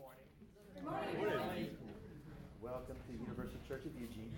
morning. 0.00 0.20
Good 0.74 0.84
morning. 0.84 1.76
Welcome 2.62 2.96
to 3.06 3.12
Universal 3.12 3.58
Church 3.68 3.84
of 3.84 3.92
Eugene. 4.00 4.32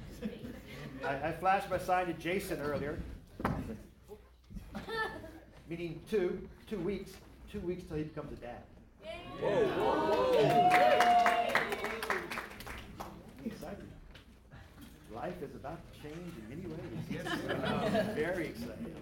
I, 1.05 1.29
I 1.29 1.33
flashed 1.33 1.71
my 1.71 1.79
sign 1.79 2.07
to 2.07 2.13
Jason 2.15 2.61
earlier, 2.61 2.99
meaning 5.69 6.01
two, 6.11 6.49
two 6.69 6.79
weeks, 6.79 7.13
two 7.51 7.61
weeks 7.61 7.85
till 7.85 7.97
he 7.99 8.05
becomes 8.05 8.33
a 8.33 8.37
dad. 8.37 8.63
Excited. 13.45 13.89
Life 15.15 15.43
is 15.43 15.55
about 15.55 15.79
to 15.93 16.01
change 16.03 16.33
in 16.39 16.49
many 16.49 16.67
ways. 16.67 16.79
Yes. 17.11 17.27
Very 18.15 18.47
excited. 18.49 18.97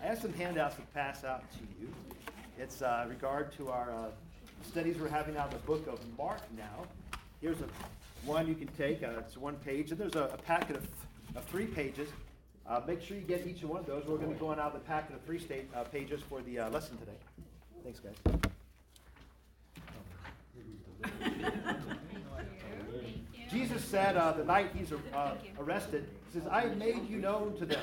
I 0.00 0.06
have 0.06 0.20
some 0.20 0.32
handouts 0.34 0.76
to 0.76 0.82
pass 0.94 1.24
out 1.24 1.50
to 1.52 1.58
you. 1.80 1.88
It's 2.58 2.82
uh, 2.82 3.06
regard 3.08 3.52
to 3.56 3.70
our 3.70 3.92
uh, 3.92 4.10
studies 4.66 4.98
we're 4.98 5.08
having 5.08 5.36
out 5.36 5.52
of 5.52 5.60
the 5.60 5.66
book 5.66 5.86
of 5.86 6.00
Mark 6.16 6.40
now. 6.56 6.86
Here's 7.40 7.60
a 7.60 7.66
one 8.24 8.48
you 8.48 8.54
can 8.54 8.68
take. 8.68 9.02
Uh, 9.02 9.12
it's 9.18 9.36
one 9.36 9.56
page, 9.56 9.90
and 9.90 10.00
there's 10.00 10.16
a, 10.16 10.24
a 10.24 10.38
packet 10.38 10.76
of, 10.76 10.86
of 11.36 11.44
three 11.44 11.66
pages. 11.66 12.08
Uh, 12.66 12.80
make 12.86 13.00
sure 13.00 13.16
you 13.16 13.22
get 13.22 13.46
each 13.46 13.62
one 13.62 13.80
of 13.80 13.86
those. 13.86 14.04
We're 14.06 14.16
going 14.16 14.28
to 14.28 14.34
be 14.34 14.40
going 14.40 14.58
out 14.58 14.74
of 14.74 14.74
the 14.74 14.80
packet 14.80 15.16
of 15.16 15.22
three 15.22 15.38
state, 15.38 15.68
uh, 15.74 15.84
pages 15.84 16.20
for 16.28 16.42
the 16.42 16.58
uh, 16.58 16.70
lesson 16.70 16.98
today. 16.98 17.12
Thanks, 17.82 18.00
guys. 18.00 18.14
Jesus 23.50 23.82
said 23.82 24.16
uh, 24.16 24.32
the 24.32 24.44
night 24.44 24.70
he's 24.76 24.92
uh, 24.92 25.34
arrested, 25.58 26.06
he 26.26 26.38
says, 26.38 26.48
I 26.50 26.62
have 26.62 26.76
made 26.76 27.08
you 27.08 27.18
known 27.18 27.56
to 27.58 27.64
them. 27.64 27.82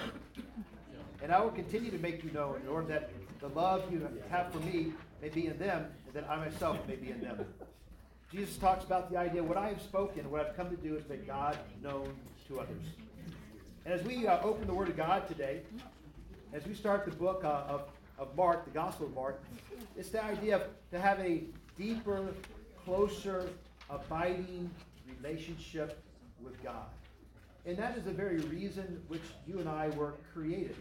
And 1.24 1.32
I 1.32 1.42
will 1.42 1.50
continue 1.50 1.90
to 1.90 1.98
make 1.98 2.24
you 2.24 2.30
known 2.32 2.62
in 2.62 2.68
order 2.68 2.88
that 2.90 3.10
the 3.40 3.48
love 3.48 3.92
you 3.92 4.08
have 4.30 4.52
for 4.52 4.60
me 4.60 4.94
may 5.22 5.30
be 5.30 5.48
in 5.48 5.58
them, 5.58 5.86
and 6.06 6.14
that 6.14 6.30
I 6.30 6.38
myself 6.38 6.78
may 6.88 6.96
be 6.96 7.12
in 7.12 7.22
them. 7.22 7.46
Jesus 8.32 8.58
talks 8.58 8.84
about 8.84 9.10
the 9.12 9.18
idea 9.18 9.44
what 9.44 9.58
I 9.58 9.70
have 9.70 9.82
spoken, 9.82 10.30
what 10.30 10.46
I've 10.46 10.58
come 10.58 10.70
to 10.70 10.76
do 10.76 10.96
is 10.96 11.08
make 11.08 11.26
God 11.26 11.58
known 11.82 12.14
to 12.48 12.60
others. 12.60 12.84
And 13.86 13.94
as 13.94 14.04
we 14.04 14.28
uh, 14.28 14.42
open 14.42 14.68
the 14.68 14.74
Word 14.74 14.90
of 14.90 14.98
God 14.98 15.28
today, 15.28 15.62
as 16.54 16.66
we 16.66 16.74
start 16.74 17.06
the 17.06 17.12
book 17.12 17.44
uh, 17.44 17.64
of, 17.68 17.84
of 18.18 18.36
Mark, 18.36 18.66
the 18.66 18.72
Gospel 18.72 19.06
of 19.06 19.14
Mark, 19.14 19.42
it's 19.96 20.10
the 20.10 20.24
idea 20.24 20.56
of 20.56 20.64
to 20.92 21.00
have 21.00 21.20
a 21.20 21.44
deeper, 21.78 22.34
closer, 22.84 23.48
abiding 23.90 24.70
relationship 25.22 26.02
with 26.44 26.62
God. 26.64 26.86
And 27.66 27.78
that 27.78 27.98
is 27.98 28.04
the 28.04 28.12
very 28.12 28.38
reason 28.38 29.02
which 29.08 29.24
you 29.48 29.60
and 29.60 29.68
I 29.68 29.90
were 29.90 30.14
created, 30.34 30.76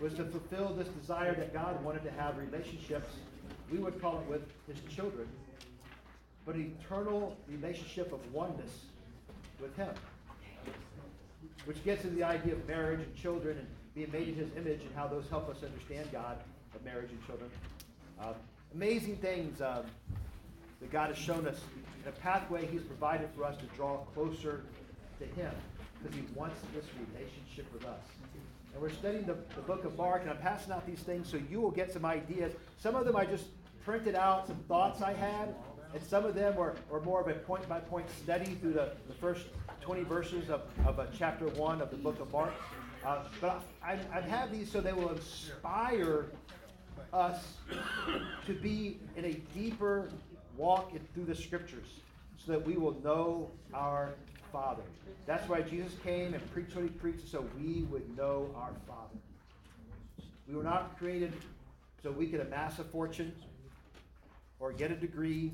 was 0.00 0.14
to 0.14 0.24
fulfill 0.24 0.74
this 0.74 0.88
desire 0.88 1.34
that 1.34 1.52
God 1.52 1.82
wanted 1.84 2.02
to 2.04 2.10
have 2.12 2.36
relationships, 2.38 3.14
we 3.70 3.78
would 3.78 4.00
call 4.00 4.18
it 4.18 4.26
with 4.28 4.42
his 4.66 4.78
children, 4.94 5.26
but 6.44 6.56
eternal 6.56 7.36
relationship 7.48 8.12
of 8.12 8.20
oneness 8.32 8.82
with 9.60 9.74
him. 9.76 9.92
Which 11.64 11.82
gets 11.84 12.04
into 12.04 12.16
the 12.16 12.24
idea 12.24 12.52
of 12.52 12.66
marriage 12.68 13.00
and 13.00 13.16
children 13.16 13.58
and 13.58 13.66
being 13.94 14.12
made 14.12 14.28
in 14.28 14.34
his 14.34 14.48
image 14.56 14.82
and 14.82 14.90
how 14.94 15.08
those 15.08 15.28
help 15.28 15.48
us 15.48 15.62
understand 15.64 16.08
God 16.12 16.38
of 16.74 16.84
marriage 16.84 17.10
and 17.10 17.26
children. 17.26 17.50
Uh, 18.20 18.34
amazing 18.74 19.16
things 19.16 19.60
um, 19.60 19.84
that 20.80 20.92
God 20.92 21.08
has 21.08 21.18
shown 21.18 21.46
us, 21.46 21.58
and 22.04 22.14
a 22.14 22.18
pathway 22.20 22.66
He's 22.66 22.82
provided 22.82 23.28
for 23.34 23.44
us 23.44 23.56
to 23.56 23.64
draw 23.76 23.98
closer 24.14 24.62
to 25.18 25.24
Him 25.40 25.52
because 26.02 26.16
He 26.16 26.24
wants 26.34 26.60
this 26.74 26.84
relationship 27.10 27.72
with 27.72 27.84
us. 27.84 28.00
And 28.76 28.82
we're 28.82 28.90
studying 28.90 29.24
the, 29.24 29.38
the 29.54 29.62
book 29.62 29.86
of 29.86 29.96
Mark, 29.96 30.20
and 30.20 30.30
I'm 30.30 30.36
passing 30.36 30.70
out 30.70 30.86
these 30.86 30.98
things 30.98 31.30
so 31.30 31.38
you 31.50 31.62
will 31.62 31.70
get 31.70 31.90
some 31.90 32.04
ideas. 32.04 32.52
Some 32.78 32.94
of 32.94 33.06
them 33.06 33.16
I 33.16 33.24
just 33.24 33.46
printed 33.82 34.14
out, 34.14 34.46
some 34.46 34.58
thoughts 34.68 35.00
I 35.00 35.14
had, 35.14 35.54
and 35.94 36.02
some 36.02 36.26
of 36.26 36.34
them 36.34 36.54
were, 36.56 36.74
were 36.90 37.00
more 37.00 37.22
of 37.22 37.28
a 37.28 37.32
point 37.40 37.66
by 37.70 37.80
point 37.80 38.04
study 38.22 38.58
through 38.60 38.74
the, 38.74 38.92
the 39.08 39.14
first 39.14 39.46
20 39.80 40.02
verses 40.02 40.50
of, 40.50 40.60
of 40.84 41.00
uh, 41.00 41.06
chapter 41.16 41.46
1 41.46 41.80
of 41.80 41.90
the 41.90 41.96
book 41.96 42.20
of 42.20 42.30
Mark. 42.30 42.52
Uh, 43.02 43.20
but 43.40 43.62
I, 43.82 43.98
I 44.12 44.20
have 44.20 44.52
these 44.52 44.70
so 44.70 44.82
they 44.82 44.92
will 44.92 45.08
inspire 45.08 46.26
us 47.14 47.54
to 48.46 48.52
be 48.52 48.98
in 49.16 49.24
a 49.24 49.32
deeper 49.58 50.10
walk 50.54 50.92
through 51.14 51.24
the 51.24 51.34
scriptures 51.34 51.88
so 52.36 52.52
that 52.52 52.66
we 52.66 52.76
will 52.76 53.00
know 53.02 53.50
our 53.72 54.16
Father. 54.56 54.84
That's 55.26 55.46
why 55.50 55.60
Jesus 55.60 55.92
came 56.02 56.32
and 56.32 56.50
preached 56.50 56.74
what 56.74 56.84
he 56.84 56.88
preached 56.88 57.30
so 57.30 57.44
we 57.58 57.82
would 57.90 58.16
know 58.16 58.48
our 58.56 58.70
Father. 58.88 59.18
We 60.48 60.54
were 60.54 60.62
not 60.62 60.98
created 60.98 61.34
so 62.02 62.10
we 62.10 62.26
could 62.26 62.40
amass 62.40 62.78
a 62.78 62.84
fortune 62.84 63.34
or 64.58 64.72
get 64.72 64.90
a 64.90 64.94
degree 64.94 65.52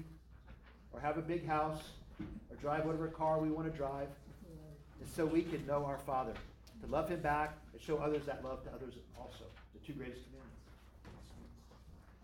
or 0.92 1.00
have 1.00 1.18
a 1.18 1.22
big 1.22 1.44
house 1.44 1.82
or 2.20 2.56
drive 2.60 2.84
whatever 2.84 3.08
car 3.08 3.40
we 3.40 3.50
want 3.50 3.70
to 3.72 3.76
drive. 3.76 4.06
And 5.00 5.08
so 5.16 5.26
we 5.26 5.42
can 5.42 5.66
know 5.66 5.84
our 5.84 5.98
Father, 5.98 6.34
to 6.82 6.86
love 6.88 7.08
him 7.08 7.20
back 7.20 7.58
and 7.72 7.82
show 7.82 7.96
others 7.96 8.24
that 8.26 8.44
love 8.44 8.62
to 8.62 8.70
others 8.70 8.94
also. 9.18 9.46
The 9.74 9.84
two 9.84 9.94
greatest 9.94 10.22
commandments. 10.26 10.60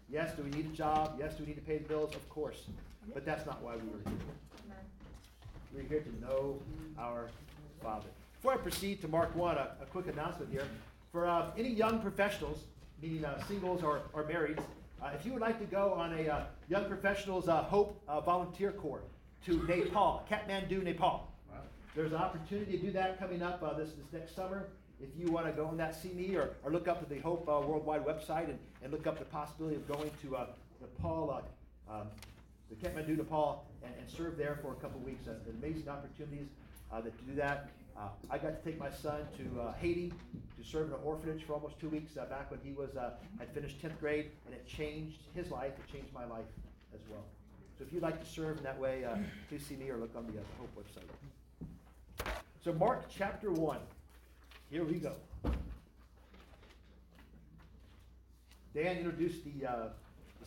Yes, 0.09 0.37
do 0.37 0.45
we 0.45 0.51
need 0.51 0.67
a 0.73 0.77
job? 0.77 1.17
Yes, 1.19 1.35
do 1.35 1.43
we 1.43 1.49
need 1.49 1.57
to 1.57 1.63
pay 1.63 1.79
the 1.79 1.89
bills? 1.89 2.15
Of 2.15 2.29
course. 2.29 2.63
But 3.13 3.27
that's 3.27 3.47
not 3.47 3.61
why 3.63 3.75
we 3.75 3.89
were 3.89 3.99
here. 4.05 4.19
We're 5.75 5.83
here 5.83 6.01
to 6.01 6.21
know 6.21 6.61
our 6.99 7.29
Father. 7.83 8.09
Before 8.37 8.55
I 8.55 8.57
proceed 8.57 9.03
to 9.03 9.09
Mark 9.09 9.35
1, 9.37 9.57
a, 9.57 9.77
a 9.83 9.87
quick 9.87 10.07
announcement 10.07 10.51
here. 10.51 10.65
For 11.13 11.27
uh, 11.27 11.51
any 11.59 11.69
young 11.69 12.01
professionals, 12.01 12.65
meaning 13.03 13.25
uh, 13.25 13.45
singles 13.47 13.83
or, 13.83 14.03
or 14.13 14.25
marrieds, 14.25 14.63
uh, 15.03 15.11
if 15.15 15.27
you 15.27 15.33
would 15.33 15.43
like 15.43 15.59
to 15.59 15.67
go 15.67 15.93
on 15.93 16.13
a 16.19 16.29
uh, 16.29 16.45
Young 16.69 16.87
Professionals 16.87 17.49
uh, 17.49 17.63
Hope 17.63 18.01
uh, 18.09 18.21
Volunteer 18.21 18.73
Corps 18.73 19.03
to 19.45 19.63
Nepal, 19.67 20.27
Kathmandu, 20.31 20.83
Nepal, 20.83 21.31
there's 21.95 22.13
an 22.13 22.19
opportunity 22.19 22.73
to 22.73 22.79
do 22.79 22.91
that 22.93 23.19
coming 23.19 23.43
up 23.43 23.61
this, 23.77 23.91
this 23.91 24.13
next 24.13 24.35
summer. 24.35 24.69
If 25.01 25.09
you 25.17 25.31
want 25.31 25.47
to 25.47 25.53
go 25.53 25.67
on 25.67 25.77
that, 25.77 25.95
see 25.95 26.11
me 26.11 26.35
or, 26.37 26.51
or 26.65 26.73
look 26.73 26.89
up 26.89 27.03
at 27.03 27.09
the 27.09 27.19
Hope 27.19 27.47
Worldwide 27.47 28.05
website 28.05 28.45
and, 28.45 28.59
and 28.83 28.93
look 28.93 29.07
up 29.07 29.19
the 29.19 29.25
possibility 29.25 29.77
of 29.77 29.87
going 29.89 30.11
to 30.23 30.47
Nepal, 30.81 31.43
um, 31.91 32.09
the 32.69 32.77
Kathmandu, 32.77 33.17
Nepal, 33.17 33.65
and, 33.83 33.93
and 33.99 34.09
serve 34.09 34.37
there 34.37 34.59
for 34.63 34.73
a 34.73 34.75
couple 34.77 35.01
of 35.01 35.07
weeks. 35.07 35.27
Uh, 35.27 35.35
amazing 35.63 35.89
opportunities 35.89 36.49
uh, 36.93 37.01
that 37.01 37.17
to 37.19 37.25
do 37.25 37.35
that. 37.35 37.71
Uh, 37.97 38.09
I 38.31 38.39
got 38.39 38.63
to 38.63 38.71
take 38.71 38.79
my 38.79 38.91
son 38.91 39.23
to 39.37 39.61
uh, 39.61 39.73
Haiti 39.75 40.13
to 40.57 40.65
serve 40.65 40.89
in 40.89 40.95
an 40.95 41.01
orphanage 41.05 41.43
for 41.45 41.55
almost 41.55 41.81
two 41.81 41.89
weeks 41.89 42.17
uh, 42.17 42.27
back 42.27 42.51
when 42.51 42.61
he 42.63 42.73
was 42.73 42.97
uh, 42.97 43.11
had 43.39 43.53
finished 43.53 43.83
10th 43.83 43.99
grade, 43.99 44.31
and 44.47 44.55
it 44.55 44.67
changed 44.67 45.19
his 45.35 45.51
life. 45.51 45.73
It 45.79 45.93
changed 45.93 46.13
my 46.15 46.25
life 46.25 46.47
as 46.95 47.01
well. 47.11 47.25
So 47.77 47.85
if 47.85 47.93
you'd 47.93 48.03
like 48.03 48.23
to 48.23 48.29
serve 48.29 48.59
in 48.59 48.65
that 48.65 48.79
way, 48.79 49.05
uh, 49.05 49.17
please 49.49 49.65
see 49.67 49.77
me 49.77 49.89
or 49.91 49.97
look 49.97 50.15
on 50.17 50.27
the 50.27 50.33
Hope 50.59 50.71
website. 50.77 52.29
So 52.63 52.73
Mark 52.73 53.05
chapter 53.09 53.51
1. 53.51 53.79
Here 54.71 54.85
we 54.85 54.95
go. 54.95 55.15
Dan 58.75 58.99
introduced 58.99 59.45
the 59.45 59.91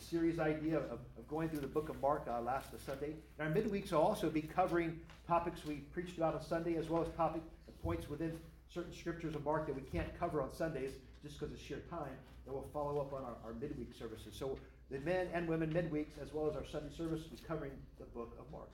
series 0.02 0.38
idea 0.38 0.78
of, 0.78 0.98
of 1.18 1.28
going 1.28 1.48
through 1.48 1.60
the 1.60 1.66
book 1.66 1.88
of 1.88 2.00
Mark 2.00 2.26
uh, 2.28 2.40
last 2.40 2.68
Sunday. 2.84 3.14
And 3.38 3.48
our 3.48 3.54
midweeks 3.54 3.92
will 3.92 4.00
also 4.00 4.28
be 4.28 4.42
covering 4.42 5.00
topics 5.26 5.64
we 5.64 5.76
preached 5.94 6.16
about 6.16 6.34
on 6.34 6.42
Sunday, 6.42 6.76
as 6.76 6.88
well 6.88 7.02
as 7.02 7.08
topic 7.16 7.42
points 7.82 8.08
within 8.08 8.38
certain 8.72 8.92
scriptures 8.92 9.34
of 9.34 9.44
Mark 9.44 9.66
that 9.66 9.74
we 9.74 9.82
can't 9.82 10.08
cover 10.18 10.40
on 10.40 10.52
Sundays 10.52 10.92
just 11.22 11.38
because 11.38 11.54
of 11.54 11.60
sheer 11.60 11.82
time. 11.90 12.16
And 12.46 12.54
we'll 12.54 12.68
follow 12.72 13.00
up 13.00 13.12
on 13.12 13.22
our, 13.22 13.36
our 13.44 13.54
midweek 13.60 13.94
services. 13.94 14.34
So 14.36 14.58
the 14.90 14.98
men 15.00 15.28
and 15.32 15.48
women 15.48 15.72
midweeks, 15.72 16.20
as 16.20 16.32
well 16.32 16.48
as 16.50 16.56
our 16.56 16.66
Sunday 16.66 16.94
service, 16.96 17.22
will 17.22 17.36
be 17.36 17.42
covering 17.46 17.72
the 17.98 18.04
book 18.06 18.36
of 18.38 18.50
Mark. 18.50 18.68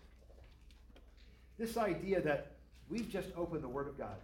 This 1.59 1.77
idea 1.77 2.21
that 2.23 2.53
we've 2.89 3.09
just 3.09 3.29
opened 3.37 3.63
the 3.63 3.69
Word 3.69 3.89
of 3.89 3.99
God. 3.99 4.17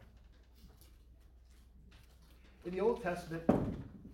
In 2.65 2.73
the 2.73 2.81
Old 2.81 3.03
Testament, 3.03 3.43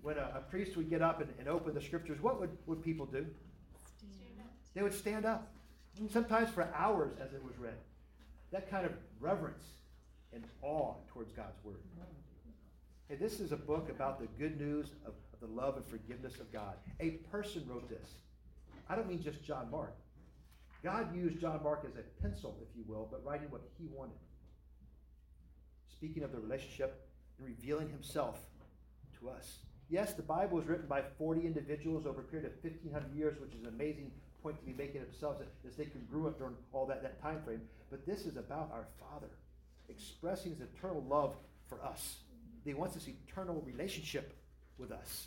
when 0.02 0.16
a, 0.16 0.32
a 0.36 0.40
priest 0.50 0.76
would 0.76 0.88
get 0.88 1.02
up 1.02 1.20
and, 1.20 1.30
and, 1.38 1.48
open 1.48 1.74
the 1.74 1.80
scriptures, 1.80 2.18
what 2.20 2.40
would, 2.40 2.50
would 2.66 2.82
people 2.82 3.06
do? 3.06 3.26
They 4.74 4.82
would 4.82 4.94
stand 4.94 5.26
up, 5.26 5.52
sometimes 6.10 6.50
for 6.50 6.68
hours 6.74 7.12
as 7.20 7.32
it 7.32 7.42
was 7.42 7.58
read. 7.58 7.74
That 8.52 8.70
kind 8.70 8.86
of 8.86 8.92
reverence 9.18 9.64
and 10.32 10.44
awe 10.62 10.94
towards 11.12 11.32
God's 11.32 11.62
Word. 11.64 11.80
Hey, 13.08 13.16
this 13.16 13.40
is 13.40 13.50
a 13.50 13.56
book 13.56 13.88
about 13.90 14.20
the 14.20 14.28
good 14.38 14.60
news 14.60 14.90
of, 15.04 15.14
of 15.32 15.40
the 15.40 15.46
love 15.48 15.76
and 15.76 15.84
forgiveness 15.84 16.38
of 16.38 16.52
God. 16.52 16.74
A 17.00 17.10
person 17.32 17.64
wrote 17.66 17.88
this. 17.88 18.14
I 18.88 18.94
don't 18.94 19.08
mean 19.08 19.22
just 19.22 19.44
John 19.44 19.70
Mark. 19.70 19.96
God 20.82 21.14
used 21.14 21.40
John 21.40 21.60
Mark 21.62 21.84
as 21.86 21.96
a 21.96 22.22
pencil, 22.22 22.56
if 22.62 22.68
you 22.76 22.84
will, 22.86 23.08
but 23.10 23.24
writing 23.24 23.50
what 23.50 23.62
he 23.78 23.86
wanted. 23.92 24.16
Speaking 25.92 26.22
of 26.22 26.32
the 26.32 26.38
relationship 26.38 27.08
and 27.38 27.46
revealing 27.46 27.90
himself 27.90 28.38
to 29.18 29.28
us. 29.28 29.58
Yes, 29.90 30.12
the 30.12 30.22
Bible 30.22 30.56
was 30.56 30.66
written 30.66 30.86
by 30.86 31.02
40 31.18 31.44
individuals 31.44 32.06
over 32.06 32.20
a 32.20 32.24
period 32.24 32.46
of 32.46 32.52
1,500 32.62 33.12
years, 33.12 33.40
which 33.40 33.52
is 33.54 33.62
an 33.62 33.68
amazing 33.68 34.12
point 34.40 34.56
to 34.60 34.64
be 34.64 34.72
making 34.72 35.02
themselves 35.02 35.42
as 35.66 35.74
they 35.74 35.84
congruent 35.84 36.38
during 36.38 36.54
all 36.72 36.86
that, 36.86 37.02
that 37.02 37.20
time 37.20 37.42
frame. 37.44 37.60
But 37.90 38.06
this 38.06 38.24
is 38.24 38.36
about 38.36 38.70
our 38.72 38.86
Father 39.00 39.26
expressing 39.88 40.52
his 40.52 40.60
eternal 40.60 41.04
love 41.08 41.34
for 41.68 41.82
us. 41.82 42.18
He 42.64 42.72
wants 42.72 42.94
this 42.94 43.08
eternal 43.08 43.62
relationship 43.66 44.32
with 44.78 44.92
us. 44.92 45.26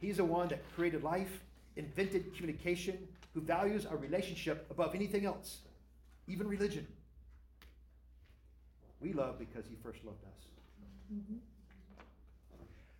He's 0.00 0.16
the 0.16 0.24
one 0.24 0.48
that 0.48 0.62
created 0.74 1.04
life, 1.04 1.40
invented 1.76 2.34
communication, 2.34 2.96
who 3.34 3.42
values 3.42 3.84
our 3.84 3.98
relationship 3.98 4.66
above 4.70 4.94
anything 4.94 5.26
else, 5.26 5.58
even 6.26 6.48
religion. 6.48 6.86
We 9.00 9.12
love 9.12 9.38
because 9.38 9.66
he 9.68 9.76
first 9.82 10.02
loved 10.04 10.24
us. 10.24 10.46
Mm-hmm. 11.12 11.36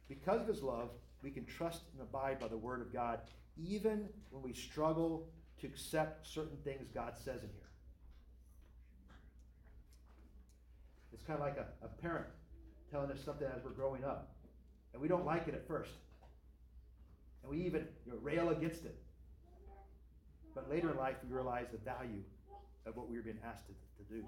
Because 0.08 0.40
of 0.40 0.48
his 0.48 0.62
love, 0.62 0.90
we 1.22 1.30
can 1.30 1.44
trust 1.44 1.82
and 1.92 2.02
abide 2.02 2.40
by 2.40 2.48
the 2.48 2.56
word 2.56 2.80
of 2.80 2.92
God 2.92 3.20
even 3.60 4.08
when 4.30 4.42
we 4.42 4.52
struggle 4.52 5.28
to 5.60 5.66
accept 5.66 6.26
certain 6.26 6.56
things 6.64 6.88
God 6.94 7.14
says 7.16 7.42
in 7.42 7.48
here. 7.48 7.68
It's 11.12 11.24
kind 11.24 11.38
of 11.38 11.44
like 11.44 11.58
a, 11.58 11.66
a 11.84 11.88
parent 11.88 12.28
telling 12.90 13.10
us 13.10 13.18
something 13.24 13.48
as 13.54 13.64
we're 13.64 13.70
growing 13.70 14.04
up, 14.04 14.36
and 14.92 15.02
we 15.02 15.08
don't 15.08 15.26
like 15.26 15.48
it 15.48 15.54
at 15.54 15.66
first. 15.66 15.90
And 17.42 17.50
we 17.50 17.66
even 17.66 17.86
you 18.06 18.12
know, 18.12 18.18
rail 18.22 18.50
against 18.50 18.84
it. 18.84 18.96
But 20.54 20.70
later 20.70 20.90
in 20.90 20.96
life, 20.96 21.16
we 21.26 21.34
realize 21.34 21.66
the 21.72 21.78
value 21.78 22.22
of 22.86 22.96
what 22.96 23.08
we 23.08 23.16
are 23.16 23.22
being 23.22 23.38
asked 23.44 23.66
to, 23.66 23.72
to 24.04 24.20
do. 24.20 24.24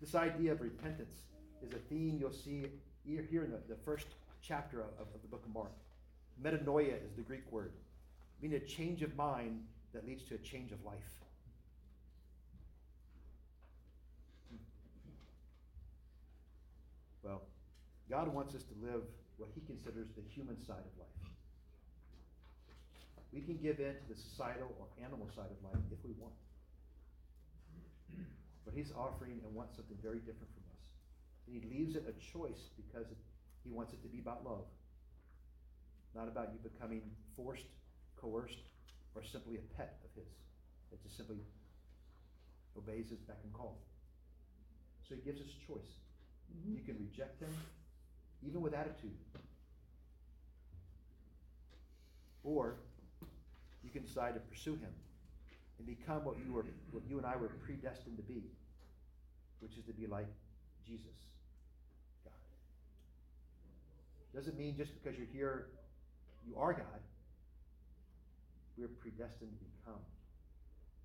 This 0.00 0.14
idea 0.14 0.52
of 0.52 0.60
repentance 0.60 1.20
is 1.62 1.72
a 1.72 1.78
theme 1.78 2.18
you'll 2.20 2.32
see 2.32 2.66
here 3.04 3.44
in 3.44 3.50
the, 3.50 3.60
the 3.68 3.76
first 3.84 4.06
chapter 4.42 4.80
of, 4.80 4.88
of 5.14 5.22
the 5.22 5.28
book 5.28 5.42
of 5.44 5.54
Mark. 5.54 5.72
Metanoia 6.42 6.94
is 7.04 7.14
the 7.16 7.22
Greek 7.22 7.50
word, 7.50 7.72
meaning 8.40 8.56
a 8.56 8.66
change 8.66 9.02
of 9.02 9.14
mind 9.16 9.62
that 9.92 10.06
leads 10.06 10.22
to 10.24 10.34
a 10.34 10.38
change 10.38 10.72
of 10.72 10.82
life. 10.84 10.96
Well, 17.22 17.42
God 18.08 18.32
wants 18.32 18.54
us 18.54 18.62
to 18.62 18.74
live 18.86 19.02
what 19.36 19.50
he 19.54 19.60
considers 19.60 20.08
the 20.16 20.22
human 20.22 20.56
side 20.64 20.84
of 20.84 20.98
life. 20.98 21.08
We 23.32 23.40
can 23.40 23.56
give 23.56 23.78
in 23.78 23.94
to 23.94 24.06
the 24.08 24.16
societal 24.16 24.74
or 24.78 24.86
animal 25.04 25.28
side 25.34 25.50
of 25.50 25.62
life 25.62 25.82
if 25.92 25.98
we 26.04 26.12
want. 26.18 26.34
But 28.64 28.74
he's 28.74 28.92
offering 28.96 29.40
and 29.44 29.54
wants 29.54 29.76
something 29.76 29.96
very 30.02 30.18
different 30.18 30.50
from 30.52 30.64
us. 30.74 30.82
And 31.46 31.54
he 31.54 31.78
leaves 31.78 31.94
it 31.94 32.04
a 32.08 32.14
choice 32.18 32.70
because 32.76 33.06
he 33.64 33.70
wants 33.70 33.92
it 33.92 34.02
to 34.02 34.08
be 34.08 34.18
about 34.18 34.44
love. 34.44 34.64
Not 36.14 36.28
about 36.28 36.50
you 36.52 36.58
becoming 36.58 37.02
forced, 37.36 37.66
coerced, 38.16 38.58
or 39.14 39.22
simply 39.22 39.56
a 39.56 39.76
pet 39.76 39.98
of 40.04 40.10
his 40.14 40.28
that 40.90 41.02
just 41.02 41.16
simply 41.16 41.38
obeys 42.76 43.10
his 43.10 43.20
beck 43.20 43.38
and 43.44 43.52
call. 43.52 43.78
So 45.08 45.14
he 45.14 45.20
gives 45.20 45.40
us 45.40 45.48
choice. 45.66 45.98
Mm-hmm. 46.50 46.74
You 46.76 46.82
can 46.82 46.96
reject 46.98 47.40
him, 47.40 47.50
even 48.46 48.60
with 48.60 48.74
attitude. 48.74 49.16
Or 52.42 52.76
you 53.84 53.90
can 53.90 54.02
decide 54.02 54.34
to 54.34 54.40
pursue 54.40 54.74
him 54.74 54.90
and 55.78 55.86
become 55.86 56.24
what 56.24 56.36
you 56.44 56.52
were 56.52 56.64
what 56.90 57.02
you 57.08 57.18
and 57.18 57.26
I 57.26 57.36
were 57.36 57.48
predestined 57.48 58.16
to 58.16 58.22
be, 58.22 58.42
which 59.60 59.76
is 59.76 59.84
to 59.84 59.92
be 59.92 60.06
like 60.06 60.28
Jesus. 60.86 61.26
Doesn't 64.34 64.56
mean 64.56 64.76
just 64.76 64.92
because 64.94 65.18
you're 65.18 65.28
here, 65.32 65.66
you 66.46 66.56
are 66.56 66.72
God. 66.72 67.00
We're 68.76 68.88
predestined 68.88 69.50
to 69.58 69.64
become 69.64 70.00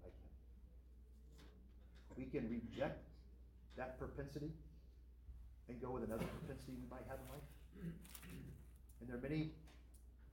like 0.03 0.13
him. 0.13 0.31
We 2.17 2.25
can 2.25 2.49
reject 2.49 3.03
that 3.77 3.99
propensity 3.99 4.51
and 5.67 5.81
go 5.81 5.91
with 5.91 6.03
another 6.03 6.23
propensity 6.39 6.73
we 6.77 6.87
might 6.89 7.03
have 7.09 7.17
in 7.19 7.27
life. 7.33 7.43
And 9.01 9.09
there 9.09 9.17
are 9.17 9.21
many 9.21 9.51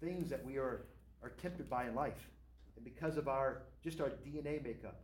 things 0.00 0.30
that 0.30 0.44
we 0.44 0.58
are, 0.58 0.86
are 1.22 1.30
tempted 1.40 1.68
by 1.68 1.86
in 1.88 1.94
life. 1.94 2.28
And 2.76 2.84
because 2.84 3.16
of 3.16 3.28
our 3.28 3.62
just 3.82 4.00
our 4.00 4.10
DNA 4.26 4.62
makeup 4.62 5.00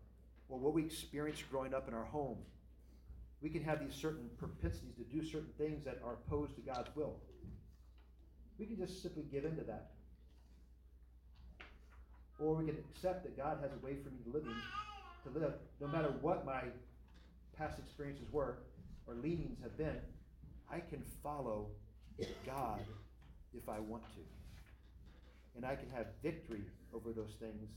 or 0.49 0.59
what 0.59 0.73
we 0.73 0.85
experienced 0.85 1.51
growing 1.51 1.75
up 1.75 1.89
in 1.89 1.95
our 1.95 2.05
home, 2.05 2.39
we 3.41 3.51
can 3.51 3.63
have 3.63 3.81
these 3.81 3.95
certain 3.95 4.29
propensities 4.39 4.95
to 4.97 5.05
do 5.05 5.25
certain 5.25 5.51
things 5.59 5.85
that 5.85 6.01
are 6.05 6.15
opposed 6.15 6.55
to 6.57 6.61
God's 6.61 6.89
will. 6.95 7.17
We 8.59 8.67
can 8.67 8.77
just 8.77 9.03
simply 9.03 9.25
give 9.31 9.45
in 9.45 9.57
to 9.57 9.63
that. 9.65 9.91
Or 12.39 12.55
we 12.55 12.67
can 12.67 12.77
accept 12.79 13.25
that 13.25 13.37
God 13.37 13.59
has 13.63 13.71
a 13.73 13.85
way 13.85 13.97
for 14.03 14.11
me 14.11 14.19
to 14.25 14.31
live, 14.31 14.45
to 15.25 15.39
live, 15.39 15.55
no 15.81 15.89
matter 15.89 16.13
what 16.21 16.45
my 16.45 16.63
past 17.57 17.79
experiences 17.79 18.27
were 18.33 18.59
or 19.07 19.15
leanings 19.15 19.59
have 19.63 19.77
been. 19.77 19.97
I 20.71 20.81
can 20.81 21.03
follow 21.23 21.67
God 22.47 22.81
if 23.55 23.69
I 23.69 23.79
want 23.79 24.03
to. 24.15 24.21
And 25.57 25.65
I 25.65 25.75
can 25.75 25.91
have 25.91 26.07
victory 26.23 26.63
over 26.95 27.13
those 27.13 27.35
things 27.41 27.69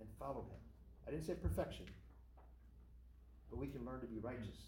and 0.00 0.08
follow 0.18 0.40
Him. 0.40 0.60
I 1.06 1.10
didn't 1.10 1.26
say 1.26 1.34
perfection, 1.34 1.86
but 3.50 3.58
we 3.58 3.68
can 3.68 3.84
learn 3.84 4.00
to 4.00 4.06
be 4.06 4.18
righteous 4.18 4.58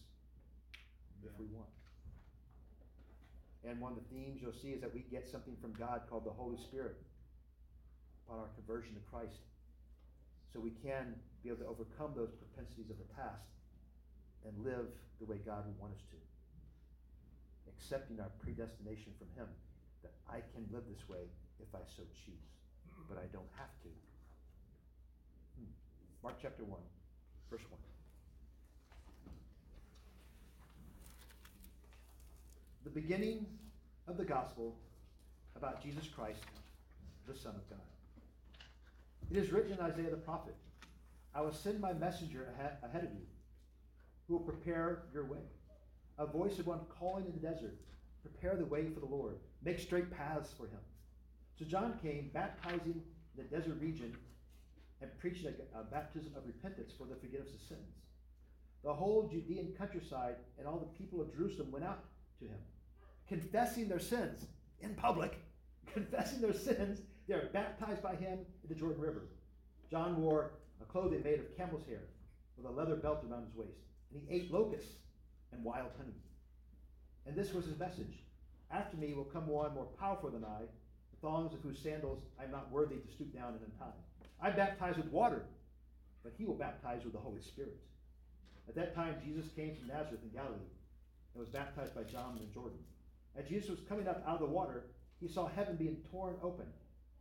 if 1.23 1.39
we 1.39 1.47
want. 1.53 1.69
And 3.67 3.81
one 3.81 3.93
of 3.93 3.99
the 3.99 4.09
themes 4.09 4.41
you'll 4.41 4.57
see 4.57 4.73
is 4.73 4.81
that 4.81 4.93
we 4.93 5.05
get 5.11 5.29
something 5.29 5.57
from 5.61 5.73
God 5.75 6.03
called 6.09 6.25
the 6.25 6.33
Holy 6.33 6.57
Spirit 6.57 6.97
upon 8.25 8.41
our 8.41 8.51
conversion 8.57 8.95
to 8.95 9.05
Christ. 9.13 9.45
So 10.53 10.61
we 10.61 10.73
can 10.83 11.15
be 11.45 11.51
able 11.51 11.61
to 11.61 11.69
overcome 11.69 12.17
those 12.17 12.33
propensities 12.33 12.89
of 12.91 12.97
the 12.97 13.11
past 13.15 13.53
and 14.49 14.57
live 14.65 14.89
the 15.21 15.27
way 15.27 15.37
God 15.45 15.69
would 15.69 15.79
want 15.79 15.93
us 15.93 16.01
to 16.11 16.17
accepting 17.81 18.21
our 18.21 18.29
predestination 18.45 19.13
from 19.17 19.29
Him, 19.35 19.49
that 20.05 20.13
I 20.29 20.45
can 20.53 20.69
live 20.71 20.85
this 20.85 21.09
way 21.09 21.25
if 21.59 21.73
I 21.75 21.81
so 21.97 22.05
choose, 22.13 22.53
but 23.09 23.17
I 23.17 23.27
don't 23.33 23.49
have 23.57 23.73
to. 23.83 23.91
Hmm. 25.57 25.73
Mark 26.23 26.37
chapter 26.41 26.65
1, 26.65 26.77
verse 27.51 27.65
1. 27.69 27.81
The 32.85 32.91
beginning 32.91 33.47
of 34.09 34.17
the 34.17 34.25
gospel 34.25 34.77
about 35.57 35.83
Jesus 35.83 36.07
Christ, 36.09 36.41
the 37.27 37.35
Son 37.35 37.55
of 37.55 37.69
God. 37.69 37.79
It 39.31 39.37
is 39.37 39.53
written 39.53 39.73
in 39.73 39.81
Isaiah 39.81 40.11
the 40.11 40.17
prophet 40.17 40.55
I 41.35 41.43
will 41.43 41.53
send 41.53 41.81
my 41.81 41.93
messenger 41.93 42.49
ahead 42.59 43.05
of 43.05 43.13
you, 43.13 43.27
who 44.27 44.35
will 44.35 44.45
prepare 44.45 45.03
your 45.13 45.25
way 45.25 45.39
a 46.21 46.27
voice 46.27 46.59
of 46.59 46.67
one 46.67 46.81
calling 46.99 47.25
in 47.25 47.33
the 47.33 47.39
desert, 47.39 47.75
prepare 48.21 48.55
the 48.55 48.67
way 48.67 48.87
for 48.91 49.01
the 49.01 49.07
Lord, 49.07 49.37
make 49.65 49.79
straight 49.79 50.11
paths 50.11 50.53
for 50.53 50.65
him. 50.65 50.81
So 51.59 51.65
John 51.65 51.99
came, 52.03 52.31
baptizing 52.35 53.03
in 53.03 53.37
the 53.37 53.45
desert 53.45 53.81
region 53.81 54.15
and 55.01 55.11
preaching 55.19 55.47
a, 55.47 55.81
a 55.81 55.85
baptism 55.85 56.33
of 56.37 56.47
repentance 56.47 56.93
for 56.97 57.07
the 57.07 57.17
forgiveness 57.17 57.55
of 57.55 57.67
sins. 57.67 57.97
The 58.85 58.93
whole 58.93 59.29
Judean 59.29 59.73
countryside 59.79 60.37
and 60.59 60.67
all 60.67 60.79
the 60.79 60.99
people 60.99 61.23
of 61.23 61.35
Jerusalem 61.35 61.73
went 61.73 61.87
out 61.87 62.05
to 62.41 62.47
him, 62.47 62.59
confessing 63.29 63.89
their 63.89 64.01
sins 64.01 64.47
in 64.81 64.95
public, 64.95 65.39
confessing 65.93 66.41
their 66.41 66.55
sins. 66.55 67.01
They 67.29 67.35
are 67.35 67.49
baptized 67.53 68.03
by 68.03 68.17
him 68.17 68.41
in 68.63 68.69
the 68.69 68.75
Jordan 68.75 69.01
River. 69.01 69.23
John 69.91 70.21
wore 70.21 70.53
a 70.81 70.85
clothing 70.85 71.23
made 71.23 71.39
of 71.39 71.57
camel's 71.57 71.87
hair 71.87 72.03
with 72.57 72.67
a 72.67 72.75
leather 72.75 72.97
belt 72.97 73.25
around 73.29 73.45
his 73.45 73.55
waist, 73.55 73.79
and 74.13 74.21
he 74.21 74.35
ate 74.35 74.53
locusts 74.53 74.95
and 75.53 75.63
wild 75.63 75.91
honey. 75.97 76.17
And 77.27 77.37
this 77.37 77.53
was 77.53 77.67
his 77.67 77.79
message 77.79 78.25
After 78.71 78.97
me 78.97 79.15
will 79.15 79.25
come 79.25 79.47
one 79.47 79.75
more 79.75 79.89
powerful 79.99 80.31
than 80.31 80.45
I, 80.45 80.63
the 80.63 81.21
thongs 81.21 81.53
of 81.53 81.61
whose 81.61 81.79
sandals 81.79 82.23
I 82.39 82.45
am 82.45 82.51
not 82.51 82.71
worthy 82.71 82.97
to 82.97 83.13
stoop 83.13 83.33
down 83.33 83.55
and 83.55 83.61
untie. 83.65 83.95
I 84.43 84.51
baptize 84.51 84.97
with 84.97 85.13
water, 85.13 85.45
but 86.25 86.33
he 86.37 86.45
will 86.45 86.55
baptize 86.55 87.05
with 87.05 87.13
the 87.13 87.19
Holy 87.19 87.43
Spirit. 87.43 87.77
At 88.69 88.75
that 88.77 88.95
time, 88.95 89.17
Jesus 89.25 89.51
came 89.55 89.77
from 89.77 89.89
Nazareth 89.89 90.23
in 90.23 90.31
Galilee 90.31 90.71
and 91.35 91.41
was 91.41 91.49
baptized 91.49 91.95
by 91.95 92.03
John 92.03 92.39
in 92.41 92.53
Jordan. 92.53 92.79
As 93.37 93.49
Jesus 93.49 93.71
was 93.71 93.81
coming 93.89 94.09
up 94.09 94.23
out 94.27 94.35
of 94.35 94.41
the 94.41 94.47
water, 94.47 94.85
he 95.21 95.29
saw 95.29 95.49
heaven 95.49 95.77
being 95.77 95.99
torn 96.11 96.37
open 96.43 96.67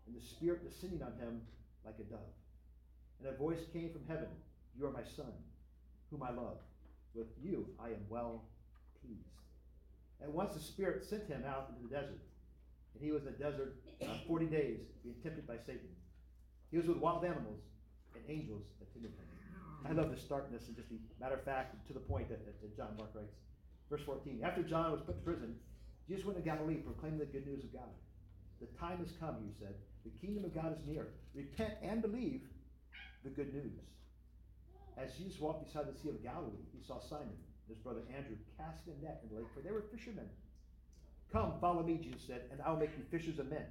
and 0.08 0.16
the 0.16 0.26
Spirit 0.26 0.68
descending 0.68 1.04
on 1.04 1.14
him 1.20 1.42
like 1.86 1.96
a 2.00 2.04
dove. 2.04 2.20
And 3.20 3.34
a 3.34 3.38
voice 3.38 3.60
came 3.72 3.92
from 3.92 4.02
heaven 4.08 4.30
You 4.78 4.88
are 4.88 4.92
my 4.92 5.04
Son, 5.16 5.32
whom 6.10 6.24
I 6.24 6.32
love. 6.32 6.58
With 7.14 7.28
you 7.42 7.68
I 7.80 7.88
am 7.88 8.06
well 8.10 8.44
pleased. 9.02 9.20
And 10.22 10.34
once 10.34 10.54
the 10.54 10.60
Spirit 10.60 11.06
sent 11.06 11.28
him 11.28 11.44
out 11.48 11.70
into 11.70 11.88
the 11.88 11.96
desert, 11.96 12.20
and 12.94 13.04
he 13.04 13.12
was 13.12 13.22
in 13.26 13.34
the 13.34 13.38
desert 13.38 13.76
uh, 14.02 14.08
40 14.28 14.46
days, 14.48 14.80
being 15.04 15.16
tempted 15.22 15.46
by 15.48 15.58
Satan. 15.58 15.90
He 16.72 16.78
was 16.78 16.88
with 16.88 16.98
wild 16.98 17.24
animals, 17.24 17.62
and 18.16 18.24
angels 18.28 18.64
attended 18.82 19.12
him. 19.12 19.28
I 19.88 19.94
love 19.94 20.12
this 20.12 20.22
starkness 20.22 20.68
and 20.68 20.76
just 20.76 20.90
the 20.90 20.98
matter 21.20 21.36
of 21.36 21.44
fact, 21.44 21.88
to 21.88 21.94
the 21.94 22.00
point 22.00 22.30
that, 22.30 22.44
that 22.46 22.76
John 22.76 22.96
Mark 22.98 23.12
writes. 23.14 23.36
Verse 23.90 24.02
14 24.06 24.42
After 24.44 24.64
John 24.64 24.92
was 24.92 25.02
put 25.02 25.16
in 25.16 25.22
prison, 25.22 25.56
Jesus 26.08 26.26
went 26.26 26.38
to 26.38 26.44
Galilee 26.44 26.76
proclaiming 26.76 27.20
the 27.20 27.26
good 27.26 27.46
news 27.46 27.64
of 27.64 27.74
God. 27.74 27.90
The 28.60 28.68
time 28.80 29.00
has 29.00 29.14
come, 29.20 29.38
you 29.46 29.54
said. 29.60 29.76
The 30.04 30.12
kingdom 30.26 30.46
of 30.46 30.54
God 30.54 30.76
is 30.78 30.86
near. 30.88 31.08
Repent 31.34 31.74
and 31.82 32.02
believe 32.02 32.42
the 33.24 33.30
good 33.30 33.54
news. 33.54 33.80
As 34.98 35.14
Jesus 35.16 35.40
walked 35.40 35.66
beside 35.66 35.88
the 35.88 35.98
Sea 35.98 36.10
of 36.10 36.24
Galilee, 36.24 36.66
he 36.76 36.86
saw 36.86 37.00
Simon 37.00 37.28
and 37.30 37.70
his 37.70 37.78
brother 37.78 38.02
Andrew 38.16 38.36
casting 38.58 38.94
a 39.00 39.06
net 39.06 39.22
in 39.24 39.30
the 39.30 39.42
lake, 39.42 39.52
for 39.54 39.62
they 39.62 39.72
were 39.72 39.86
fishermen. 39.96 40.28
Come, 41.32 41.54
follow 41.62 41.84
me, 41.84 42.00
Jesus 42.02 42.22
said, 42.26 42.44
and 42.52 42.60
I 42.62 42.72
will 42.72 42.80
make 42.80 42.92
you 42.98 43.04
fishers 43.12 43.40
of 43.40 43.50
men. 43.50 43.66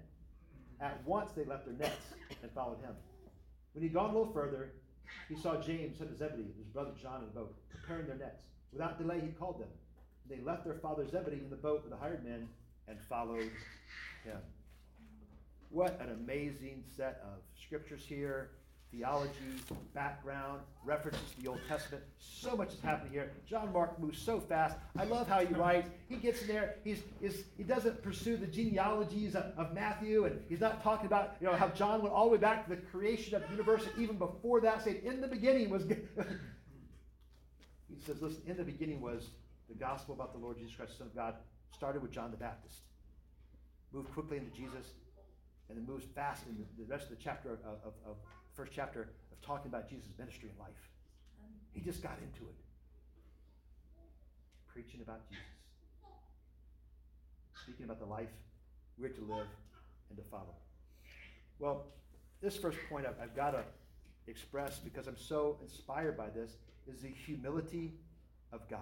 At 0.80 1.04
once 1.04 1.32
they 1.32 1.44
left 1.44 1.66
their 1.66 1.75
nets 1.75 2.14
and 2.42 2.50
followed 2.52 2.80
him. 2.80 2.94
When 3.72 3.82
he'd 3.82 3.92
gone 3.92 4.10
a 4.10 4.18
little 4.18 4.32
further, 4.32 4.72
he 5.28 5.37
saw 5.37 5.60
James, 5.60 5.98
son 5.98 6.08
of 6.08 6.16
Zebedee, 6.16 6.42
and 6.42 6.54
his 6.56 6.68
brother 6.72 6.92
John 7.00 7.20
in 7.20 7.26
the 7.26 7.34
boat, 7.34 7.54
preparing 7.68 8.06
their 8.06 8.16
nets. 8.16 8.42
Without 8.72 8.98
delay, 8.98 9.20
he 9.20 9.28
called 9.32 9.60
them. 9.60 9.68
They 10.28 10.40
left 10.40 10.64
their 10.64 10.75
father 10.75 11.06
Zebedee 11.06 11.38
in 11.38 11.50
the 11.50 11.56
boat 11.56 11.82
with 11.82 11.90
the 11.90 11.97
hired 11.97 12.25
men 12.25 12.49
and 12.87 12.99
followed 13.08 13.50
him. 14.25 14.38
What 15.70 16.00
an 16.00 16.11
amazing 16.11 16.85
set 16.97 17.23
of 17.25 17.40
scriptures 17.61 18.04
here 18.06 18.50
theology, 18.90 19.32
background, 19.94 20.61
references 20.85 21.20
to 21.30 21.42
the 21.42 21.49
Old 21.49 21.61
Testament. 21.68 22.02
So 22.18 22.56
much 22.56 22.73
is 22.73 22.80
happening 22.80 23.12
here. 23.12 23.30
John 23.47 23.73
Mark 23.73 23.99
moves 23.99 24.18
so 24.18 24.40
fast. 24.40 24.76
I 24.99 25.04
love 25.04 25.28
how 25.28 25.44
he 25.44 25.52
writes. 25.54 25.90
He 26.08 26.16
gets 26.16 26.40
in 26.42 26.49
there. 26.49 26.76
He's, 26.85 27.02
he's 27.20 27.44
he 27.56 27.64
doesn't 27.64 28.02
pursue 28.02 28.37
the 28.37 28.47
genealogies 28.47 29.35
of, 29.35 29.52
of, 29.56 29.75
Matthew, 29.75 30.25
and 30.25 30.40
he's 30.49 30.61
not 30.61 30.82
talking 30.82 31.06
about 31.06 31.37
you 31.40 31.47
know 31.47 31.54
how 31.54 31.68
John 31.68 32.02
went 32.02 32.14
all 32.14 32.26
the 32.26 32.32
way 32.32 32.38
back 32.38 32.66
to 32.66 32.75
the 32.75 32.80
creation 32.80 33.35
of 33.35 33.42
the 33.42 33.50
universe, 33.50 33.85
and 33.85 34.02
even 34.02 34.16
before 34.16 34.61
that, 34.62 34.85
saying 34.85 35.02
in 35.04 35.20
the 35.20 35.28
beginning 35.28 35.70
was. 35.70 35.85
he 37.88 38.00
says, 38.06 38.23
listen, 38.23 38.42
in 38.47 38.56
the 38.56 38.64
beginning 38.64 39.00
was 39.00 39.28
the 39.68 39.75
gospel 39.75 40.14
about 40.14 40.32
the 40.32 40.38
Lord 40.38 40.58
Jesus 40.58 40.75
Christ, 40.75 40.98
Son 40.98 41.06
of 41.06 41.14
God. 41.14 41.34
Started 41.72 42.02
with 42.02 42.10
John 42.10 42.30
the 42.30 42.37
Baptist. 42.37 42.80
Moved 43.92 44.12
quickly 44.12 44.38
into 44.38 44.50
Jesus, 44.50 44.92
and 45.68 45.78
then 45.78 45.87
moves 45.87 46.04
fast 46.14 46.46
in 46.46 46.56
the, 46.56 46.84
the 46.84 46.90
rest 46.90 47.10
of 47.10 47.10
the 47.10 47.22
chapter 47.22 47.52
of, 47.52 47.58
of, 47.84 47.92
of 48.06 48.16
first 48.54 48.72
chapter 48.75 49.10
of 49.30 49.40
talking 49.40 49.68
about 49.68 49.88
Jesus' 49.88 50.10
ministry 50.18 50.48
and 50.48 50.58
life. 50.58 50.90
He 51.72 51.80
just 51.80 52.02
got 52.02 52.18
into 52.22 52.48
it. 52.48 52.56
Preaching 54.66 55.00
about 55.02 55.28
Jesus. 55.28 55.44
Speaking 57.62 57.84
about 57.84 57.98
the 57.98 58.06
life 58.06 58.28
we're 58.98 59.08
to 59.10 59.20
live 59.22 59.46
and 60.08 60.18
to 60.18 60.25
follow. 60.30 60.54
Well, 61.58 61.87
this 62.42 62.56
first 62.56 62.78
point 62.88 63.06
I've, 63.06 63.14
I've 63.22 63.37
got 63.37 63.52
to 63.52 63.62
express 64.26 64.78
because 64.78 65.06
I'm 65.06 65.16
so 65.16 65.58
inspired 65.62 66.16
by 66.16 66.28
this 66.30 66.56
is 66.87 67.02
the 67.02 67.08
humility 67.08 67.94
of 68.52 68.68
God. 68.68 68.80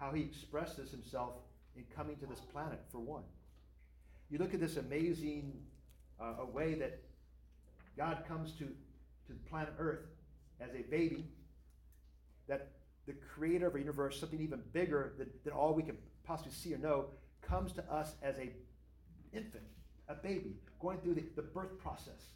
How 0.00 0.12
he 0.12 0.22
expresses 0.22 0.90
himself 0.90 1.34
in 1.76 1.84
coming 1.94 2.16
to 2.16 2.26
this 2.26 2.40
planet, 2.40 2.80
for 2.90 2.98
one. 2.98 3.22
You 4.30 4.38
look 4.38 4.54
at 4.54 4.60
this 4.60 4.78
amazing 4.78 5.52
uh, 6.18 6.36
a 6.40 6.46
way 6.46 6.74
that 6.74 7.00
God 7.96 8.24
comes 8.26 8.52
to, 8.52 8.64
to 8.64 9.34
planet 9.48 9.74
Earth 9.78 10.06
as 10.58 10.70
a 10.74 10.82
baby, 10.90 11.26
that 12.48 12.68
the 13.06 13.12
creator 13.34 13.66
of 13.66 13.74
our 13.74 13.78
universe, 13.78 14.18
something 14.18 14.40
even 14.40 14.62
bigger 14.72 15.12
than, 15.18 15.28
than 15.44 15.52
all 15.52 15.74
we 15.74 15.82
can 15.82 15.96
possibly 16.24 16.52
see 16.52 16.74
or 16.74 16.78
know, 16.78 17.06
comes 17.42 17.72
to 17.72 17.92
us 17.92 18.12
as 18.22 18.38
a 18.38 18.50
infant, 19.32 19.64
a 20.08 20.14
baby, 20.14 20.56
going 20.80 20.98
through 20.98 21.14
the, 21.14 21.24
the 21.36 21.42
birth 21.42 21.78
process. 21.78 22.32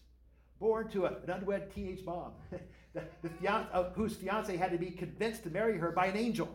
Born 0.61 0.89
to 0.91 1.07
a, 1.07 1.09
an 1.09 1.31
unwed 1.31 1.75
teenage 1.75 2.05
mom, 2.05 2.33
the, 2.95 3.03
the 3.23 3.51
uh, 3.51 3.91
whose 3.95 4.17
fiance 4.17 4.57
had 4.57 4.71
to 4.71 4.79
be 4.79 4.91
convinced 4.91 5.45
to 5.45 5.51
marry 5.51 5.79
her 5.79 5.91
by 5.91 6.07
an 6.07 6.17
angel. 6.17 6.49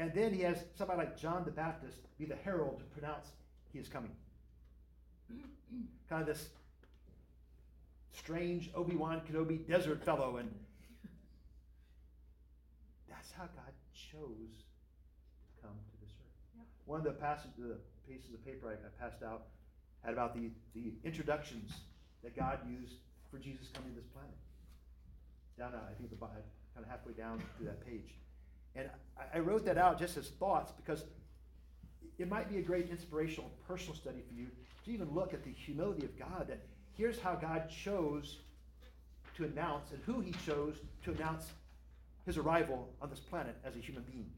And 0.00 0.14
then 0.14 0.32
he 0.32 0.40
has 0.40 0.64
somebody 0.78 0.98
like 1.00 1.20
John 1.20 1.44
the 1.44 1.50
Baptist 1.50 1.98
be 2.18 2.24
the 2.24 2.36
herald 2.42 2.78
to 2.78 2.84
pronounce 2.86 3.26
he 3.70 3.78
is 3.78 3.86
coming. 3.86 4.12
kind 6.08 6.22
of 6.22 6.26
this 6.26 6.48
strange 8.16 8.70
Obi 8.74 8.96
Wan 8.96 9.20
Kenobi 9.30 9.68
desert 9.68 10.02
fellow. 10.02 10.38
And 10.38 10.50
that's 13.10 13.30
how 13.32 13.44
God 13.44 13.74
chose 13.92 14.64
to 15.44 15.62
come 15.62 15.76
to 15.76 16.00
this 16.00 16.14
earth. 16.18 16.64
One 16.86 17.00
of 17.00 17.04
the 17.04 17.12
passages, 17.12 17.52
the 17.58 17.76
pieces 18.08 18.32
of 18.32 18.42
paper 18.42 18.68
I, 18.68 18.72
I 18.72 19.06
passed 19.06 19.22
out 19.22 19.48
had 20.02 20.14
about 20.14 20.34
the, 20.34 20.50
the 20.74 20.94
introductions 21.04 21.72
that 22.24 22.34
God 22.34 22.60
used 22.66 22.94
for 23.30 23.36
Jesus 23.36 23.68
coming 23.74 23.90
to 23.90 24.00
this 24.00 24.08
planet. 24.14 24.32
Down, 25.58 25.74
uh, 25.74 25.90
I 25.90 25.92
think, 25.98 26.08
the 26.08 26.16
kind 26.16 26.40
of 26.78 26.88
halfway 26.88 27.12
down 27.12 27.42
through 27.58 27.66
that 27.66 27.84
page. 27.84 28.14
And 28.76 28.88
I, 29.34 29.38
wrote 29.40 29.64
that 29.64 29.78
out 29.78 29.98
just 29.98 30.16
as 30.16 30.28
thoughts 30.28 30.72
because 30.72 31.04
it 32.18 32.28
might 32.28 32.48
be 32.48 32.58
a 32.58 32.62
great 32.62 32.88
inspirational 32.90 33.50
personal 33.66 33.94
study 33.94 34.22
for 34.26 34.34
you 34.34 34.46
to 34.84 34.90
even 34.90 35.10
look 35.12 35.34
at 35.34 35.44
the 35.44 35.50
humility 35.50 36.04
of 36.04 36.18
God 36.18 36.46
that 36.48 36.60
here's 36.96 37.18
how 37.18 37.34
God 37.34 37.68
chose 37.68 38.38
to 39.36 39.44
announce 39.44 39.90
and 39.90 40.00
who 40.04 40.20
he 40.20 40.32
chose 40.46 40.76
to 41.04 41.12
announce 41.12 41.46
his 42.26 42.36
arrival 42.36 42.88
on 43.00 43.10
this 43.10 43.20
planet 43.20 43.56
as 43.64 43.74
a 43.74 43.78
human 43.78 44.04
being. 44.04 44.30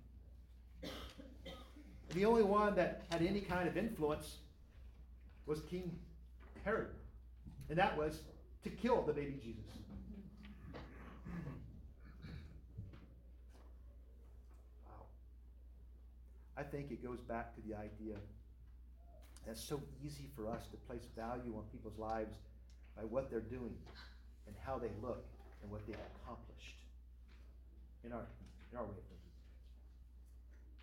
And 0.82 2.20
the 2.20 2.24
only 2.24 2.42
one 2.42 2.74
that 2.76 3.02
had 3.10 3.22
any 3.22 3.40
kind 3.40 3.68
of 3.68 3.76
influence 3.76 4.36
was 5.46 5.60
King 5.62 5.90
Herod, 6.64 6.88
and 7.68 7.78
that 7.78 7.96
was 7.96 8.20
to 8.64 8.70
kill 8.70 9.02
the 9.02 9.12
baby 9.12 9.40
Jesus. 9.42 9.64
I 16.56 16.62
think 16.62 16.90
it 16.90 17.02
goes 17.02 17.20
back 17.20 17.54
to 17.54 17.60
the 17.66 17.74
idea 17.74 18.16
that 19.44 19.52
it's 19.52 19.64
so 19.64 19.80
easy 20.04 20.28
for 20.36 20.48
us 20.48 20.66
to 20.70 20.76
place 20.76 21.06
value 21.16 21.54
on 21.56 21.64
people's 21.72 21.98
lives 21.98 22.36
by 22.96 23.02
what 23.04 23.30
they're 23.30 23.40
doing 23.40 23.74
and 24.46 24.54
how 24.64 24.78
they 24.78 24.90
look 25.00 25.24
and 25.62 25.70
what 25.70 25.86
they've 25.86 25.96
accomplished 26.22 26.76
in 28.04 28.12
our, 28.12 28.26
in 28.70 28.78
our 28.78 28.84
way 28.84 28.98
of 28.98 29.06
thinking. 29.08 29.34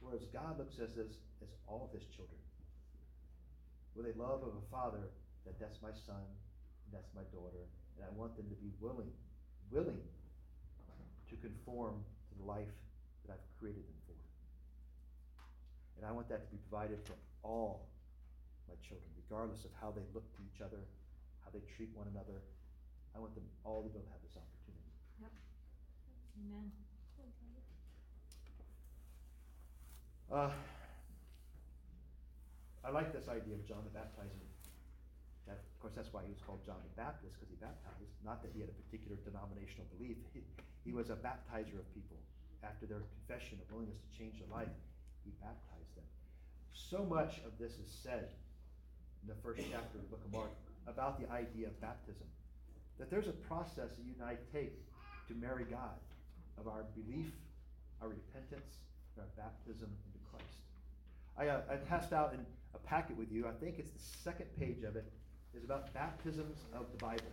Whereas 0.01 0.25
God 0.33 0.57
looks 0.57 0.79
at 0.79 0.89
us 0.89 0.97
as, 0.97 1.19
as 1.43 1.49
all 1.67 1.89
of 1.91 1.93
his 1.93 2.07
children. 2.15 2.39
With 3.95 4.07
a 4.07 4.15
love 4.17 4.43
of 4.43 4.55
a 4.55 4.65
father 4.71 5.11
that 5.45 5.59
that's 5.59 5.81
my 5.81 5.91
son, 5.91 6.23
and 6.23 6.91
that's 6.91 7.11
my 7.13 7.23
daughter, 7.35 7.67
and 7.97 8.05
I 8.05 8.11
want 8.17 8.35
them 8.35 8.47
to 8.49 8.55
be 8.55 8.71
willing, 8.79 9.11
willing 9.71 10.01
to 11.29 11.35
conform 11.37 12.01
to 12.31 12.33
the 12.39 12.45
life 12.45 12.73
that 13.25 13.33
I've 13.33 13.59
created 13.59 13.83
them. 13.83 13.98
And 15.99 16.07
I 16.07 16.15
want 16.15 16.31
that 16.31 16.47
to 16.47 16.49
be 16.49 16.57
provided 16.71 17.03
for 17.03 17.19
all 17.43 17.91
my 18.71 18.75
children, 18.79 19.11
regardless 19.19 19.67
of 19.67 19.71
how 19.83 19.91
they 19.91 20.07
look 20.15 20.23
to 20.39 20.41
each 20.47 20.63
other 20.63 20.79
how 21.49 21.57
they 21.57 21.65
treat 21.65 21.89
one 21.97 22.05
another. 22.13 22.45
I 23.15 23.19
want 23.19 23.33
them 23.33 23.49
all 23.65 23.81
to 23.81 23.89
be 23.89 23.97
able 23.97 24.05
to 24.05 24.13
have 24.13 24.21
this 24.21 24.37
opportunity. 24.37 24.93
Yep. 25.17 25.33
Amen. 26.45 26.69
Uh, 30.29 30.53
I 32.85 32.93
like 32.93 33.09
this 33.09 33.25
idea 33.25 33.57
of 33.57 33.65
John 33.65 33.81
the 33.81 33.89
Baptizer. 33.89 34.45
That, 35.49 35.57
of 35.57 35.77
course, 35.81 35.97
that's 35.97 36.13
why 36.13 36.21
he 36.21 36.29
was 36.29 36.37
called 36.45 36.61
John 36.61 36.77
the 36.85 36.93
Baptist, 36.93 37.33
because 37.33 37.49
he 37.49 37.57
baptized. 37.57 38.13
Not 38.21 38.45
that 38.45 38.53
he 38.53 38.61
had 38.61 38.69
a 38.69 38.77
particular 38.77 39.17
denominational 39.25 39.89
belief. 39.97 40.21
He, 40.37 40.45
he 40.85 40.93
was 40.93 41.09
a 41.09 41.17
baptizer 41.17 41.81
of 41.81 41.89
people. 41.97 42.21
After 42.61 42.85
their 42.85 43.01
confession 43.25 43.57
of 43.57 43.65
willingness 43.73 43.97
to 43.97 44.11
change 44.13 44.37
their 44.37 44.53
life, 44.53 44.69
he 45.29 45.45
baptized 45.45 45.93
them. 45.93 46.09
So 46.73 47.05
much 47.05 47.37
of 47.45 47.53
this 47.59 47.73
is 47.73 47.89
said 48.01 48.33
in 49.21 49.29
the 49.29 49.37
first 49.43 49.61
chapter 49.69 49.97
of 49.97 50.01
the 50.01 50.09
book 50.09 50.25
of 50.25 50.33
Mark 50.33 50.51
about 50.87 51.21
the 51.21 51.29
idea 51.31 51.67
of 51.67 51.79
baptism. 51.81 52.25
That 52.97 53.09
there's 53.09 53.27
a 53.27 53.37
process 53.45 53.93
that 53.93 54.03
you 54.03 54.13
and 54.19 54.25
I 54.25 54.37
take 54.51 54.73
to 55.27 55.33
marry 55.35 55.65
God 55.69 56.01
of 56.57 56.67
our 56.67 56.83
belief, 56.97 57.31
our 58.01 58.09
repentance, 58.09 58.81
and 59.15 59.23
our 59.23 59.31
baptism 59.37 59.89
into 60.07 60.19
Christ. 60.31 60.57
I, 61.37 61.47
uh, 61.47 61.61
I 61.71 61.75
passed 61.75 62.11
out 62.11 62.33
in 62.33 62.39
a 62.73 62.79
packet 62.79 63.17
with 63.17 63.31
you, 63.31 63.47
I 63.47 63.51
think 63.51 63.77
it's 63.77 63.91
the 63.91 64.19
second 64.23 64.47
page 64.57 64.83
of 64.83 64.95
it, 64.95 65.05
is 65.55 65.63
about 65.63 65.93
baptisms 65.93 66.57
of 66.73 66.85
the 66.91 66.97
Bible. 66.97 67.31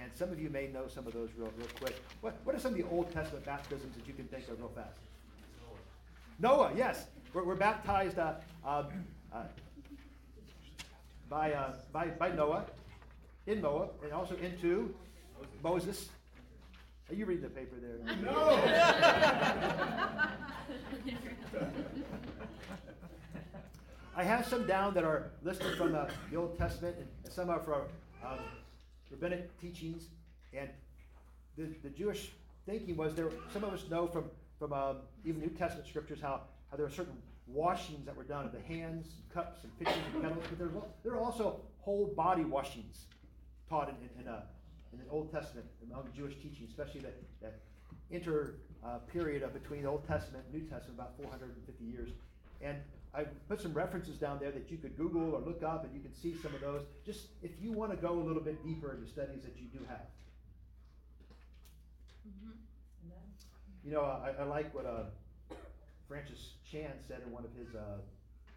And 0.00 0.10
some 0.14 0.30
of 0.30 0.38
you 0.38 0.50
may 0.50 0.66
know 0.68 0.88
some 0.88 1.06
of 1.06 1.14
those 1.14 1.30
real, 1.36 1.50
real 1.56 1.68
quick. 1.80 1.96
What, 2.20 2.36
what 2.44 2.54
are 2.54 2.60
some 2.60 2.72
of 2.72 2.78
the 2.78 2.86
Old 2.90 3.10
Testament 3.12 3.46
baptisms 3.46 3.96
that 3.96 4.06
you 4.06 4.12
can 4.12 4.26
think 4.26 4.46
of 4.48 4.58
real 4.58 4.70
fast? 4.74 5.00
Noah, 6.38 6.72
yes. 6.76 7.06
We're, 7.32 7.44
we're 7.44 7.54
baptized 7.54 8.18
uh, 8.18 8.34
um, 8.64 8.86
uh, 9.32 9.42
by, 11.28 11.52
uh, 11.52 11.74
by, 11.92 12.08
by 12.08 12.30
Noah, 12.30 12.64
in 13.46 13.60
Noah, 13.62 13.88
and 14.02 14.12
also 14.12 14.36
into 14.36 14.94
Moses. 15.62 16.08
Are 17.08 17.14
you 17.14 17.24
reading 17.24 17.44
the 17.44 17.50
paper 17.50 17.76
there? 17.80 17.98
No! 18.16 18.32
I 24.16 24.24
have 24.24 24.46
some 24.46 24.66
down 24.66 24.94
that 24.94 25.04
are 25.04 25.30
listed 25.42 25.76
from 25.76 25.92
the, 25.92 26.08
the 26.30 26.36
Old 26.36 26.58
Testament, 26.58 26.96
and 26.96 27.06
some 27.32 27.50
are 27.50 27.60
from 27.60 27.82
um, 28.24 28.38
rabbinic 29.10 29.60
teachings. 29.60 30.08
And 30.52 30.70
the, 31.56 31.68
the 31.82 31.90
Jewish 31.90 32.30
thinking 32.66 32.96
was 32.96 33.14
there. 33.14 33.28
Some 33.52 33.64
of 33.64 33.74
us 33.74 33.84
know 33.90 34.06
from 34.06 34.24
from 34.58 34.72
um, 34.72 34.96
even 35.24 35.40
New 35.40 35.50
Testament 35.50 35.86
scriptures 35.86 36.18
how, 36.20 36.42
how 36.70 36.76
there 36.76 36.86
are 36.86 36.90
certain 36.90 37.16
washings 37.46 38.06
that 38.06 38.16
were 38.16 38.24
done 38.24 38.44
of 38.44 38.52
the 38.52 38.60
hands, 38.60 39.06
cups, 39.32 39.62
and 39.62 39.78
pitchers 39.78 40.02
and 40.14 40.22
kettles, 40.22 40.44
but 40.48 40.58
there, 40.58 40.70
there 41.04 41.12
are 41.12 41.20
also 41.20 41.60
whole 41.80 42.06
body 42.16 42.44
washings 42.44 43.04
taught 43.68 43.88
in, 43.88 43.94
in, 43.96 44.22
in, 44.22 44.28
a, 44.28 44.42
in 44.92 44.98
the 44.98 45.10
Old 45.10 45.30
Testament 45.32 45.66
among 45.88 46.08
Jewish 46.16 46.34
teaching, 46.36 46.66
especially 46.68 47.00
that, 47.00 47.14
that 47.40 47.60
inter 48.10 48.54
uh, 48.84 48.98
period 49.12 49.42
of 49.42 49.52
between 49.52 49.82
the 49.82 49.88
Old 49.88 50.06
Testament 50.06 50.44
and 50.50 50.62
New 50.62 50.68
Testament, 50.68 50.98
about 50.98 51.16
450 51.16 51.84
years. 51.84 52.10
And 52.60 52.78
I 53.14 53.24
put 53.48 53.60
some 53.60 53.72
references 53.72 54.16
down 54.16 54.38
there 54.40 54.50
that 54.50 54.70
you 54.70 54.78
could 54.78 54.96
Google 54.96 55.34
or 55.34 55.40
look 55.40 55.62
up 55.62 55.84
and 55.84 55.94
you 55.94 56.00
can 56.00 56.14
see 56.14 56.36
some 56.42 56.54
of 56.54 56.60
those. 56.60 56.82
Just 57.04 57.28
if 57.42 57.52
you 57.60 57.72
want 57.72 57.90
to 57.92 57.96
go 57.96 58.12
a 58.12 58.24
little 58.24 58.42
bit 58.42 58.62
deeper 58.64 58.92
into 58.92 59.10
studies 59.10 59.42
that 59.42 59.54
you 59.56 59.68
do 59.72 59.84
have. 59.88 60.06
You 63.86 63.92
know, 63.92 64.00
I, 64.00 64.42
I 64.42 64.44
like 64.44 64.74
what 64.74 64.84
uh, 64.84 65.54
Francis 66.08 66.54
Chan 66.68 66.90
said 67.06 67.20
in 67.24 67.30
one 67.30 67.44
of 67.44 67.54
his 67.54 67.72
uh, 67.76 67.98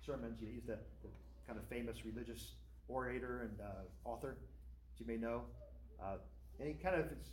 sermons. 0.04 0.42
You 0.42 0.48
know, 0.48 0.54
he's 0.56 0.64
the, 0.64 0.80
the 1.04 1.10
kind 1.46 1.60
of 1.60 1.66
famous 1.66 2.04
religious 2.04 2.54
orator 2.88 3.42
and 3.42 3.62
uh, 3.62 4.10
author, 4.10 4.38
as 4.92 5.00
you 5.00 5.06
may 5.06 5.18
know. 5.18 5.44
Uh, 6.02 6.16
and 6.60 6.68
he 6.68 6.74
kind 6.74 6.96
of 6.96 7.06
is 7.12 7.30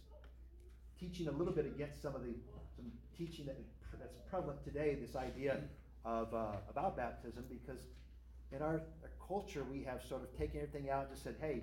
teaching 1.00 1.28
a 1.28 1.30
little 1.30 1.54
bit 1.54 1.64
against 1.64 2.02
some 2.02 2.14
of 2.14 2.22
the 2.22 2.34
some 2.76 2.92
teaching 3.16 3.46
that 3.46 3.56
that's 3.98 4.18
prevalent 4.28 4.62
today. 4.62 4.98
This 5.00 5.16
idea 5.16 5.60
of 6.04 6.34
uh, 6.34 6.56
about 6.68 6.98
baptism, 6.98 7.44
because 7.48 7.80
in 8.52 8.60
our, 8.60 8.82
our 9.04 9.12
culture 9.26 9.64
we 9.64 9.82
have 9.84 10.02
sort 10.06 10.22
of 10.22 10.36
taken 10.36 10.60
everything 10.60 10.90
out 10.90 11.04
and 11.04 11.12
just 11.12 11.24
said, 11.24 11.36
"Hey, 11.40 11.62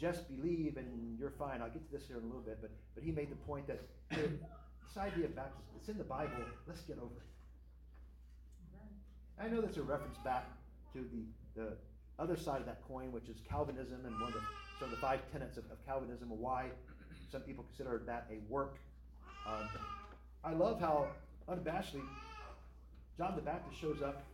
just 0.00 0.30
believe 0.34 0.78
and 0.78 1.18
you're 1.18 1.28
fine." 1.28 1.60
I'll 1.60 1.68
get 1.68 1.84
to 1.84 1.92
this 1.92 2.06
here 2.08 2.16
in 2.16 2.22
a 2.22 2.26
little 2.26 2.40
bit, 2.40 2.56
but 2.62 2.70
but 2.94 3.04
he 3.04 3.12
made 3.12 3.30
the 3.30 3.36
point 3.36 3.66
that 3.66 3.82
this 4.88 4.96
idea 5.02 5.26
of 5.26 5.36
baptism, 5.36 5.64
it's 5.76 5.88
in 5.88 5.98
the 5.98 6.04
Bible. 6.04 6.32
Let's 6.66 6.80
get 6.82 6.98
over 6.98 7.14
it. 7.16 7.28
I 9.40 9.48
know 9.48 9.60
that's 9.60 9.76
a 9.76 9.82
reference 9.82 10.18
back 10.18 10.46
to 10.94 11.00
the, 11.12 11.60
the 11.60 11.76
other 12.18 12.36
side 12.36 12.60
of 12.60 12.66
that 12.66 12.82
coin, 12.86 13.12
which 13.12 13.28
is 13.28 13.36
Calvinism 13.48 14.04
and 14.04 14.14
one 14.14 14.28
of 14.28 14.34
the, 14.34 14.40
some 14.80 14.88
of 14.88 14.90
the 14.90 15.00
five 15.00 15.20
tenets 15.30 15.56
of, 15.56 15.64
of 15.70 15.84
Calvinism 15.86 16.28
why 16.30 16.66
some 17.30 17.42
people 17.42 17.64
consider 17.64 18.02
that 18.06 18.26
a 18.30 18.38
work. 18.50 18.78
Um, 19.46 19.68
I 20.42 20.52
love 20.52 20.80
how 20.80 21.08
unabashedly 21.48 22.02
John 23.16 23.36
the 23.36 23.42
Baptist 23.42 23.80
shows 23.80 24.02
up 24.02 24.24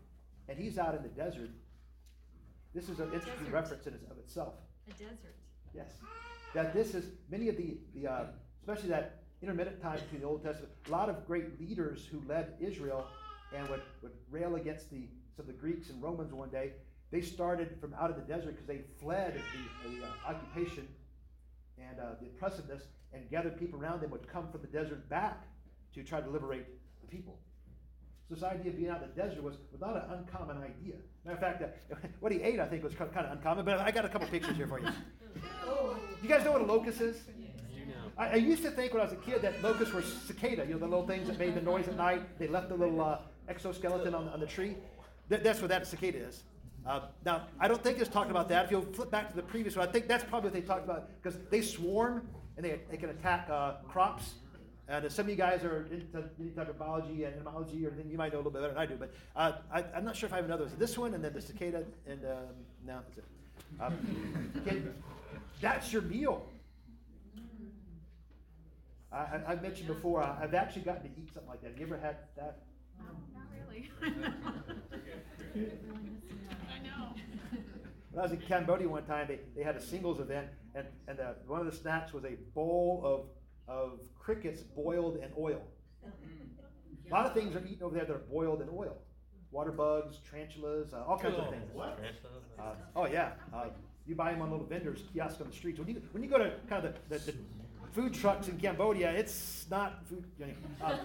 and 0.49 0.59
he's 0.59 0.79
out 0.79 0.95
in 0.95 1.03
the 1.03 1.09
desert. 1.09 1.51
This 2.75 2.89
is 2.89 3.01
an 3.01 3.13
interesting 3.13 3.33
Desert. 3.45 3.53
reference 3.53 3.87
in 3.87 3.95
of 4.11 4.19
itself. 4.19 4.55
A 4.89 4.93
desert. 4.93 5.37
Yes. 5.75 5.93
That 6.55 6.73
this 6.75 6.95
is 6.95 7.07
many 7.31 7.49
of 7.49 7.57
the, 7.57 7.79
the 7.95 8.11
uh, 8.11 8.25
especially 8.61 8.91
that 8.91 9.24
intermittent 9.45 9.83
time 9.83 9.99
between 10.01 10.23
the 10.23 10.27
Old 10.27 10.43
Testament, 10.43 10.73
a 10.89 10.91
lot 10.91 11.11
of 11.11 11.27
great 11.27 11.61
leaders 11.61 12.09
who 12.11 12.23
led 12.27 12.55
Israel 12.61 13.07
and 13.55 13.69
would, 13.69 13.83
would 14.03 14.13
rail 14.31 14.57
against 14.57 14.91
the 14.91 15.07
some 15.37 15.43
of 15.43 15.47
the 15.49 15.61
Greeks 15.61 15.91
and 15.91 16.03
Romans 16.03 16.33
one 16.33 16.49
day. 16.49 16.71
They 17.11 17.21
started 17.21 17.77
from 17.81 17.93
out 17.95 18.09
of 18.09 18.17
the 18.17 18.23
desert 18.23 18.53
because 18.53 18.67
they 18.67 18.81
fled 19.01 19.35
the, 19.35 19.91
the 19.91 20.05
uh, 20.05 20.09
occupation 20.27 20.89
and 21.77 21.99
uh, 21.99 22.15
the 22.21 22.27
oppressiveness, 22.27 22.85
and 23.13 23.29
gathered 23.31 23.59
people 23.59 23.79
around 23.79 24.01
them 24.01 24.11
would 24.11 24.27
come 24.29 24.49
from 24.51 24.61
the 24.61 24.67
desert 24.69 25.09
back 25.09 25.45
to 25.93 26.03
try 26.03 26.21
to 26.21 26.31
liberate 26.31 26.67
the 27.03 27.07
people. 27.07 27.39
So 28.29 28.37
this 28.37 28.45
idea 28.45 28.71
of 28.71 28.79
being 28.79 28.91
out 28.91 29.03
in 29.03 29.09
the 29.09 29.15
desert 29.15 29.43
was, 29.43 29.57
was 29.71 29.81
not 29.81 29.97
an 29.97 30.19
uncommon 30.19 30.57
idea. 30.59 30.95
Matter 31.25 31.37
of 31.37 31.41
fact, 31.41 31.63
uh, 31.63 31.97
what 32.21 32.33
he 32.33 32.41
ate, 32.41 32.61
I 32.61 32.67
think, 32.67 32.83
was 32.83 32.95
kind 32.95 33.11
of 33.15 33.33
uncommon. 33.33 33.65
But 33.65 33.81
I 33.81 33.91
got 33.91 34.05
a 34.05 34.09
couple 34.09 34.27
pictures 34.29 34.57
here 34.57 34.67
for 34.67 34.81
you. 34.81 34.89
You 36.23 36.31
guys 36.31 36.43
know 36.43 36.53
what 36.53 36.63
a 36.63 36.65
locust 36.65 37.03
is? 37.03 37.17
I, 38.16 38.28
I 38.28 38.35
used 38.35 38.62
to 38.62 38.71
think 38.71 38.92
when 38.92 39.00
I 39.02 39.04
was 39.04 39.12
a 39.12 39.16
kid 39.16 39.42
that 39.42 39.62
locusts 39.62 39.94
were 39.94 40.02
cicada, 40.02 40.64
you 40.64 40.73
know, 40.73 40.78
the 40.78 40.87
little 40.87 41.06
things 41.06 41.28
that 41.28 41.38
made 41.38 41.54
the 41.54 41.61
noise 41.61 41.88
at 41.88 41.97
night. 41.97 42.38
They 42.38 42.49
left 42.49 42.68
the 42.68 42.76
little 42.76 43.00
uh, 43.00 43.18
exoskeleton 43.49 44.14
on, 44.14 44.28
on 44.28 44.40
the 44.40 44.47
tree. 44.47 44.76
That, 45.28 45.42
that's 45.42 45.61
what 45.61 45.68
that 45.68 45.87
cicada 45.87 46.18
is. 46.18 46.42
Uh, 46.87 47.00
now, 47.25 47.47
I 47.59 47.66
don't 47.66 47.83
think 47.83 47.99
it's 47.99 48.11
talking 48.11 48.30
about 48.30 48.49
that. 48.50 48.66
If 48.66 48.71
you'll 48.71 48.83
flip 48.83 49.11
back 49.11 49.30
to 49.30 49.37
the 49.37 49.42
previous 49.42 49.75
one, 49.76 49.88
I 49.88 49.90
think 49.90 50.06
that's 50.06 50.25
probably 50.25 50.50
what 50.50 50.54
they 50.54 50.66
talked 50.66 50.85
about 50.85 51.09
because 51.23 51.38
they 51.50 51.62
swarm 51.62 52.28
and 52.56 52.64
they, 52.64 52.80
they 52.90 52.97
can 52.97 53.11
attack 53.11 53.49
uh, 53.50 53.75
crops. 53.88 54.35
And 54.87 55.06
uh, 55.06 55.09
some 55.09 55.25
of 55.25 55.30
you 55.30 55.37
guys 55.37 55.64
are 55.64 55.87
into 55.90 56.28
any 56.38 56.50
type 56.50 56.68
of 56.68 56.78
biology 56.78 57.25
and 57.25 57.33
entomology 57.35 57.87
or 57.87 57.90
anything, 57.90 58.11
you 58.11 58.18
might 58.18 58.33
know 58.33 58.38
a 58.38 58.40
little 58.40 58.52
bit 58.52 58.61
better 58.61 58.75
than 58.75 58.83
I 58.83 58.87
do. 58.87 58.97
But 58.97 59.14
uh, 59.35 59.52
I, 59.73 59.83
am 59.97 60.04
not 60.04 60.14
sure 60.14 60.26
if 60.26 60.35
I 60.35 60.37
have 60.37 60.44
another. 60.44 60.64
One. 60.64 60.73
So 60.73 60.76
this 60.78 60.99
one 60.99 61.14
and 61.14 61.25
then 61.25 61.33
the 61.33 61.40
cicada, 61.40 61.85
and 62.06 62.21
um, 62.26 62.54
that's 62.87 63.16
it. 63.16 63.25
Um, 63.80 64.52
okay, 64.66 64.83
that's 65.62 65.90
your 65.90 66.02
meal. 66.02 66.47
I, 69.14 69.18
I, 69.18 69.52
I've 69.52 69.62
mentioned 69.62 69.87
before, 69.87 70.23
I, 70.23 70.37
I've 70.42 70.55
actually 70.55 70.83
gotten 70.83 71.03
to 71.03 71.09
eat 71.20 71.33
something 71.33 71.48
like 71.48 71.62
that. 71.62 71.70
Have 71.70 71.79
you 71.79 71.87
ever 71.87 71.98
had 71.98 72.16
that? 72.37 72.62
No, 72.98 73.05
not 73.33 73.46
really. 73.57 73.90
I 75.55 76.79
know. 76.83 77.14
When 78.11 78.20
I 78.20 78.22
was 78.22 78.33
in 78.33 78.40
Cambodia 78.40 78.88
one 78.88 79.05
time, 79.05 79.27
they, 79.29 79.40
they 79.57 79.62
had 79.62 79.77
a 79.77 79.81
singles 79.81 80.20
event, 80.20 80.48
and, 80.74 80.87
and 81.09 81.20
uh, 81.20 81.33
one 81.46 81.61
of 81.61 81.66
the 81.66 81.77
snacks 81.77 82.12
was 82.12 82.24
a 82.24 82.37
bowl 82.55 83.03
of, 83.68 83.74
of 83.77 84.00
crickets 84.18 84.62
boiled 84.62 85.16
in 85.16 85.31
oil. 85.38 85.62
A 87.11 87.12
lot 87.14 87.27
of 87.27 87.35
things 87.35 87.55
are 87.55 87.64
eaten 87.66 87.83
over 87.83 87.94
there 87.96 88.05
that 88.05 88.14
are 88.14 88.18
boiled 88.31 88.62
in 88.62 88.68
oil. 88.68 88.96
Water 89.50 89.72
bugs, 89.72 90.18
tarantulas, 90.29 90.92
uh, 90.92 91.05
all 91.07 91.16
kinds 91.18 91.37
of 91.38 91.50
things. 91.50 91.70
Uh, 92.59 92.74
oh 92.96 93.07
yeah, 93.07 93.33
uh, 93.55 93.66
you 94.07 94.14
buy 94.16 94.33
them 94.33 94.42
on 94.42 94.50
little 94.50 94.66
vendors, 94.66 95.03
kiosks 95.12 95.40
on 95.40 95.48
the 95.48 95.53
streets. 95.55 95.79
When 95.79 95.88
you 95.88 96.03
when 96.12 96.22
you 96.24 96.29
go 96.29 96.38
to 96.38 96.53
kind 96.68 96.85
of 96.85 96.94
the, 97.09 97.18
the, 97.18 97.33
the 97.33 97.38
food 97.94 98.12
trucks 98.12 98.48
in 98.48 98.59
Cambodia, 98.59 99.11
it's 99.12 99.66
not 99.70 100.07
food. 100.09 100.24
You 100.38 100.46
know, 100.46 100.52
uh, 100.85 100.96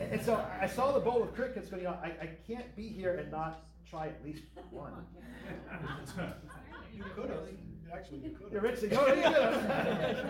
and 0.00 0.22
so 0.22 0.42
I 0.60 0.66
saw 0.66 0.92
the 0.92 1.00
bowl 1.00 1.22
of 1.22 1.34
crickets, 1.34 1.68
going, 1.68 1.82
you 1.82 1.88
know, 1.88 1.98
I, 2.02 2.08
I 2.22 2.28
can't 2.46 2.74
be 2.76 2.88
here 2.88 3.16
and 3.16 3.30
not 3.30 3.64
try 3.88 4.06
at 4.06 4.24
least 4.24 4.44
one. 4.70 4.92
You 6.94 7.04
could 7.14 7.30
have, 7.30 7.40
actually, 7.92 8.18
you 8.18 8.30
could 8.30 8.52
You're 8.52 8.60
have. 8.60 8.82
rich, 8.82 8.92
so 8.92 9.14
you 9.14 9.22
know. 9.22 10.24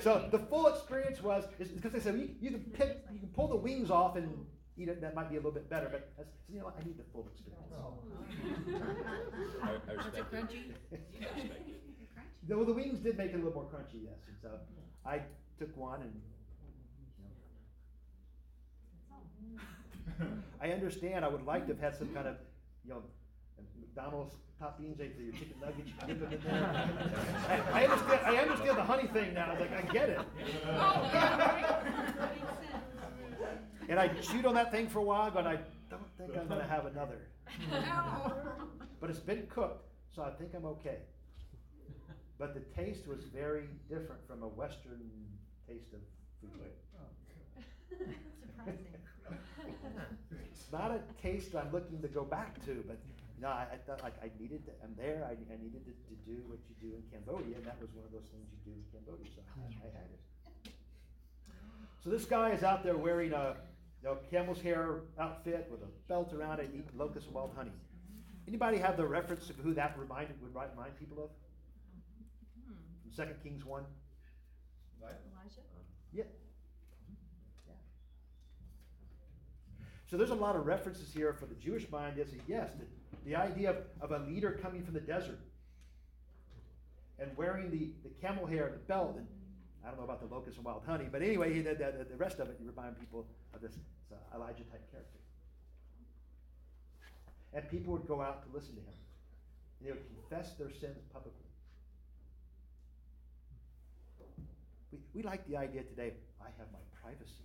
So 0.00 0.28
the 0.30 0.38
full 0.38 0.66
experience 0.66 1.22
was 1.22 1.44
because 1.58 1.92
they 1.92 2.00
said 2.00 2.18
you, 2.18 2.30
you 2.40 2.50
can 2.50 2.60
pick, 2.60 3.04
you 3.12 3.18
can 3.20 3.28
pull 3.28 3.48
the 3.48 3.56
wings 3.56 3.90
off 3.90 4.16
and 4.16 4.46
eat 4.76 4.88
it. 4.88 5.00
That 5.00 5.14
might 5.14 5.30
be 5.30 5.36
a 5.36 5.38
little 5.38 5.52
bit 5.52 5.70
better, 5.70 5.88
but 5.90 6.10
I 6.18 6.22
said, 6.22 6.32
you 6.50 6.58
know 6.58 6.66
what? 6.66 6.76
I 6.78 6.84
need 6.84 6.98
the 6.98 7.04
full 7.12 7.26
experience. 7.32 7.72
I, 9.62 9.90
I 9.90 9.94
respect 9.94 10.16
it. 10.16 10.30
crunchy? 10.32 10.62
I 10.92 10.94
respect 11.34 11.68
it. 11.68 11.78
Though 12.48 12.64
the 12.64 12.72
wings 12.72 12.98
did 12.98 13.16
make 13.16 13.30
it 13.30 13.34
a 13.34 13.38
little 13.38 13.52
more 13.52 13.70
crunchy, 13.70 14.02
yes. 14.04 14.18
And 14.26 14.36
so 14.42 14.48
I 15.04 15.20
took 15.58 15.76
one 15.76 16.02
and. 16.02 16.12
You 20.18 20.26
know, 20.26 20.32
I 20.60 20.70
understand. 20.72 21.24
I 21.24 21.28
would 21.28 21.44
like 21.44 21.66
to 21.66 21.72
have 21.72 21.80
had 21.80 21.96
some 21.96 22.08
kind 22.08 22.28
of, 22.28 22.36
you 22.84 22.90
know, 22.90 23.02
McDonald's 23.80 24.34
toppings, 24.60 24.98
like 25.00 25.16
your 25.18 25.32
chicken 25.32 25.56
nuggets. 25.60 25.90
You 25.90 26.06
dip 26.06 26.20
them 26.20 26.32
in 26.32 26.40
there. 26.44 26.90
I, 27.48 27.80
I 27.80 27.84
understand. 27.84 28.20
I 28.24 28.36
understand 28.36 28.76
the 28.78 28.82
honey 28.84 29.08
thing 29.08 29.34
now. 29.34 29.46
I 29.46 29.50
was 29.52 29.60
like, 29.60 29.72
I 29.72 29.92
get 29.92 30.08
it. 30.08 30.20
Yeah, 30.38 31.36
right? 31.38 31.62
Makes 32.10 32.18
sense. 32.18 33.62
And 33.88 33.98
I 33.98 34.08
chewed 34.08 34.46
on 34.46 34.54
that 34.54 34.70
thing 34.70 34.88
for 34.88 35.00
a 35.00 35.02
while, 35.02 35.30
but 35.30 35.46
I 35.46 35.58
don't 35.90 36.02
think 36.16 36.36
I'm 36.36 36.48
gonna 36.48 36.66
have 36.66 36.86
another. 36.86 37.18
No. 37.70 38.32
But 39.00 39.10
it's 39.10 39.18
been 39.18 39.46
cooked, 39.48 39.84
so 40.14 40.22
I 40.22 40.30
think 40.30 40.52
I'm 40.54 40.64
okay. 40.64 40.98
But 42.42 42.54
the 42.54 42.66
taste 42.74 43.06
was 43.06 43.22
very 43.32 43.68
different 43.88 44.26
from 44.26 44.42
a 44.42 44.48
Western 44.48 44.98
taste 45.68 45.94
of 45.94 46.00
food. 46.42 46.74
Hmm. 46.90 48.02
Oh, 48.02 48.66
Surprising. 49.22 49.78
It's 50.50 50.72
not 50.72 50.90
a 50.90 50.98
taste 51.22 51.54
I'm 51.54 51.70
looking 51.70 52.02
to 52.02 52.08
go 52.08 52.24
back 52.24 52.58
to, 52.66 52.82
but 52.88 52.98
no, 53.40 53.46
I, 53.46 53.68
I 53.74 53.76
thought 53.86 54.02
like 54.02 54.14
I 54.20 54.28
needed, 54.40 54.66
to, 54.66 54.72
I'm 54.82 54.92
there, 54.96 55.24
I, 55.24 55.34
I 55.54 55.56
needed 55.62 55.86
to, 55.86 55.92
to 55.92 56.14
do 56.26 56.42
what 56.48 56.58
you 56.66 56.74
do 56.90 56.96
in 56.96 57.04
Cambodia, 57.12 57.58
and 57.58 57.64
that 57.64 57.80
was 57.80 57.90
one 57.94 58.06
of 58.06 58.10
those 58.10 58.26
things 58.32 58.48
you 58.50 58.72
do 58.72 58.76
in 58.76 58.82
Cambodia, 58.90 59.30
so 59.36 59.42
I, 59.46 59.86
I 59.86 59.90
had 59.94 60.10
it. 60.10 60.72
So 62.02 62.10
this 62.10 62.24
guy 62.24 62.50
is 62.50 62.64
out 62.64 62.82
there 62.82 62.96
wearing 62.96 63.32
a, 63.34 63.54
you 64.02 64.08
know, 64.08 64.18
camel's 64.32 64.60
hair 64.60 65.02
outfit 65.20 65.68
with 65.70 65.82
a 65.82 66.08
belt 66.08 66.32
around 66.32 66.58
it, 66.58 66.70
eating 66.74 66.90
locust 66.96 67.30
wild 67.30 67.52
honey. 67.56 67.78
Anybody 68.48 68.78
have 68.78 68.96
the 68.96 69.06
reference 69.06 69.48
of 69.48 69.54
who 69.58 69.74
that 69.74 69.96
reminded 69.96 70.42
would 70.42 70.52
remind 70.52 70.98
people 70.98 71.22
of? 71.22 71.30
From 73.12 73.26
Second 73.26 73.42
Kings 73.42 73.64
one. 73.64 73.84
Right? 75.02 75.12
Elijah? 75.34 75.60
Yeah. 76.12 76.24
Yeah. 77.68 77.74
So 80.10 80.16
there's 80.16 80.30
a 80.30 80.34
lot 80.34 80.56
of 80.56 80.66
references 80.66 81.12
here 81.12 81.32
for 81.34 81.46
the 81.46 81.54
Jewish 81.54 81.90
mind. 81.90 82.18
Is 82.18 82.28
yes, 82.46 82.70
the, 82.78 82.86
the 83.30 83.36
idea 83.36 83.70
of, 83.70 83.76
of 84.00 84.12
a 84.12 84.24
leader 84.24 84.58
coming 84.62 84.82
from 84.82 84.94
the 84.94 85.00
desert 85.00 85.40
and 87.18 87.36
wearing 87.36 87.70
the, 87.70 87.92
the 88.02 88.14
camel 88.20 88.46
hair 88.46 88.66
and 88.66 88.74
the 88.74 88.78
belt. 88.80 89.16
And 89.16 89.26
I 89.84 89.88
don't 89.88 89.98
know 89.98 90.04
about 90.04 90.26
the 90.26 90.34
locust 90.34 90.56
and 90.56 90.64
wild 90.64 90.82
honey, 90.86 91.08
but 91.10 91.22
anyway, 91.22 91.52
he 91.52 91.60
the, 91.60 91.74
the, 91.74 92.06
the 92.10 92.16
rest 92.16 92.38
of 92.38 92.48
it, 92.48 92.56
you 92.60 92.66
remind 92.66 92.98
people 92.98 93.26
of 93.52 93.60
this 93.60 93.72
uh, 94.10 94.36
Elijah 94.36 94.64
type 94.64 94.90
character. 94.90 95.18
And 97.52 97.68
people 97.68 97.92
would 97.92 98.08
go 98.08 98.22
out 98.22 98.42
to 98.48 98.56
listen 98.56 98.74
to 98.74 98.80
him. 98.80 98.94
And 99.80 99.88
they 99.88 99.92
would 99.92 100.06
confess 100.06 100.54
their 100.54 100.70
sins 100.70 101.02
publicly. 101.12 101.51
We, 104.92 104.98
we 105.14 105.22
like 105.22 105.46
the 105.48 105.56
idea 105.56 105.82
today, 105.82 106.12
I 106.40 106.46
have 106.58 106.68
my 106.72 106.84
privacy. 107.00 107.44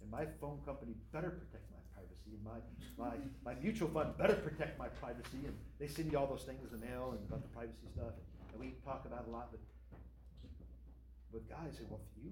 And 0.00 0.10
my 0.10 0.26
phone 0.40 0.58
company 0.64 0.94
better 1.12 1.30
protect 1.30 1.64
my 1.70 1.80
privacy, 1.94 2.32
and 2.36 2.44
my, 2.44 2.60
my, 2.96 3.14
my 3.44 3.54
mutual 3.60 3.88
fund 3.88 4.16
better 4.18 4.34
protect 4.34 4.78
my 4.78 4.88
privacy, 4.88 5.44
and 5.44 5.54
they 5.78 5.86
send 5.86 6.12
you 6.12 6.18
all 6.18 6.26
those 6.26 6.42
things 6.44 6.60
in 6.64 6.70
the 6.78 6.84
mail 6.84 7.14
and 7.16 7.20
about 7.28 7.42
the 7.42 7.48
privacy 7.48 7.88
stuff, 7.94 8.12
and 8.52 8.60
we 8.60 8.74
talk 8.84 9.04
about 9.06 9.24
a 9.28 9.30
lot, 9.30 9.48
but 9.50 9.60
with 11.32 11.48
guys 11.48 11.80
well, 11.88 12.00
if 12.16 12.24
you 12.24 12.30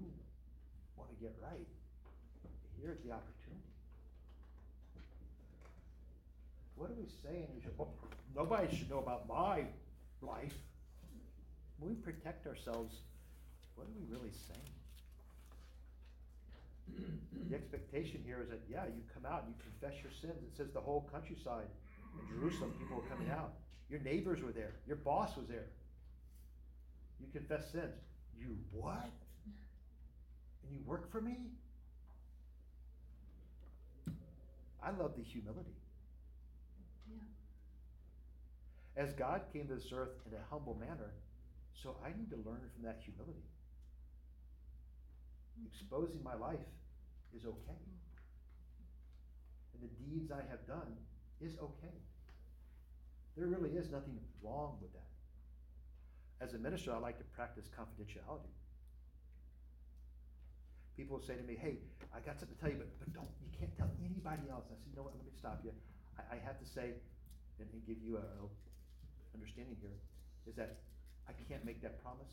want 0.95 1.09
to 1.09 1.17
get 1.21 1.35
right, 1.41 1.67
here's 2.79 2.99
the 3.03 3.11
opportunity. 3.11 3.33
what 6.75 6.89
are 6.89 6.93
we 6.93 7.07
saying? 7.23 7.61
Should- 7.63 7.73
oh, 7.79 7.87
well, 8.01 8.09
Nobody 8.35 8.75
should 8.75 8.89
know 8.89 8.99
about 8.99 9.27
my 9.27 9.65
life. 10.21 10.57
When 11.83 11.95
we 11.97 12.01
protect 12.01 12.47
ourselves, 12.47 12.95
what 13.75 13.83
are 13.83 13.91
we 13.91 14.05
really 14.09 14.31
saying? 14.31 14.71
The 17.49 17.55
expectation 17.55 18.21
here 18.25 18.39
is 18.41 18.47
that, 18.51 18.61
yeah, 18.71 18.85
you 18.85 19.01
come 19.13 19.25
out 19.29 19.43
and 19.43 19.53
you 19.53 19.59
confess 19.59 20.01
your 20.01 20.13
sins. 20.21 20.41
It 20.47 20.55
says 20.55 20.71
the 20.73 20.79
whole 20.79 21.09
countryside 21.11 21.67
in 22.21 22.39
Jerusalem, 22.39 22.73
people 22.79 22.95
were 22.95 23.09
coming 23.13 23.29
out. 23.29 23.55
Your 23.89 23.99
neighbors 23.99 24.41
were 24.41 24.53
there. 24.53 24.75
Your 24.87 24.95
boss 24.95 25.35
was 25.35 25.47
there. 25.47 25.65
You 27.19 27.27
confess 27.33 27.69
sins. 27.73 27.99
You 28.39 28.55
what? 28.71 29.11
And 30.63 30.71
you 30.71 30.79
work 30.85 31.11
for 31.11 31.19
me? 31.19 31.35
I 34.81 34.91
love 34.91 35.17
the 35.17 35.23
humility. 35.23 35.75
Yeah. 37.11 39.03
As 39.03 39.11
God 39.11 39.41
came 39.51 39.67
to 39.67 39.75
this 39.75 39.91
earth 39.93 40.15
in 40.25 40.33
a 40.37 40.41
humble 40.49 40.75
manner, 40.79 41.11
so 41.73 41.97
I 42.03 42.09
need 42.17 42.29
to 42.29 42.37
learn 42.37 42.61
from 42.73 42.83
that 42.83 42.99
humility. 43.03 43.43
Exposing 45.65 46.23
my 46.23 46.35
life 46.35 46.65
is 47.35 47.45
okay. 47.45 47.81
And 49.73 49.81
the 49.81 49.91
deeds 50.03 50.31
I 50.31 50.43
have 50.49 50.65
done 50.67 50.95
is 51.41 51.57
okay. 51.61 51.97
There 53.35 53.47
really 53.47 53.71
is 53.71 53.89
nothing 53.89 54.19
wrong 54.43 54.77
with 54.81 54.93
that. 54.93 55.09
As 56.43 56.53
a 56.53 56.57
minister, 56.57 56.93
I 56.93 56.97
like 56.97 57.17
to 57.17 57.23
practice 57.35 57.65
confidentiality. 57.71 58.51
People 60.97 61.19
say 61.19 61.35
to 61.35 61.43
me, 61.43 61.57
hey, 61.57 61.77
I 62.13 62.19
got 62.19 62.37
something 62.37 62.55
to 62.55 62.61
tell 62.61 62.69
you, 62.69 62.77
but, 62.77 62.91
but 62.99 63.09
don't, 63.13 63.31
you 63.41 63.49
can't 63.57 63.73
tell 63.77 63.89
anybody 64.05 64.45
else. 64.51 64.69
I 64.69 64.77
said, 64.77 64.85
you 64.85 64.95
know 64.95 65.03
what, 65.03 65.17
let 65.17 65.25
me 65.25 65.33
stop 65.33 65.61
you. 65.63 65.73
I, 66.19 66.35
I 66.35 66.37
have 66.45 66.59
to 66.61 66.67
say, 66.69 66.93
and, 67.57 67.67
and 67.73 67.81
give 67.87 67.97
you 68.05 68.21
a, 68.21 68.25
a 68.25 68.45
understanding 69.33 69.77
here, 69.81 69.97
is 70.45 70.53
that 70.55 70.77
I 71.27 71.33
can't 71.47 71.63
make 71.65 71.81
that 71.81 72.01
promise, 72.03 72.31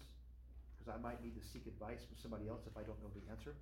because 0.78 0.92
I 0.92 0.98
might 1.00 1.22
need 1.22 1.34
to 1.36 1.44
seek 1.44 1.66
advice 1.66 2.00
from 2.06 2.16
somebody 2.20 2.48
else 2.48 2.62
if 2.66 2.76
I 2.76 2.82
don't 2.82 2.98
know 3.02 3.10
the 3.14 3.24
answer. 3.30 3.54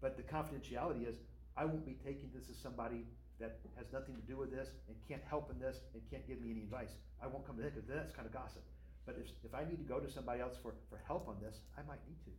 But 0.00 0.16
the 0.16 0.26
confidentiality 0.26 1.06
is, 1.08 1.16
I 1.56 1.64
won't 1.64 1.86
be 1.86 1.96
taking 2.04 2.30
this 2.34 2.50
as 2.50 2.56
somebody 2.58 3.06
that 3.38 3.58
has 3.76 3.86
nothing 3.92 4.14
to 4.16 4.22
do 4.22 4.36
with 4.36 4.50
this 4.50 4.68
and 4.88 4.96
can't 5.08 5.22
help 5.28 5.50
in 5.50 5.58
this 5.58 5.76
and 5.94 6.02
can't 6.10 6.26
give 6.26 6.40
me 6.40 6.50
any 6.50 6.62
advice. 6.62 6.90
I 7.22 7.26
won't 7.26 7.46
come 7.46 7.56
to 7.56 7.62
that 7.62 7.74
because 7.74 7.88
that's 7.88 8.12
kind 8.12 8.26
of 8.26 8.32
gossip. 8.32 8.62
But 9.06 9.16
if, 9.18 9.30
if 9.44 9.54
I 9.54 9.64
need 9.64 9.78
to 9.78 9.88
go 9.88 9.98
to 9.98 10.10
somebody 10.10 10.40
else 10.40 10.54
for, 10.62 10.74
for 10.90 10.98
help 11.06 11.28
on 11.28 11.36
this, 11.42 11.58
I 11.76 11.82
might 11.86 12.00
need 12.06 12.18
to. 12.24 12.30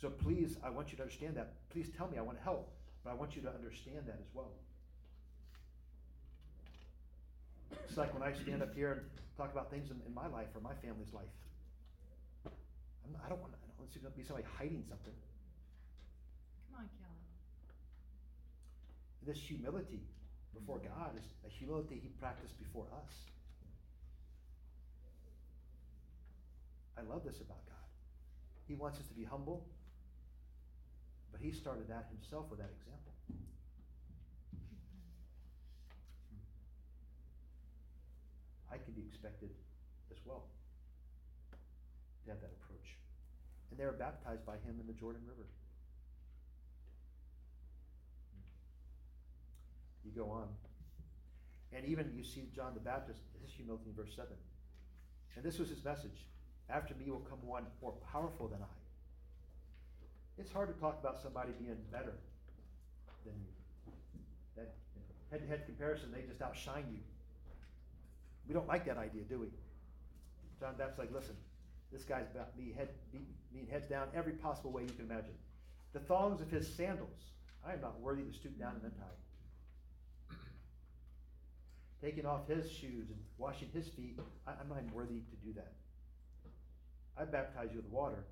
So 0.00 0.10
please, 0.10 0.56
I 0.62 0.70
want 0.70 0.90
you 0.90 0.96
to 0.98 1.02
understand 1.02 1.36
that. 1.36 1.54
Please 1.70 1.88
tell 1.96 2.08
me 2.08 2.18
I 2.18 2.22
want 2.22 2.38
to 2.38 2.44
help, 2.44 2.70
but 3.02 3.10
I 3.10 3.14
want 3.14 3.34
you 3.34 3.42
to 3.42 3.48
understand 3.48 4.06
that 4.06 4.18
as 4.20 4.28
well. 4.34 4.52
It's 7.72 7.96
like 7.96 8.12
when 8.12 8.22
I 8.22 8.32
stand 8.32 8.62
up 8.62 8.74
here 8.74 8.92
and 8.92 9.00
talk 9.36 9.52
about 9.52 9.70
things 9.70 9.90
in, 9.90 9.96
in 10.06 10.14
my 10.14 10.26
life 10.26 10.48
or 10.54 10.60
my 10.60 10.74
family's 10.82 11.12
life. 11.12 11.32
I'm 12.44 13.12
not, 13.12 13.22
I 13.24 13.28
don't 13.28 13.40
want 13.40 13.52
to, 13.52 13.58
I 13.62 13.66
don't 13.78 13.78
want 13.78 13.92
to 13.92 14.18
be 14.18 14.24
somebody 14.24 14.46
hiding 14.58 14.84
something. 14.88 15.14
Come 16.70 16.82
on, 16.82 16.88
Kelly. 16.98 17.22
This 19.26 19.38
humility 19.38 20.02
before 20.54 20.78
God 20.78 21.16
is 21.18 21.24
a 21.46 21.50
humility 21.50 22.00
he 22.02 22.08
practiced 22.18 22.58
before 22.58 22.86
us. 22.92 23.12
I 26.98 27.02
love 27.02 27.24
this 27.24 27.36
about 27.40 27.60
God. 27.66 27.86
He 28.66 28.74
wants 28.74 28.98
us 28.98 29.06
to 29.06 29.14
be 29.14 29.24
humble, 29.24 29.66
but 31.30 31.40
he 31.40 31.52
started 31.52 31.88
that 31.88 32.08
himself 32.10 32.46
with 32.50 32.58
that 32.58 32.70
example. 32.80 33.12
I 38.72 38.78
can 38.78 38.94
be 38.94 38.95
expected 39.06 39.50
as 40.10 40.18
well 40.24 40.44
to 42.24 42.30
have 42.30 42.40
that 42.40 42.52
approach. 42.62 42.98
And 43.70 43.78
they 43.78 43.84
were 43.84 43.92
baptized 43.92 44.44
by 44.44 44.54
him 44.66 44.78
in 44.80 44.86
the 44.86 44.92
Jordan 44.92 45.22
River. 45.26 45.46
You 50.04 50.12
go 50.12 50.30
on. 50.30 50.48
And 51.72 51.84
even 51.84 52.12
you 52.16 52.22
see 52.22 52.48
John 52.54 52.74
the 52.74 52.80
Baptist, 52.80 53.20
his 53.42 53.52
humility 53.52 53.90
in 53.90 53.94
verse 53.94 54.14
7. 54.14 54.28
And 55.36 55.44
this 55.44 55.58
was 55.58 55.68
his 55.68 55.84
message 55.84 56.26
After 56.70 56.94
me 56.94 57.10
will 57.10 57.26
come 57.28 57.38
one 57.42 57.64
more 57.82 57.94
powerful 58.12 58.48
than 58.48 58.62
I. 58.62 58.76
It's 60.38 60.52
hard 60.52 60.72
to 60.74 60.80
talk 60.80 60.98
about 61.00 61.20
somebody 61.20 61.52
being 61.58 61.76
better 61.90 62.14
than 63.24 63.34
you. 63.34 63.92
That 64.56 64.74
head 65.30 65.40
to 65.40 65.46
head 65.46 65.66
comparison, 65.66 66.12
they 66.12 66.22
just 66.22 66.42
outshine 66.42 66.84
you. 66.90 66.98
We 68.46 68.54
don't 68.54 68.68
like 68.68 68.86
that 68.86 68.98
idea, 68.98 69.22
do 69.22 69.40
we? 69.40 69.48
John 70.60 70.74
Baptist's 70.78 70.98
like, 70.98 71.12
listen, 71.12 71.36
this 71.92 72.04
guy's 72.04 72.26
about 72.34 72.56
me, 72.56 72.72
head, 72.76 72.88
me 73.12 73.68
heads 73.70 73.86
down 73.88 74.08
every 74.14 74.32
possible 74.32 74.70
way 74.70 74.82
you 74.82 74.88
can 74.88 75.04
imagine. 75.04 75.34
The 75.92 76.00
thongs 76.00 76.40
of 76.40 76.50
his 76.50 76.68
sandals, 76.74 77.32
I 77.66 77.72
am 77.72 77.80
not 77.80 78.00
worthy 78.00 78.22
to 78.22 78.32
stoop 78.32 78.58
down 78.58 78.74
and 78.82 78.92
untie 78.92 80.36
taking 82.02 82.26
off 82.26 82.48
his 82.48 82.70
shoes 82.70 83.08
and 83.10 83.18
washing 83.38 83.68
his 83.72 83.88
feet, 83.88 84.18
I, 84.46 84.52
am 84.60 84.68
not 84.68 84.78
even 84.78 84.92
worthy 84.92 85.20
to 85.20 85.36
do 85.44 85.52
that. 85.54 85.72
I 87.18 87.24
baptize 87.24 87.70
you 87.72 87.78
with 87.78 87.90
water 87.90 88.24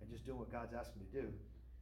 and 0.00 0.10
just 0.10 0.26
doing 0.26 0.38
what 0.38 0.50
God's 0.50 0.74
asked 0.74 0.96
me 0.96 1.06
to 1.06 1.22
do, 1.22 1.28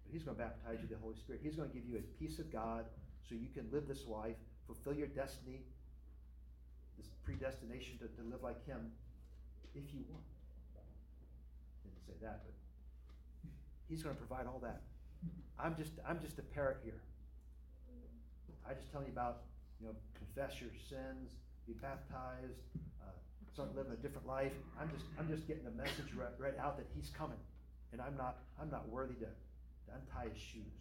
but 0.05 0.13
He's 0.13 0.23
going 0.23 0.37
to 0.37 0.43
baptize 0.43 0.77
you 0.77 0.89
with 0.89 0.91
the 0.91 1.03
Holy 1.03 1.17
Spirit. 1.17 1.41
He's 1.43 1.57
going 1.57 1.71
to 1.71 1.75
give 1.75 1.87
you 1.87 1.97
a 1.97 2.05
peace 2.19 2.39
of 2.39 2.53
God 2.53 2.85
so 3.29 3.35
you 3.35 3.49
can 3.53 3.69
live 3.73 3.89
this 3.89 4.07
life, 4.07 4.37
fulfill 4.67 4.95
your 4.95 5.09
destiny, 5.09 5.63
this 6.97 7.09
predestination 7.25 7.99
to, 7.99 8.09
to 8.17 8.23
live 8.29 8.43
like 8.43 8.65
Him, 8.67 8.93
if 9.75 9.93
you 9.93 10.01
want. 10.11 10.25
Didn't 11.85 12.03
say 12.07 12.15
that, 12.23 12.43
but 12.45 12.55
He's 13.89 14.03
going 14.03 14.15
to 14.15 14.21
provide 14.21 14.47
all 14.47 14.61
that. 14.63 14.83
I'm 15.59 15.77
just 15.77 15.93
I'm 16.07 16.21
just 16.21 16.39
a 16.39 16.43
parrot 16.43 16.79
here. 16.85 17.01
I 18.69 18.75
just 18.75 18.91
tell 18.91 19.03
you 19.03 19.13
about 19.13 19.47
you 19.81 19.87
know, 19.89 19.95
confess 20.17 20.61
your 20.61 20.71
sins, 20.89 21.31
be 21.67 21.75
baptized, 21.75 22.61
uh, 23.03 23.13
start 23.53 23.75
living 23.77 23.93
a 23.93 23.97
different 23.97 24.27
life. 24.27 24.53
I'm 24.81 24.91
just, 24.91 25.05
I'm 25.19 25.29
just 25.29 25.47
getting 25.47 25.65
the 25.65 25.77
message 25.77 26.15
right, 26.17 26.33
right 26.39 26.59
out 26.59 26.77
that 26.79 26.87
He's 26.95 27.11
coming, 27.11 27.39
and 27.93 28.01
I'm 28.01 28.17
not, 28.17 28.39
I'm 28.61 28.71
not 28.71 28.89
worthy 28.89 29.15
to, 29.21 29.29
to 29.29 29.91
untie 29.93 30.33
His 30.33 30.41
shoes. 30.41 30.77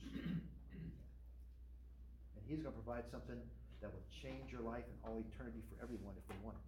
And 2.36 2.43
He's 2.47 2.62
going 2.62 2.73
to 2.73 2.80
provide 2.82 3.04
something 3.12 3.38
that 3.86 3.93
will 3.93 4.10
change 4.10 4.50
your 4.50 4.65
life 4.65 4.89
and 4.89 4.98
all 5.06 5.21
eternity 5.21 5.62
for 5.69 5.78
everyone 5.78 6.17
if 6.17 6.26
they 6.26 6.39
want 6.41 6.58
it. 6.58 6.65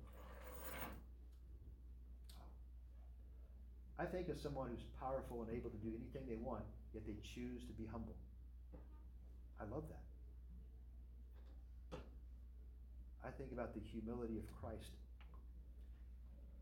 I 3.98 4.06
think 4.06 4.30
of 4.30 4.38
someone 4.38 4.70
who's 4.70 4.86
powerful 5.02 5.42
and 5.42 5.50
able 5.50 5.74
to 5.74 5.78
do 5.78 5.90
anything 5.90 6.30
they 6.30 6.38
want, 6.38 6.62
yet 6.94 7.02
they 7.10 7.18
choose 7.34 7.66
to 7.66 7.74
be 7.74 7.90
humble. 7.90 8.14
I 9.60 9.64
love 9.66 9.90
that. 9.90 10.06
I 13.26 13.32
think 13.32 13.52
about 13.52 13.74
the 13.74 13.82
humility 13.82 14.38
of 14.38 14.46
Christ 14.62 14.94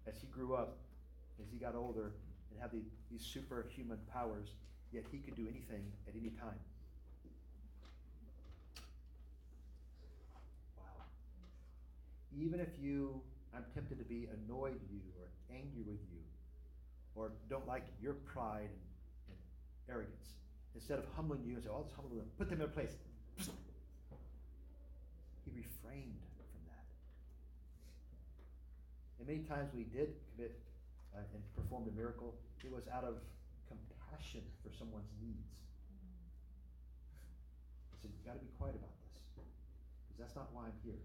as 0.07 0.15
he 0.21 0.27
grew 0.27 0.55
up, 0.55 0.77
as 1.41 1.47
he 1.51 1.57
got 1.57 1.75
older, 1.75 2.13
and 2.51 2.61
had 2.61 2.71
the, 2.71 2.81
these 3.11 3.25
superhuman 3.25 3.99
powers, 4.13 4.47
yet 4.93 5.03
he 5.11 5.17
could 5.17 5.35
do 5.35 5.47
anything 5.49 5.83
at 6.07 6.13
any 6.15 6.29
time. 6.29 6.59
Wow. 10.77 11.03
Even 12.37 12.59
if 12.59 12.69
you, 12.79 13.21
I'm 13.55 13.63
tempted 13.73 13.97
to 13.99 14.05
be 14.05 14.27
annoyed 14.27 14.73
with 14.73 14.91
you 14.91 15.01
or 15.19 15.27
angry 15.49 15.83
with 15.87 16.03
you, 16.11 16.19
or 17.15 17.31
don't 17.49 17.67
like 17.67 17.85
your 18.01 18.13
pride 18.13 18.69
and, 18.69 18.83
and 19.31 19.37
arrogance, 19.89 20.35
instead 20.75 20.99
of 20.99 21.05
humbling 21.15 21.41
you 21.45 21.55
and 21.55 21.63
say, 21.63 21.69
oh, 21.71 21.77
I'll 21.77 21.83
just 21.83 21.95
humble 21.95 22.17
them, 22.17 22.27
put 22.37 22.49
them 22.49 22.59
in 22.59 22.65
a 22.65 22.69
place. 22.69 22.91
He 25.45 25.51
refrained 25.53 26.19
from 26.51 26.61
that. 26.67 26.85
and 29.19 29.27
many 29.29 29.45
times 29.45 29.71
we 29.77 29.85
did 29.85 30.17
commit 30.33 30.59
uh, 31.15 31.21
and 31.21 31.41
performed 31.55 31.87
a 31.87 31.95
miracle, 31.95 32.35
it 32.65 32.73
was 32.73 32.83
out 32.91 33.05
of 33.05 33.21
compassion 33.69 34.41
for 34.65 34.73
someone's 34.73 35.07
needs. 35.21 35.53
I 37.93 38.01
said, 38.01 38.11
You've 38.11 38.25
got 38.25 38.35
to 38.35 38.43
be 38.43 38.51
quiet 38.57 38.75
about 38.75 38.91
this. 39.05 39.21
Because 39.31 40.17
that's 40.17 40.35
not 40.35 40.49
why 40.51 40.67
I'm 40.67 40.79
here. 40.83 40.99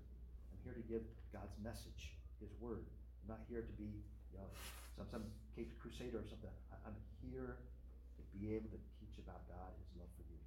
Here 0.71 0.79
to 0.79 0.87
give 0.87 1.03
God's 1.35 1.59
message, 1.67 2.15
His 2.39 2.55
word. 2.63 2.87
I'm 3.27 3.35
not 3.35 3.43
here 3.51 3.67
to 3.67 3.75
be 3.75 3.91
you 4.31 4.39
know, 4.39 4.47
some, 4.95 5.11
some 5.11 5.25
Caped 5.59 5.75
Crusader 5.83 6.23
or 6.23 6.27
something. 6.31 6.55
I, 6.71 6.79
I'm 6.87 6.95
here 7.27 7.59
to 7.59 8.23
be 8.39 8.55
able 8.55 8.71
to 8.71 8.79
teach 9.03 9.19
about 9.19 9.43
God, 9.51 9.75
His 9.83 9.91
love 9.99 10.07
for 10.15 10.23
you. 10.31 10.39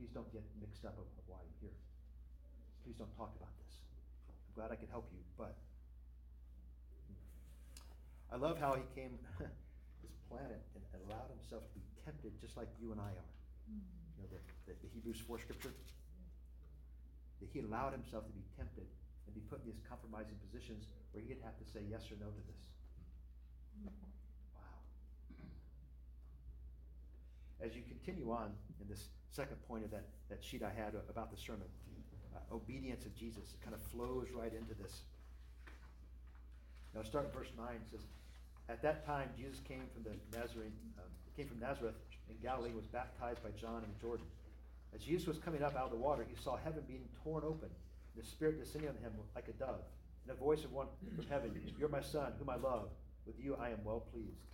Please 0.00 0.08
don't 0.16 0.32
get 0.32 0.40
mixed 0.56 0.88
up 0.88 0.96
of, 0.96 1.04
of 1.04 1.24
why 1.28 1.44
I'm 1.44 1.52
here. 1.60 1.76
Please 2.88 2.96
don't 2.96 3.12
talk 3.20 3.36
about 3.36 3.52
this. 3.60 3.76
I'm 4.32 4.56
glad 4.56 4.72
I 4.72 4.80
could 4.80 4.88
help 4.88 5.12
you, 5.12 5.20
but 5.36 5.60
I 8.32 8.40
love 8.40 8.56
how 8.56 8.80
he 8.80 8.86
came 8.96 9.20
this 10.00 10.16
planet 10.32 10.64
and 10.72 10.80
allowed 11.04 11.28
himself 11.36 11.68
to 11.68 11.76
be 11.76 11.84
tempted 12.00 12.32
just 12.40 12.56
like 12.56 12.72
you 12.80 12.96
and 12.96 13.00
I 13.00 13.12
are. 13.12 13.32
Hmm. 13.68 13.84
You 14.16 14.24
know, 14.24 14.28
the, 14.32 14.40
the, 14.72 14.72
the 14.80 14.88
Hebrews 14.96 15.20
4 15.20 15.36
scripture. 15.44 15.76
that 17.44 17.52
he 17.52 17.60
allowed 17.60 17.92
himself 17.92 18.24
to 18.24 18.32
be 18.32 18.40
tempted 18.56 18.88
and 19.26 19.34
be 19.34 19.42
put 19.50 19.60
in 19.60 19.66
these 19.66 19.82
compromising 19.88 20.38
positions 20.40 20.86
where 21.12 21.22
he'd 21.22 21.42
have 21.42 21.58
to 21.58 21.66
say 21.66 21.82
yes 21.90 22.10
or 22.10 22.16
no 22.22 22.30
to 22.30 22.42
this. 22.46 22.62
Wow. 23.84 23.92
As 27.60 27.74
you 27.74 27.82
continue 27.82 28.30
on 28.30 28.54
in 28.80 28.88
this 28.88 29.10
second 29.30 29.60
point 29.68 29.84
of 29.84 29.90
that, 29.90 30.06
that 30.30 30.42
sheet 30.42 30.62
I 30.62 30.70
had 30.70 30.94
about 31.10 31.30
the 31.30 31.36
sermon, 31.36 31.68
uh, 32.34 32.54
obedience 32.54 33.04
of 33.04 33.14
Jesus, 33.14 33.52
it 33.52 33.60
kind 33.62 33.74
of 33.74 33.82
flows 33.92 34.28
right 34.32 34.52
into 34.52 34.74
this. 34.80 35.02
Now, 36.94 37.02
start 37.02 37.26
in 37.26 37.30
verse 37.32 37.52
9. 37.58 37.66
It 37.68 37.90
says, 37.90 38.06
At 38.68 38.80
that 38.82 39.04
time, 39.04 39.28
Jesus 39.36 39.60
came 39.60 39.82
from 39.92 40.02
the 40.04 40.16
Nazarene, 40.32 40.72
um, 40.96 41.04
came 41.36 41.46
from 41.46 41.60
Nazareth 41.60 41.96
in 42.30 42.36
Galilee, 42.42 42.68
and 42.68 42.76
was 42.76 42.86
baptized 42.86 43.42
by 43.42 43.50
John 43.60 43.84
in 43.84 43.92
Jordan. 44.00 44.24
As 44.94 45.02
Jesus 45.02 45.26
was 45.26 45.36
coming 45.36 45.62
up 45.62 45.76
out 45.76 45.84
of 45.84 45.90
the 45.90 46.00
water, 46.00 46.24
he 46.26 46.34
saw 46.42 46.56
heaven 46.56 46.82
being 46.88 47.04
torn 47.22 47.44
open, 47.44 47.68
the 48.16 48.24
Spirit 48.24 48.58
descending 48.58 48.90
on 48.90 48.96
him 48.96 49.12
like 49.34 49.48
a 49.48 49.52
dove, 49.52 49.84
and 50.24 50.36
a 50.36 50.40
voice 50.40 50.64
of 50.64 50.72
one 50.72 50.86
from 51.14 51.26
heaven, 51.28 51.52
You're 51.78 51.88
my 51.88 52.00
Son, 52.00 52.32
whom 52.38 52.50
I 52.50 52.56
love. 52.56 52.88
With 53.26 53.36
you 53.38 53.56
I 53.60 53.70
am 53.70 53.82
well 53.84 54.06
pleased. 54.12 54.46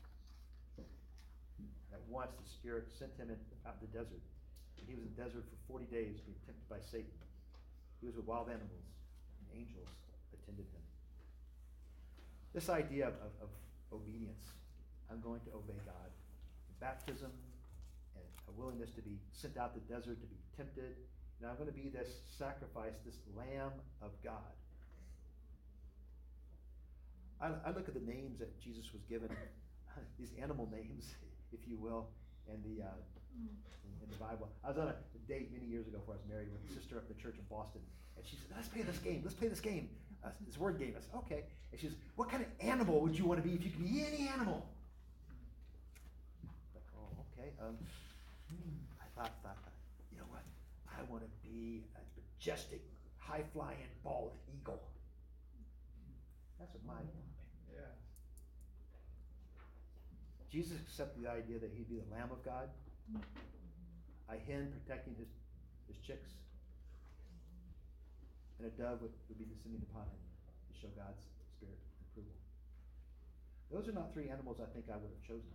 At 1.92 2.00
once 2.08 2.32
the 2.42 2.48
Spirit 2.48 2.88
sent 2.98 3.12
him 3.16 3.30
out 3.66 3.76
in 3.80 3.86
the 3.86 3.92
desert. 3.92 4.22
And 4.78 4.88
he 4.88 4.94
was 4.94 5.04
in 5.04 5.14
the 5.14 5.22
desert 5.22 5.44
for 5.46 5.78
40 5.78 5.84
days, 5.86 6.18
being 6.24 6.40
tempted 6.44 6.68
by 6.68 6.80
Satan. 6.80 7.14
He 8.00 8.06
was 8.06 8.16
with 8.16 8.26
wild 8.26 8.48
animals, 8.48 8.82
and 9.38 9.60
angels 9.60 9.88
attended 10.34 10.66
him. 10.66 10.82
This 12.52 12.68
idea 12.68 13.08
of, 13.08 13.14
of, 13.22 13.32
of 13.46 13.50
obedience, 13.92 14.42
I'm 15.10 15.20
going 15.20 15.40
to 15.46 15.54
obey 15.54 15.78
God. 15.86 16.10
Baptism 16.80 17.30
and 18.16 18.24
a 18.48 18.52
willingness 18.58 18.90
to 18.98 19.02
be 19.02 19.20
sent 19.30 19.56
out 19.56 19.74
the 19.74 19.84
desert 19.86 20.20
to 20.20 20.26
be 20.26 20.36
tempted. 20.56 20.96
And 21.42 21.50
I'm 21.50 21.56
going 21.58 21.66
to 21.66 21.74
be 21.74 21.90
this 21.90 22.22
sacrifice, 22.38 22.94
this 23.04 23.18
Lamb 23.34 23.74
of 24.00 24.14
God. 24.22 24.54
I, 27.42 27.50
I 27.66 27.74
look 27.74 27.88
at 27.88 27.94
the 27.94 28.06
names 28.06 28.38
that 28.38 28.54
Jesus 28.62 28.92
was 28.92 29.02
given, 29.10 29.28
these 30.20 30.30
animal 30.40 30.70
names, 30.70 31.10
if 31.52 31.58
you 31.66 31.76
will, 31.76 32.06
and 32.46 32.62
the 32.62 32.86
uh, 32.86 32.94
in, 33.34 33.50
in, 34.06 34.08
the 34.08 34.18
Bible. 34.22 34.50
I 34.62 34.68
was 34.68 34.78
on 34.78 34.86
a 34.86 34.94
date 35.26 35.50
many 35.52 35.66
years 35.66 35.88
ago 35.88 35.98
before 35.98 36.14
I 36.14 36.18
was 36.22 36.26
married 36.30 36.46
with 36.52 36.62
a 36.62 36.80
sister 36.80 36.96
at 36.96 37.08
the 37.08 37.14
church 37.20 37.34
in 37.34 37.44
Boston, 37.50 37.80
and 38.16 38.24
she 38.24 38.36
said, 38.36 38.54
"Let's 38.54 38.68
play 38.68 38.82
this 38.82 38.98
game. 38.98 39.22
Let's 39.24 39.34
play 39.34 39.48
this 39.48 39.60
game. 39.60 39.90
Uh, 40.24 40.28
this 40.46 40.58
word 40.58 40.78
game." 40.78 40.94
I 40.96 41.00
said, 41.00 41.10
"Okay." 41.26 41.42
And 41.72 41.80
she 41.80 41.88
says, 41.88 41.96
"What 42.14 42.30
kind 42.30 42.46
of 42.46 42.50
animal 42.60 43.00
would 43.00 43.18
you 43.18 43.26
want 43.26 43.42
to 43.42 43.48
be 43.48 43.56
if 43.56 43.64
you 43.64 43.70
could 43.70 43.82
be 43.82 44.06
any 44.06 44.28
animal?" 44.28 44.64
Like, 46.72 46.86
oh, 46.94 47.10
okay. 47.34 47.50
Um, 47.58 47.74
I 49.02 49.06
thought, 49.18 49.32
thought? 49.42 49.71
I 51.02 51.10
want 51.10 51.24
to 51.26 51.30
be 51.42 51.82
a 51.98 52.02
majestic, 52.14 52.82
high-flying, 53.18 53.90
bald 54.04 54.38
eagle. 54.54 54.80
That's 56.60 56.72
what 56.74 56.84
mine 56.86 57.10
my 57.10 57.74
Yeah. 57.74 57.90
Jesus 60.48 60.78
accepted 60.78 61.24
the 61.24 61.30
idea 61.30 61.58
that 61.58 61.72
he'd 61.74 61.88
be 61.88 61.98
the 61.98 62.14
Lamb 62.14 62.30
of 62.30 62.44
God, 62.44 62.70
a 64.28 64.38
hen 64.46 64.70
protecting 64.70 65.16
his, 65.18 65.26
his 65.88 65.98
chicks, 66.06 66.30
and 68.58 68.68
a 68.68 68.70
dove 68.70 69.02
would, 69.02 69.10
would 69.28 69.38
be 69.38 69.44
descending 69.44 69.82
upon 69.90 70.06
him 70.06 70.22
to 70.70 70.74
show 70.78 70.88
God's 70.94 71.26
spirit 71.58 71.82
and 71.82 72.06
approval. 72.06 72.38
Those 73.72 73.88
are 73.88 73.92
not 73.98 74.14
three 74.14 74.30
animals 74.30 74.60
I 74.62 74.70
think 74.72 74.86
I 74.86 74.96
would 75.02 75.10
have 75.10 75.22
chosen. 75.26 75.50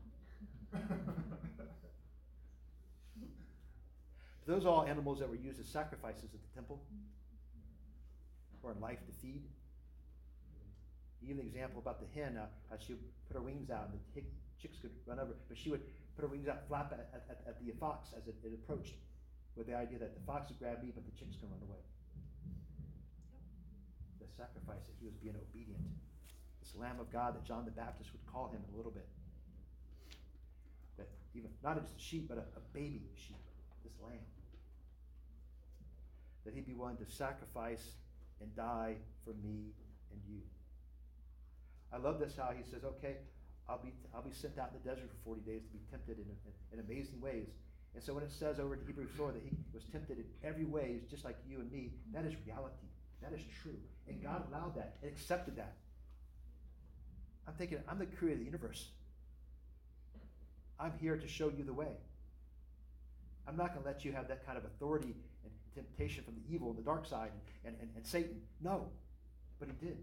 Those 4.47 4.65
are 4.65 4.69
all 4.69 4.83
animals 4.87 5.19
that 5.19 5.27
were 5.27 5.35
used 5.35 5.59
as 5.59 5.67
sacrifices 5.67 6.31
at 6.33 6.39
the 6.39 6.51
temple 6.55 6.79
or 8.63 8.71
in 8.71 8.79
life 8.79 9.03
to 9.05 9.11
feed. 9.11 9.43
Even 11.21 11.37
the 11.37 11.43
example 11.43 11.83
about 11.83 11.99
the 11.99 12.07
hen, 12.15 12.37
uh, 12.39 12.47
how 12.71 12.77
she 12.79 12.93
would 12.93 13.03
put 13.27 13.35
her 13.35 13.43
wings 13.43 13.69
out 13.69 13.91
and 13.91 13.99
the 13.99 14.23
chicks 14.55 14.79
could 14.79 14.95
run 15.05 15.19
over, 15.19 15.35
but 15.49 15.57
she 15.57 15.69
would 15.69 15.83
put 16.15 16.23
her 16.23 16.31
wings 16.31 16.47
out, 16.47 16.63
flap 16.67 16.95
at, 16.95 17.11
at, 17.11 17.43
at 17.45 17.59
the 17.59 17.73
fox 17.75 18.15
as 18.15 18.25
it, 18.27 18.35
it, 18.43 18.53
approached, 18.53 18.95
with 19.57 19.67
the 19.67 19.75
idea 19.75 19.99
that 19.99 20.15
the 20.15 20.23
fox 20.23 20.47
would 20.47 20.59
grab 20.59 20.81
me, 20.81 20.95
but 20.95 21.03
the 21.03 21.11
chicks 21.19 21.35
can 21.35 21.51
run 21.51 21.59
away. 21.67 21.83
The 24.23 24.31
sacrifice 24.31 24.87
that 24.87 24.95
he 24.97 25.05
was 25.05 25.15
being 25.19 25.35
obedient. 25.35 25.83
This 26.63 26.71
Lamb 26.73 27.01
of 27.01 27.11
God 27.11 27.35
that 27.35 27.43
John 27.43 27.65
the 27.65 27.75
Baptist 27.75 28.15
would 28.15 28.23
call 28.31 28.47
him 28.47 28.63
in 28.63 28.73
a 28.73 28.77
little 28.77 28.95
bit. 28.95 29.07
That 30.95 31.09
even 31.35 31.51
not 31.63 31.75
just 31.81 31.91
a 31.91 31.99
sheep, 31.99 32.29
but 32.29 32.37
a, 32.37 32.47
a 32.55 32.63
baby 32.71 33.11
sheep, 33.19 33.43
this 33.83 33.99
lamb. 33.99 34.23
That 36.47 36.55
he'd 36.55 36.65
be 36.65 36.73
willing 36.73 36.95
to 37.03 37.05
sacrifice 37.11 37.83
and 38.39 38.55
die 38.55 38.95
for 39.25 39.35
me 39.43 39.75
and 40.13 40.21
you. 40.23 40.39
I 41.91 41.97
love 41.97 42.19
this 42.19 42.37
how 42.37 42.51
he 42.55 42.63
says, 42.63 42.85
okay, 42.85 43.17
I'll 43.67 43.83
be, 43.83 43.91
I'll 44.15 44.23
be 44.23 44.31
sent 44.31 44.57
out 44.57 44.71
in 44.71 44.79
the 44.79 44.87
desert 44.87 45.11
for 45.11 45.35
40 45.35 45.41
days 45.41 45.63
to 45.63 45.69
be 45.75 45.79
tempted 45.91 46.15
in, 46.15 46.23
in, 46.23 46.79
in 46.79 46.85
amazing 46.85 47.19
ways. 47.19 47.47
And 47.95 48.01
so 48.01 48.13
when 48.13 48.23
it 48.23 48.31
says 48.31 48.61
over 48.61 48.75
in 48.75 48.79
Hebrews 48.87 49.09
4 49.17 49.33
that 49.33 49.41
he 49.43 49.51
was 49.73 49.83
tempted 49.91 50.19
in 50.19 50.25
every 50.41 50.63
way, 50.63 51.01
just 51.09 51.25
like 51.25 51.35
you 51.49 51.59
and 51.59 51.69
me, 51.69 51.91
that 52.13 52.23
is 52.23 52.33
reality. 52.45 52.87
That 53.21 53.33
is 53.33 53.41
true. 53.61 53.75
And 54.07 54.23
God 54.23 54.43
allowed 54.47 54.75
that 54.75 54.95
and 55.01 55.11
accepted 55.11 55.57
that. 55.57 55.73
I'm 57.45 57.55
thinking, 57.55 57.79
I'm 57.89 57.99
the 57.99 58.05
creator 58.05 58.35
of 58.35 58.39
the 58.39 58.45
universe. 58.45 58.87
I'm 60.79 60.93
here 61.01 61.17
to 61.17 61.27
show 61.27 61.49
you 61.49 61.65
the 61.65 61.73
way. 61.73 61.91
I'm 63.47 63.57
not 63.57 63.73
going 63.73 63.81
to 63.81 63.87
let 63.87 64.05
you 64.05 64.11
have 64.11 64.27
that 64.27 64.45
kind 64.45 64.57
of 64.57 64.65
authority 64.65 65.15
temptation 65.77 66.23
from 66.23 66.35
the 66.35 66.53
evil 66.53 66.69
and 66.69 66.77
the 66.77 66.83
dark 66.83 67.05
side 67.05 67.31
and, 67.63 67.73
and, 67.73 67.81
and, 67.81 67.89
and 67.95 68.05
Satan. 68.05 68.41
No. 68.61 68.87
But 69.59 69.69
he 69.69 69.85
did. 69.85 69.97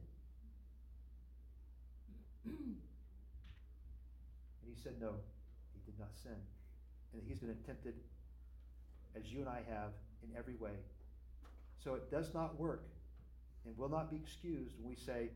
And 4.64 4.74
he 4.74 4.82
said, 4.82 4.94
No, 5.00 5.10
he 5.74 5.80
did 5.84 5.98
not 5.98 6.08
sin. 6.22 6.37
And 7.12 7.22
he's 7.26 7.38
been 7.38 7.54
tempted 7.66 7.94
as 9.14 9.30
you 9.30 9.40
and 9.40 9.48
I 9.48 9.60
have 9.68 9.90
in 10.22 10.37
every 10.38 10.54
way. 10.54 10.72
So 11.82 11.94
it 11.94 12.10
does 12.10 12.32
not 12.32 12.58
work 12.58 12.82
and 13.66 13.76
will 13.76 13.90
not 13.90 14.10
be 14.10 14.16
excused 14.16 14.74
when 14.78 14.88
we 14.88 14.96
say, 14.96 15.28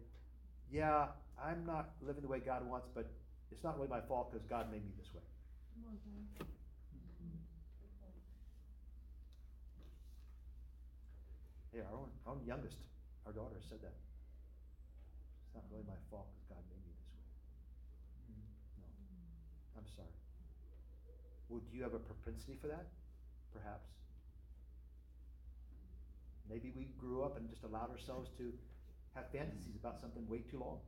Yeah, 0.72 1.08
I'm 1.42 1.66
not 1.66 1.90
living 2.00 2.22
the 2.22 2.28
way 2.28 2.40
God 2.40 2.66
wants, 2.66 2.88
but 2.94 3.10
it's 3.52 3.62
not 3.62 3.76
really 3.76 3.88
my 3.88 4.00
fault 4.00 4.32
because 4.32 4.46
God 4.46 4.70
made 4.70 4.84
me 4.84 4.92
this 4.98 5.12
way. 5.14 5.22
Yeah, 11.78 11.86
our 11.94 12.02
own, 12.02 12.10
our 12.26 12.34
own 12.34 12.42
youngest, 12.42 12.74
our 13.22 13.30
daughter 13.30 13.62
said 13.62 13.78
that. 13.86 13.94
It's 13.94 15.54
not 15.54 15.62
really 15.70 15.86
my 15.86 15.94
fault 16.10 16.26
because 16.34 16.58
God 16.58 16.62
made 16.66 16.82
me 16.82 16.90
this 16.90 17.06
way. 17.14 17.22
Mm. 18.34 18.50
No. 18.82 18.88
I'm 19.78 19.86
sorry. 19.94 20.10
Well, 21.46 21.62
do 21.62 21.70
you 21.78 21.86
have 21.86 21.94
a 21.94 22.02
propensity 22.02 22.58
for 22.58 22.66
that? 22.66 22.90
Perhaps. 23.54 23.86
Maybe 26.50 26.74
we 26.74 26.90
grew 26.98 27.22
up 27.22 27.38
and 27.38 27.46
just 27.46 27.62
allowed 27.62 27.94
ourselves 27.94 28.26
to 28.42 28.50
have 29.14 29.30
fantasies 29.30 29.78
about 29.78 30.02
something 30.02 30.26
way 30.26 30.42
too 30.50 30.58
long. 30.58 30.82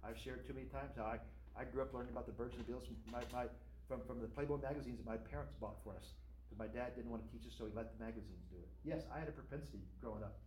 I've 0.00 0.16
shared 0.16 0.48
too 0.48 0.56
many 0.56 0.72
times 0.72 0.96
how 0.96 1.12
I, 1.12 1.20
I 1.52 1.68
grew 1.68 1.84
up 1.84 1.92
learning 1.92 2.16
about 2.16 2.24
the 2.24 2.32
birds 2.32 2.56
and 2.56 2.64
the 2.64 2.72
bees 2.72 2.88
my, 3.12 3.20
my, 3.36 3.52
from, 3.92 4.00
from 4.08 4.24
the 4.24 4.30
Playboy 4.32 4.56
magazines 4.64 4.96
that 4.96 5.04
my 5.04 5.20
parents 5.20 5.52
bought 5.60 5.76
for 5.84 5.92
us. 5.92 6.16
Because 6.48 6.56
my 6.56 6.70
dad 6.72 6.96
didn't 6.96 7.12
want 7.12 7.20
to 7.20 7.28
teach 7.28 7.44
us, 7.44 7.52
so 7.52 7.68
he 7.68 7.72
let 7.76 7.92
the 7.92 8.00
magazines 8.00 8.40
do 8.48 8.56
it. 8.56 8.68
Yes, 8.88 9.04
I 9.12 9.20
had 9.20 9.28
a 9.28 9.36
propensity 9.36 9.84
growing 10.00 10.24
up. 10.24 10.40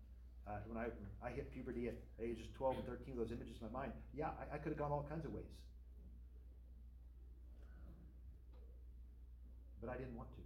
Uh, 0.49 0.61
when 0.65 0.77
I, 0.77 0.89
I 1.21 1.29
hit 1.29 1.53
puberty 1.53 1.87
at 1.87 1.97
ages 2.21 2.49
12 2.57 2.77
and 2.77 2.85
13, 2.85 3.17
those 3.17 3.31
images 3.31 3.57
in 3.61 3.69
my 3.69 3.85
mind, 3.85 3.93
yeah, 4.13 4.33
I, 4.37 4.55
I 4.55 4.57
could 4.57 4.73
have 4.73 4.81
gone 4.81 4.91
all 4.91 5.05
kinds 5.09 5.25
of 5.25 5.33
ways. 5.33 5.53
But 9.81 9.89
I 9.89 9.97
didn't 9.97 10.17
want 10.17 10.29
to. 10.33 10.41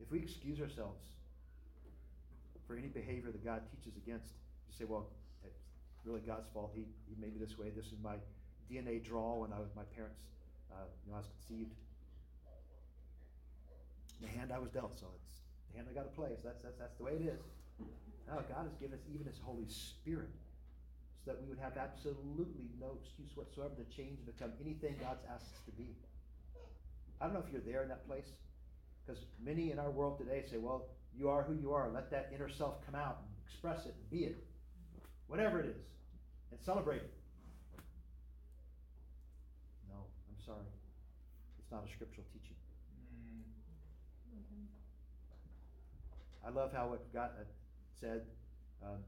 If 0.00 0.10
we 0.10 0.18
excuse 0.18 0.60
ourselves 0.60 1.00
for 2.66 2.76
any 2.76 2.88
behavior 2.88 3.30
that 3.32 3.44
God 3.44 3.62
teaches 3.72 3.96
against, 3.96 4.32
you 4.68 4.76
say, 4.76 4.84
well, 4.84 5.08
it's 5.44 5.60
really 6.04 6.20
God's 6.20 6.48
fault. 6.52 6.72
He, 6.74 6.84
he 7.08 7.16
made 7.20 7.32
me 7.32 7.40
this 7.40 7.56
way. 7.56 7.68
This 7.70 7.86
is 7.86 8.00
my 8.02 8.16
DNA 8.70 9.02
draw 9.02 9.40
when 9.40 9.52
I 9.52 9.58
was 9.58 9.70
my 9.74 9.84
parents, 9.94 10.20
uh, 10.70 10.86
you 11.04 11.12
know, 11.12 11.16
I 11.16 11.20
was 11.20 11.28
conceived. 11.28 11.72
The 14.20 14.28
hand 14.28 14.52
I 14.52 14.58
was 14.58 14.70
dealt, 14.70 14.98
so 14.98 15.06
it's 15.18 15.42
the 15.70 15.78
hand 15.78 15.88
I 15.90 15.94
got 15.94 16.06
to 16.06 16.14
play. 16.14 16.30
So 16.40 16.48
that's, 16.48 16.62
that's, 16.62 16.78
that's 16.78 16.96
the 16.96 17.04
way 17.04 17.12
it 17.12 17.26
is. 17.26 17.42
Now, 18.28 18.38
God 18.46 18.70
has 18.70 18.74
given 18.78 18.94
us 18.94 19.04
even 19.12 19.26
His 19.26 19.38
Holy 19.42 19.66
Spirit 19.68 20.30
so 21.24 21.32
that 21.32 21.40
we 21.40 21.48
would 21.48 21.58
have 21.58 21.76
absolutely 21.76 22.70
no 22.80 22.98
excuse 23.02 23.30
whatsoever 23.34 23.74
to 23.74 23.96
change 23.96 24.18
and 24.18 24.26
become 24.26 24.52
anything 24.60 24.96
God's 25.00 25.22
asked 25.30 25.54
us 25.54 25.62
to 25.66 25.72
be. 25.72 25.94
I 27.20 27.26
don't 27.26 27.34
know 27.34 27.42
if 27.46 27.52
you're 27.52 27.62
there 27.62 27.82
in 27.82 27.88
that 27.88 28.06
place, 28.06 28.26
because 29.04 29.22
many 29.42 29.70
in 29.70 29.78
our 29.78 29.90
world 29.90 30.18
today 30.18 30.44
say, 30.50 30.58
well, 30.58 30.86
you 31.16 31.28
are 31.28 31.42
who 31.42 31.54
you 31.54 31.72
are. 31.72 31.90
Let 31.92 32.10
that 32.10 32.30
inner 32.34 32.48
self 32.48 32.84
come 32.84 32.94
out 32.94 33.18
and 33.22 33.28
express 33.46 33.86
it 33.86 33.94
and 33.98 34.10
be 34.10 34.26
it. 34.26 34.44
Whatever 35.28 35.60
it 35.60 35.66
is. 35.66 35.76
And 36.50 36.60
celebrate 36.60 37.02
it. 37.02 37.12
No, 40.48 40.54
I'm 40.54 41.70
not 41.70 41.84
a 41.86 41.92
scriptural 41.92 42.26
teaching. 42.32 42.56
I 46.44 46.50
love 46.50 46.72
how 46.72 46.88
what 46.88 47.12
God 47.14 47.30
uh, 47.38 47.44
said 48.00 48.22
um, 48.82 48.98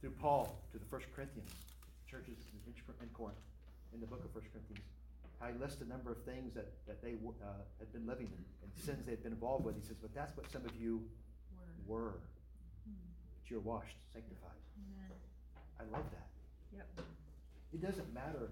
through 0.00 0.10
Paul 0.20 0.58
to 0.72 0.78
the 0.78 0.84
First 0.86 1.06
Corinthians 1.14 1.50
churches 2.10 2.34
in, 2.66 2.74
in 2.74 3.08
Corinth, 3.14 3.38
in 3.94 4.00
the 4.00 4.06
book 4.06 4.24
of 4.24 4.30
First 4.32 4.50
Corinthians, 4.52 4.82
how 5.40 5.46
he 5.46 5.58
lists 5.58 5.80
a 5.82 5.88
number 5.88 6.10
of 6.10 6.18
things 6.24 6.54
that, 6.54 6.66
that 6.86 7.02
they 7.02 7.14
uh, 7.14 7.62
had 7.78 7.92
been 7.92 8.06
living 8.06 8.26
in 8.26 8.42
and 8.62 8.70
sins 8.74 9.06
they 9.06 9.12
had 9.12 9.22
been 9.22 9.32
involved 9.32 9.64
with. 9.64 9.76
He 9.76 9.86
says, 9.86 9.96
but 10.02 10.14
that's 10.14 10.36
what 10.36 10.50
some 10.50 10.64
of 10.64 10.74
you 10.74 11.02
Word. 11.86 12.10
were. 12.10 12.18
But 13.38 13.50
you're 13.50 13.60
washed, 13.60 13.96
sanctified. 14.12 14.58
Amen. 14.82 15.14
I 15.78 15.84
love 15.94 16.06
that. 16.10 16.26
Yep. 16.74 17.06
It 17.74 17.82
doesn't 17.82 18.12
matter 18.12 18.50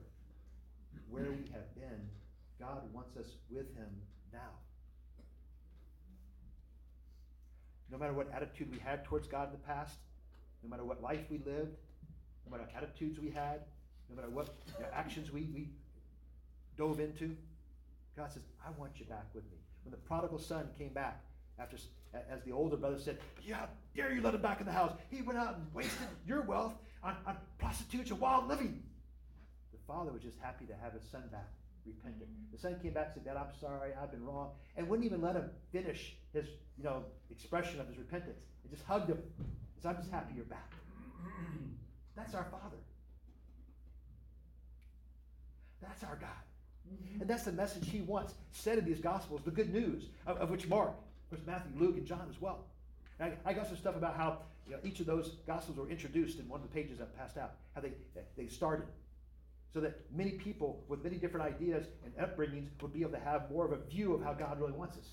where 1.09 1.25
we 1.25 1.51
have 1.53 1.75
been, 1.75 2.09
God 2.59 2.83
wants 2.93 3.17
us 3.17 3.27
with 3.51 3.75
Him 3.77 3.89
now. 4.33 4.59
No 7.91 7.99
matter 7.99 8.13
what 8.13 8.33
attitude 8.33 8.71
we 8.73 8.79
had 8.79 9.05
towards 9.05 9.29
God 9.29 9.49
in 9.49 9.53
the 9.53 9.67
past, 9.67 9.97
no 10.63 10.71
matter 10.71 10.85
what 10.85 11.03
life 11.03 11.21
we 11.31 11.39
lived, 11.39 11.77
no 12.45 12.51
matter 12.51 12.65
what 12.65 12.83
attitudes 12.83 13.21
we 13.21 13.31
had, 13.31 13.61
no 14.09 14.17
matter 14.17 14.31
what 14.31 14.55
you 14.79 14.85
know, 14.85 14.91
actions 14.93 15.31
we, 15.33 15.49
we 15.55 15.69
dove 16.77 17.01
into, 17.01 17.37
God 18.17 18.33
says, 18.33 18.43
I 18.65 18.71
want 18.79 18.93
you 18.97 19.07
back 19.07 19.27
with 19.35 19.45
me. 19.45 19.59
When 19.85 19.91
the 19.91 19.99
prodigal 19.99 20.39
son 20.39 20.69
came 20.79 20.93
back, 20.93 21.23
after 21.59 21.77
as 22.31 22.43
the 22.45 22.53
older 22.53 22.77
brother 22.77 22.99
said, 22.99 23.19
Yeah, 23.45 23.67
dare 23.95 24.13
you 24.13 24.23
let 24.23 24.35
him 24.35 24.43
back 24.43 24.61
in 24.61 24.67
the 24.67 24.73
house? 24.73 24.93
He 25.11 25.23
went 25.23 25.39
out 25.39 25.57
and 25.57 25.67
wasted 25.75 26.07
your 26.27 26.43
wealth 26.43 26.75
on, 27.03 27.17
on 27.27 27.37
prostitutes 27.59 28.11
and 28.11 28.21
wild 28.21 28.49
living. 28.49 28.83
The 29.87 29.93
father 29.93 30.13
was 30.13 30.23
just 30.23 30.39
happy 30.41 30.65
to 30.67 30.75
have 30.83 30.93
his 30.93 31.03
son 31.03 31.25
back, 31.31 31.49
repentant. 31.85 32.31
Mm-hmm. 32.31 32.57
The 32.57 32.59
son 32.59 32.77
came 32.83 32.93
back 32.93 33.07
and 33.07 33.15
said, 33.15 33.25
Dad, 33.25 33.37
I'm 33.37 33.55
sorry, 33.61 33.91
I've 34.01 34.11
been 34.11 34.25
wrong, 34.25 34.51
and 34.77 34.89
wouldn't 34.89 35.05
even 35.05 35.21
let 35.21 35.37
him 35.37 35.51
finish 35.73 36.17
his, 36.33 36.47
you 36.79 36.85
know, 36.85 37.05
expression 37.31 37.81
of 37.81 37.89
his 37.89 37.99
repentance. 37.99 38.39
And 38.63 38.73
just 38.73 38.85
hugged 38.87 39.11
him. 39.11 39.19
He 39.75 39.83
said, 39.83 39.91
I'm 39.91 39.97
just 39.97 40.11
happy 40.11 40.35
you're 40.37 40.47
back. 40.47 40.73
Mm-hmm. 40.73 41.67
That's 42.17 42.35
our 42.35 42.45
father. 42.45 42.79
That's 45.83 46.03
our 46.05 46.17
God. 46.17 46.31
Mm-hmm. 46.89 47.21
And 47.21 47.31
that's 47.31 47.45
the 47.45 47.53
message 47.53 47.89
he 47.91 48.01
wants 48.01 48.35
said 48.53 48.79
in 48.79 48.87
these 48.87 49.01
Gospels, 49.01 49.43
the 49.45 49.51
good 49.51 49.73
news, 49.73 50.05
of, 50.27 50.39
of 50.39 50.51
which 50.51 50.67
Mark, 50.67 50.91
of 50.91 51.31
course, 51.31 51.43
Matthew, 51.47 51.73
Luke, 51.79 51.97
and 51.97 52.07
John 52.07 52.27
as 52.31 52.41
well. 52.41 52.65
I, 53.21 53.33
I 53.45 53.53
got 53.53 53.67
some 53.67 53.77
stuff 53.77 53.97
about 53.97 54.17
how 54.17 54.39
you 54.67 54.73
know, 54.73 54.79
each 54.83 55.01
of 55.01 55.07
those 55.07 55.37
Gospels 55.47 55.77
were 55.77 55.89
introduced 55.91 56.39
in 56.39 56.49
one 56.49 56.61
of 56.61 56.67
the 56.69 56.75
pages 56.75 56.99
that 56.99 57.17
passed 57.19 57.37
out, 57.37 57.53
how 57.75 57.83
they, 57.83 57.93
they 58.37 58.49
started. 58.49 58.87
So 59.75 59.81
that 59.81 60.01
many 60.15 60.31
people 60.31 60.85
with 60.87 61.03
many 61.03 61.17
different 61.17 61.45
ideas 61.45 61.87
and 62.05 62.15
upbringings 62.17 62.69
would 62.81 62.93
be 62.93 63.01
able 63.03 63.11
to 63.11 63.19
have 63.19 63.51
more 63.51 63.67
of 63.67 63.73
a 63.73 63.85
view 63.91 64.15
of 64.15 64.23
how 64.23 64.33
God 64.33 64.61
really 64.61 64.73
wants 64.73 64.97
us. 64.97 65.09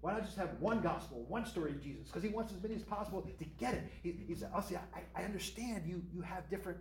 Why 0.00 0.12
not 0.12 0.24
just 0.24 0.36
have 0.36 0.50
one 0.60 0.80
gospel, 0.80 1.24
one 1.26 1.44
story 1.44 1.72
of 1.72 1.82
Jesus? 1.82 2.06
Because 2.06 2.22
he 2.22 2.28
wants 2.28 2.52
as 2.52 2.62
many 2.62 2.76
as 2.76 2.84
possible 2.84 3.20
to 3.20 3.44
get 3.58 3.74
it. 3.74 3.82
He, 4.04 4.14
he 4.28 4.34
said, 4.36 4.50
oh, 4.52 4.58
I'll 4.58 4.62
say, 4.62 4.76
I, 4.94 5.22
I 5.22 5.24
understand 5.24 5.86
you, 5.86 6.04
you 6.14 6.20
have 6.20 6.48
different 6.48 6.78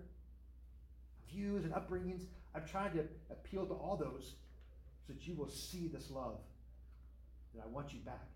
views 1.28 1.66
and 1.66 1.74
upbringings. 1.74 2.26
I'm 2.54 2.63
trying 2.70 2.94
to 2.94 3.06
appeal 3.32 3.66
to 3.66 3.74
all 3.74 3.98
those 3.98 4.34
so 5.08 5.13
that 5.13 5.28
you 5.28 5.34
will 5.34 5.50
see 5.50 5.88
this 5.88 6.12
love. 6.12 6.38
That 7.56 7.63
I 7.63 7.68
want 7.68 7.92
you 7.92 8.02
back. 8.02 8.28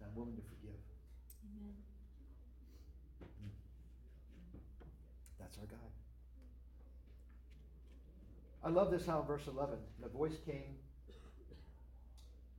That 0.00 0.06
I'm 0.06 0.16
willing 0.16 0.36
to 0.36 0.42
forgive. 0.42 0.80
Amen. 1.44 1.74
Hmm. 3.20 3.48
That's 5.38 5.58
our 5.58 5.66
God. 5.66 5.85
I 8.66 8.68
love 8.68 8.90
this 8.90 9.06
how 9.06 9.20
in 9.20 9.26
verse 9.26 9.46
11, 9.46 9.78
the 10.02 10.08
voice 10.08 10.34
came 10.44 10.74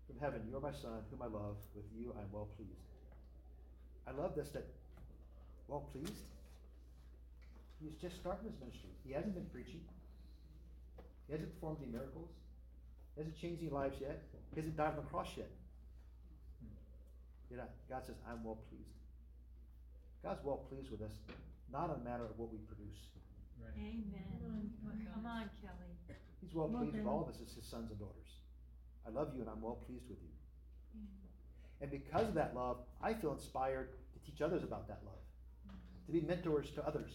from 0.08 0.17
heaven, 0.22 0.39
You're 0.50 0.62
my 0.62 0.72
son, 0.72 1.04
whom 1.12 1.22
I 1.22 1.26
love. 1.26 1.58
With 1.76 1.84
you 1.93 2.15
I 2.17 2.22
am 2.22 2.32
well 2.32 2.48
pleased. 2.56 2.88
I 4.08 4.12
love 4.12 4.34
this 4.34 4.48
that, 4.52 4.65
well 5.67 5.84
pleased? 5.91 6.24
He's 7.84 7.96
just 8.00 8.15
starting 8.15 8.48
his 8.48 8.58
ministry. 8.58 8.88
He 9.06 9.12
hasn't 9.12 9.36
been 9.36 9.52
preaching. 9.52 9.82
He 11.28 11.34
hasn't 11.34 11.54
performed 11.56 11.80
any 11.84 11.91
miracles. 11.91 12.30
He 13.15 13.20
hasn't 13.20 13.36
changed 13.36 13.62
any 13.62 13.70
lives 13.70 13.98
yet. 14.00 14.24
He 14.56 14.62
hasn't 14.62 14.78
died 14.78 14.96
on 14.96 15.04
the 15.04 15.10
cross 15.12 15.28
yet. 15.36 15.52
Yet 17.52 17.70
God 17.89 18.06
says, 18.06 18.15
I'm 18.32 18.46
well 18.46 18.60
pleased. 18.72 18.96
God's 20.24 20.39
well 20.46 20.63
pleased 20.72 20.89
with 20.89 21.02
us, 21.02 21.20
not 21.70 21.91
a 21.91 22.00
matter 22.02 22.24
of 22.24 22.39
what 22.39 22.50
we 22.50 22.60
produce. 22.60 22.96
Amen. 23.78 24.72
Come 25.13 25.26
on, 25.26 25.50
Kelly. 25.62 26.17
He's 26.41 26.54
well 26.54 26.70
pleased 26.70 26.96
with 26.96 27.08
all 27.08 27.24
of 27.24 27.30
us 27.30 27.41
as 27.41 27.54
his 27.54 27.65
sons 27.65 27.91
and 27.91 28.00
daughters. 28.00 28.39
I 29.06 29.10
love 29.10 29.32
you 29.36 29.41
and 29.41 29.50
I'm 29.50 29.62
well 29.62 29.80
pleased 29.86 30.08
with 30.10 30.20
you. 30.22 30.30
And 31.82 31.91
because 31.91 32.28
of 32.28 32.34
that 32.36 32.56
love, 32.56 32.78
I 33.02 33.13
feel 33.13 33.34
inspired 33.34 33.89
to 34.13 34.32
teach 34.32 34.41
others 34.41 34.63
about 34.63 34.88
that 34.88 35.02
love, 35.06 35.20
to 36.08 36.12
be 36.12 36.22
mentors 36.22 36.72
to 36.72 36.86
others, 36.86 37.12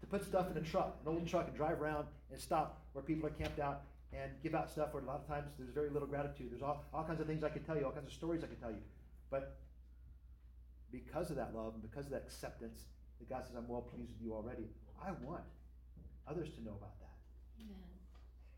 to 0.00 0.06
put 0.06 0.24
stuff 0.24 0.50
in 0.50 0.56
a 0.56 0.60
truck, 0.60 0.98
an 1.02 1.08
old 1.08 1.26
truck, 1.26 1.48
and 1.48 1.56
drive 1.56 1.80
around 1.80 2.06
and 2.30 2.40
stop 2.40 2.82
where 2.92 3.02
people 3.02 3.26
are 3.26 3.32
camped 3.32 3.58
out 3.58 3.82
and 4.12 4.30
give 4.42 4.54
out 4.54 4.70
stuff 4.70 4.92
where 4.92 5.02
a 5.02 5.06
lot 5.06 5.16
of 5.16 5.26
times 5.26 5.46
there's 5.58 5.70
very 5.70 5.90
little 5.90 6.08
gratitude. 6.08 6.50
There's 6.50 6.62
all, 6.62 6.84
all 6.92 7.04
kinds 7.04 7.20
of 7.20 7.26
things 7.26 7.44
I 7.44 7.48
can 7.48 7.62
tell 7.64 7.76
you, 7.76 7.84
all 7.84 7.92
kinds 7.92 8.06
of 8.06 8.12
stories 8.12 8.42
I 8.42 8.46
can 8.46 8.56
tell 8.56 8.70
you. 8.70 8.82
But 9.30 9.56
because 10.90 11.30
of 11.30 11.36
that 11.36 11.54
love 11.54 11.74
and 11.74 11.82
because 11.82 12.06
of 12.06 12.12
that 12.12 12.22
acceptance, 12.26 12.84
that 13.18 13.28
God 13.28 13.46
says, 13.46 13.56
I'm 13.56 13.68
well 13.68 13.82
pleased 13.82 14.12
with 14.12 14.22
you 14.22 14.34
already, 14.34 14.66
I 15.02 15.12
want 15.24 15.44
others 16.26 16.48
to 16.56 16.60
know 16.62 16.76
about 16.76 16.98
that. 17.00 17.16
Amen. 17.60 17.88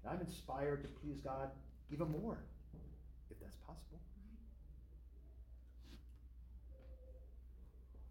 And 0.05 0.13
I'm 0.13 0.21
inspired 0.21 0.83
to 0.83 0.89
please 1.01 1.21
God 1.21 1.51
even 1.93 2.11
more, 2.11 2.39
if 3.31 3.39
that's 3.41 3.57
possible. 3.67 4.01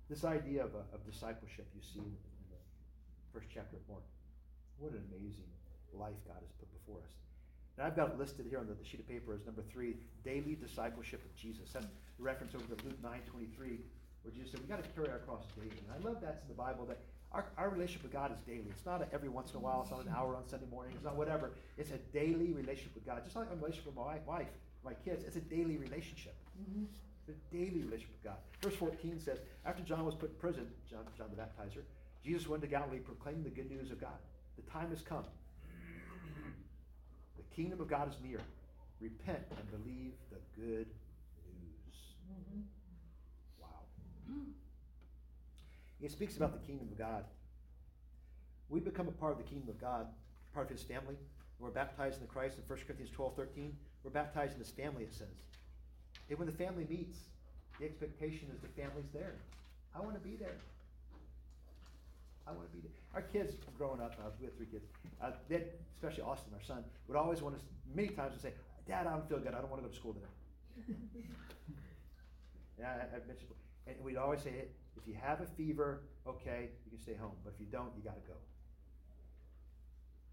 This 0.10 0.26
idea 0.26 0.66
of, 0.66 0.74
uh, 0.74 0.96
of 0.96 1.06
discipleship 1.06 1.70
you 1.76 1.82
see 1.82 2.02
in 2.02 2.18
the 2.50 2.58
first 3.32 3.48
chapter 3.54 3.78
of 3.78 3.84
Mark. 3.88 4.02
What 4.80 4.94
an 4.94 5.06
amazing 5.14 5.50
life 5.94 6.18
God 6.26 6.42
has 6.42 6.52
put 6.58 6.66
before 6.74 6.98
us. 7.06 7.14
And 7.78 7.86
I've 7.86 7.96
got 7.96 8.10
it 8.10 8.18
listed 8.18 8.48
here 8.50 8.60
on 8.60 8.68
the, 8.68 8.74
the 8.74 8.84
sheet 8.84 9.00
of 9.00 9.08
paper 9.08 9.34
as 9.34 9.46
number 9.46 9.64
three, 9.72 9.96
daily 10.26 10.58
discipleship 10.58 11.24
of 11.24 11.36
Jesus. 11.36 11.70
That's 11.74 11.86
a 11.86 11.90
reference 12.18 12.56
over 12.56 12.66
to 12.66 12.86
Luke 12.86 12.98
9 13.04 13.22
23, 13.30 13.80
where 14.24 14.34
Jesus 14.34 14.52
said, 14.52 14.62
we 14.62 14.68
got 14.68 14.84
to 14.84 14.90
carry 14.90 15.10
our 15.10 15.20
cross 15.20 15.44
daily. 15.56 15.72
And 15.72 15.90
I 15.94 16.08
love 16.08 16.22
that's 16.22 16.42
in 16.42 16.48
the 16.50 16.54
Bible 16.54 16.86
that 16.86 17.00
our, 17.32 17.46
our 17.58 17.70
relationship 17.70 18.04
with 18.04 18.14
God 18.14 18.32
is 18.34 18.40
daily. 18.42 18.66
It's 18.70 18.86
not 18.86 19.02
a 19.02 19.08
every 19.14 19.30
once 19.30 19.52
in 19.52 19.58
a 19.58 19.60
while, 19.60 19.82
it's 19.82 19.92
not 19.92 20.04
an 20.04 20.12
hour 20.16 20.36
on 20.36 20.48
Sunday 20.48 20.66
morning, 20.70 20.94
it's 20.96 21.06
not 21.06 21.16
whatever. 21.16 21.52
It's 21.78 21.92
a 21.92 21.98
daily 22.12 22.54
relationship 22.54 22.96
with 22.96 23.06
God. 23.06 23.24
Just 23.24 23.36
like 23.36 23.48
a 23.52 23.56
relationship 23.56 23.86
with 23.86 23.96
my 23.96 24.18
wife, 24.26 24.50
my 24.84 24.94
kids, 24.94 25.24
it's 25.24 25.36
a 25.36 25.42
daily 25.42 25.78
relationship. 25.78 26.36
Mm-hmm. 26.60 26.86
It's 27.28 27.38
a 27.38 27.56
daily 27.56 27.84
relationship 27.84 28.16
with 28.18 28.24
God. 28.24 28.38
Verse 28.62 28.76
14 28.76 29.20
says, 29.20 29.40
After 29.66 29.84
John 29.84 30.06
was 30.06 30.16
put 30.16 30.32
in 30.32 30.36
prison, 30.38 30.68
John, 30.90 31.06
John 31.18 31.28
the 31.30 31.42
Baptizer, 31.42 31.84
Jesus 32.24 32.48
went 32.48 32.64
to 32.64 32.68
Galilee 32.68 33.00
proclaiming 33.00 33.44
the 33.44 33.50
good 33.50 33.70
news 33.70 33.92
of 33.92 34.02
God. 34.02 34.18
The 34.56 34.70
time 34.72 34.90
has 34.90 35.02
come. 35.02 35.26
The 37.38 37.56
kingdom 37.56 37.80
of 37.80 37.88
God 37.88 38.10
is 38.10 38.16
near. 38.24 38.40
Repent 39.00 39.44
and 39.52 39.72
believe 39.72 40.14
the 40.32 40.40
good 40.60 40.88
news. 41.46 41.96
Mm-hmm. 42.32 42.62
He 46.02 46.08
speaks 46.08 46.38
about 46.38 46.54
the 46.54 46.66
kingdom 46.66 46.88
of 46.92 46.98
God. 46.98 47.26
We 48.70 48.80
become 48.80 49.08
a 49.08 49.12
part 49.12 49.34
of 49.34 49.38
the 49.38 49.44
kingdom 49.44 49.70
of 49.70 49.82
God, 49.82 50.08
part 50.54 50.70
of 50.70 50.72
his 50.72 50.84
family. 50.84 51.16
We're 51.60 51.72
baptized 51.72 52.16
in 52.16 52.22
the 52.22 52.28
Christ 52.32 52.58
in 52.58 52.64
1 52.64 52.80
Corinthians 52.86 53.12
12 53.12 53.36
13. 53.36 53.76
We're 54.04 54.12
baptized 54.12 54.54
in 54.54 54.60
his 54.60 54.70
family, 54.70 55.04
it 55.04 55.14
says. 55.14 55.28
And 56.30 56.40
when 56.40 56.48
the 56.48 56.54
family 56.54 56.86
meets, 56.90 57.18
the 57.80 57.86
expectation 57.86 58.48
is 58.54 58.62
the 58.62 58.70
family's 58.82 59.10
there. 59.14 59.36
I 59.96 60.00
want 60.00 60.14
to 60.14 60.22
be 60.22 60.36
there. 60.36 60.56
I 62.48 62.52
want 62.52 62.70
to 62.70 62.76
be 62.76 62.82
there. 62.82 62.92
Our 63.14 63.22
kids 63.22 63.54
growing 63.78 64.02
up, 64.02 64.16
uh, 64.20 64.30
we 64.40 64.46
have 64.46 64.56
three 64.56 64.68
kids, 64.68 64.86
uh, 65.22 65.32
they, 65.50 65.64
especially 65.96 66.24
Austin, 66.24 66.54
our 66.54 66.64
son, 66.64 66.84
would 67.08 67.18
always 67.18 67.42
want 67.42 67.56
to, 67.56 67.62
many 67.94 68.10
times 68.10 68.34
would 68.34 68.42
say, 68.42 68.54
Dad, 68.88 69.06
I 69.06 69.12
don't 69.12 69.28
feel 69.28 69.40
good. 69.40 69.54
I 69.54 69.60
don't 69.60 69.70
want 69.70 69.84
to 69.84 69.88
go 69.88 69.94
to 69.94 70.00
school 70.00 70.14
today. 70.14 70.96
yeah, 72.80 72.88
I, 72.88 73.16
I 73.16 73.20
mentioned, 73.28 73.50
and 73.96 74.06
we'd 74.06 74.18
always 74.18 74.42
say, 74.42 74.68
if 74.98 75.08
you 75.08 75.16
have 75.22 75.42
a 75.42 75.46
fever, 75.58 76.02
okay, 76.28 76.70
you 76.86 76.92
can 76.92 77.00
stay 77.00 77.16
home. 77.16 77.36
But 77.44 77.54
if 77.56 77.60
you 77.60 77.68
don't, 77.72 77.92
you 77.96 78.04
got 78.04 78.16
to 78.16 78.28
go. 78.28 78.38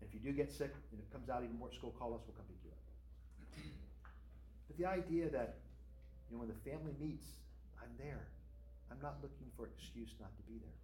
And 0.01 0.09
if 0.09 0.15
you 0.15 0.21
do 0.21 0.37
get 0.37 0.51
sick 0.51 0.75
and 0.93 1.01
it 1.01 1.11
comes 1.13 1.31
out 1.31 1.45
even 1.45 1.59
more 1.59 1.69
at 1.69 1.75
school, 1.75 1.95
call 1.99 2.15
us, 2.15 2.21
we'll 2.27 2.37
come 2.37 2.45
pick 2.49 2.61
you 2.65 2.71
up. 2.71 2.83
But 4.69 4.77
the 4.77 4.87
idea 4.87 5.31
that, 5.31 5.57
you 6.29 6.37
know, 6.37 6.45
when 6.45 6.49
the 6.49 6.61
family 6.69 6.93
meets, 7.01 7.27
I'm 7.81 7.95
there. 7.99 8.27
I'm 8.91 8.99
not 9.03 9.19
looking 9.23 9.51
for 9.57 9.65
an 9.67 9.73
excuse 9.79 10.15
not 10.21 10.37
to 10.37 10.43
be 10.47 10.59
there. 10.59 10.79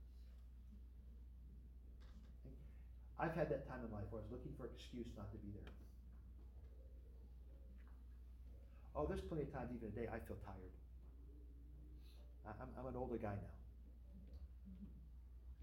I've 3.18 3.34
had 3.34 3.50
that 3.50 3.68
time 3.68 3.78
in 3.86 3.90
life 3.94 4.10
where 4.10 4.18
I 4.18 4.24
was 4.26 4.32
looking 4.32 4.50
for 4.58 4.66
an 4.66 4.74
excuse 4.74 5.06
not 5.16 5.30
to 5.30 5.38
be 5.38 5.54
there. 5.54 5.70
Oh, 8.96 9.06
there's 9.06 9.22
plenty 9.22 9.42
of 9.44 9.52
times, 9.52 9.70
even 9.70 9.92
today, 9.92 10.08
I 10.10 10.18
feel 10.26 10.36
tired. 10.42 10.74
I'm, 12.46 12.68
I'm 12.78 12.86
an 12.86 12.96
older 12.96 13.16
guy 13.16 13.34
now. 13.34 13.54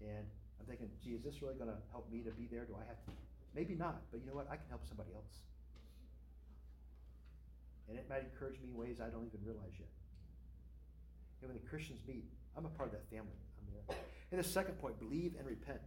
And 0.00 0.26
I'm 0.58 0.66
thinking, 0.66 0.88
gee, 1.02 1.10
is 1.10 1.22
this 1.22 1.42
really 1.42 1.54
going 1.54 1.68
to 1.68 1.76
help 1.92 2.10
me 2.10 2.20
to 2.20 2.30
be 2.30 2.48
there? 2.50 2.64
Do 2.64 2.76
I 2.76 2.84
have 2.88 3.04
to? 3.04 3.12
Maybe 3.54 3.74
not, 3.74 4.02
but 4.10 4.20
you 4.20 4.26
know 4.26 4.34
what? 4.34 4.46
I 4.50 4.56
can 4.56 4.66
help 4.68 4.86
somebody 4.86 5.10
else. 5.14 5.42
And 7.88 7.98
it 7.98 8.06
might 8.08 8.22
encourage 8.22 8.60
me 8.60 8.70
in 8.70 8.76
ways 8.76 9.00
I 9.00 9.10
don't 9.10 9.26
even 9.26 9.44
realize 9.44 9.74
yet. 9.78 9.88
And 11.42 11.50
when 11.50 11.58
the 11.60 11.68
Christians 11.68 12.00
meet, 12.06 12.24
I'm 12.56 12.64
a 12.64 12.68
part 12.68 12.88
of 12.88 12.92
that 12.92 13.08
family. 13.10 13.34
I'm 13.58 13.66
there. 13.74 13.98
And 14.30 14.38
the 14.38 14.46
second 14.46 14.78
point, 14.80 14.98
believe 14.98 15.34
and 15.38 15.46
repent. 15.46 15.80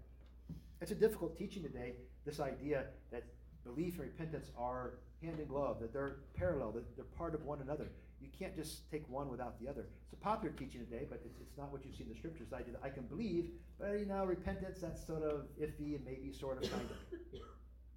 It's 0.81 0.91
a 0.91 0.95
difficult 0.95 1.37
teaching 1.37 1.63
today, 1.63 1.93
this 2.25 2.39
idea 2.41 2.85
that 3.11 3.23
belief 3.63 3.93
and 3.93 4.03
repentance 4.03 4.51
are 4.57 4.95
hand 5.21 5.39
in 5.39 5.47
glove, 5.47 5.79
that 5.79 5.93
they're 5.93 6.17
parallel, 6.35 6.71
that 6.73 6.95
they're 6.95 7.05
part 7.05 7.33
of 7.33 7.45
one 7.45 7.61
another. 7.61 7.87
You 8.23 8.29
can't 8.39 8.55
just 8.55 8.89
take 8.89 9.07
one 9.09 9.29
without 9.29 9.59
the 9.59 9.67
other. 9.67 9.81
It's 9.81 10.13
a 10.13 10.23
popular 10.23 10.55
teaching 10.55 10.79
today, 10.85 11.05
but 11.09 11.21
it's, 11.25 11.37
it's 11.41 11.57
not 11.57 11.71
what 11.73 11.85
you 11.85 11.91
see 11.91 12.03
in 12.03 12.09
the 12.09 12.15
scriptures. 12.15 12.47
The 12.49 12.55
idea 12.55 12.73
that 12.73 12.83
I 12.83 12.89
can 12.89 13.03
believe, 13.03 13.51
but 13.77 13.99
you 13.99 14.05
know, 14.05 14.23
repentance, 14.23 14.79
that's 14.79 15.05
sort 15.05 15.23
of 15.23 15.47
iffy 15.59 15.95
and 15.95 16.05
maybe 16.05 16.31
sort 16.31 16.63
of 16.63 16.71
kind 16.71 16.89
of. 16.89 17.19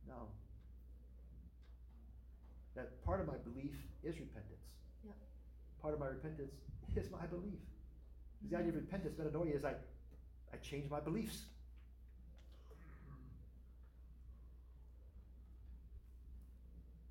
No. 0.09 0.29
That 2.77 3.05
part 3.05 3.21
of 3.21 3.27
my 3.27 3.35
belief 3.43 3.75
is 4.05 4.21
repentance. 4.21 4.71
Yep. 5.05 5.15
Part 5.83 5.95
of 5.95 6.01
my 6.01 6.07
repentance 6.07 6.55
is 6.97 7.11
my 7.11 7.27
belief. 7.27 7.59
Because 8.39 8.51
the 8.51 8.57
mm-hmm. 8.57 8.69
idea 8.69 8.69
of 8.69 8.77
repentance, 8.77 9.15
metanoia, 9.19 9.57
is 9.57 9.65
I, 9.65 9.75
I 10.53 10.57
change 10.63 10.89
my 10.89 11.01
beliefs. 11.01 11.43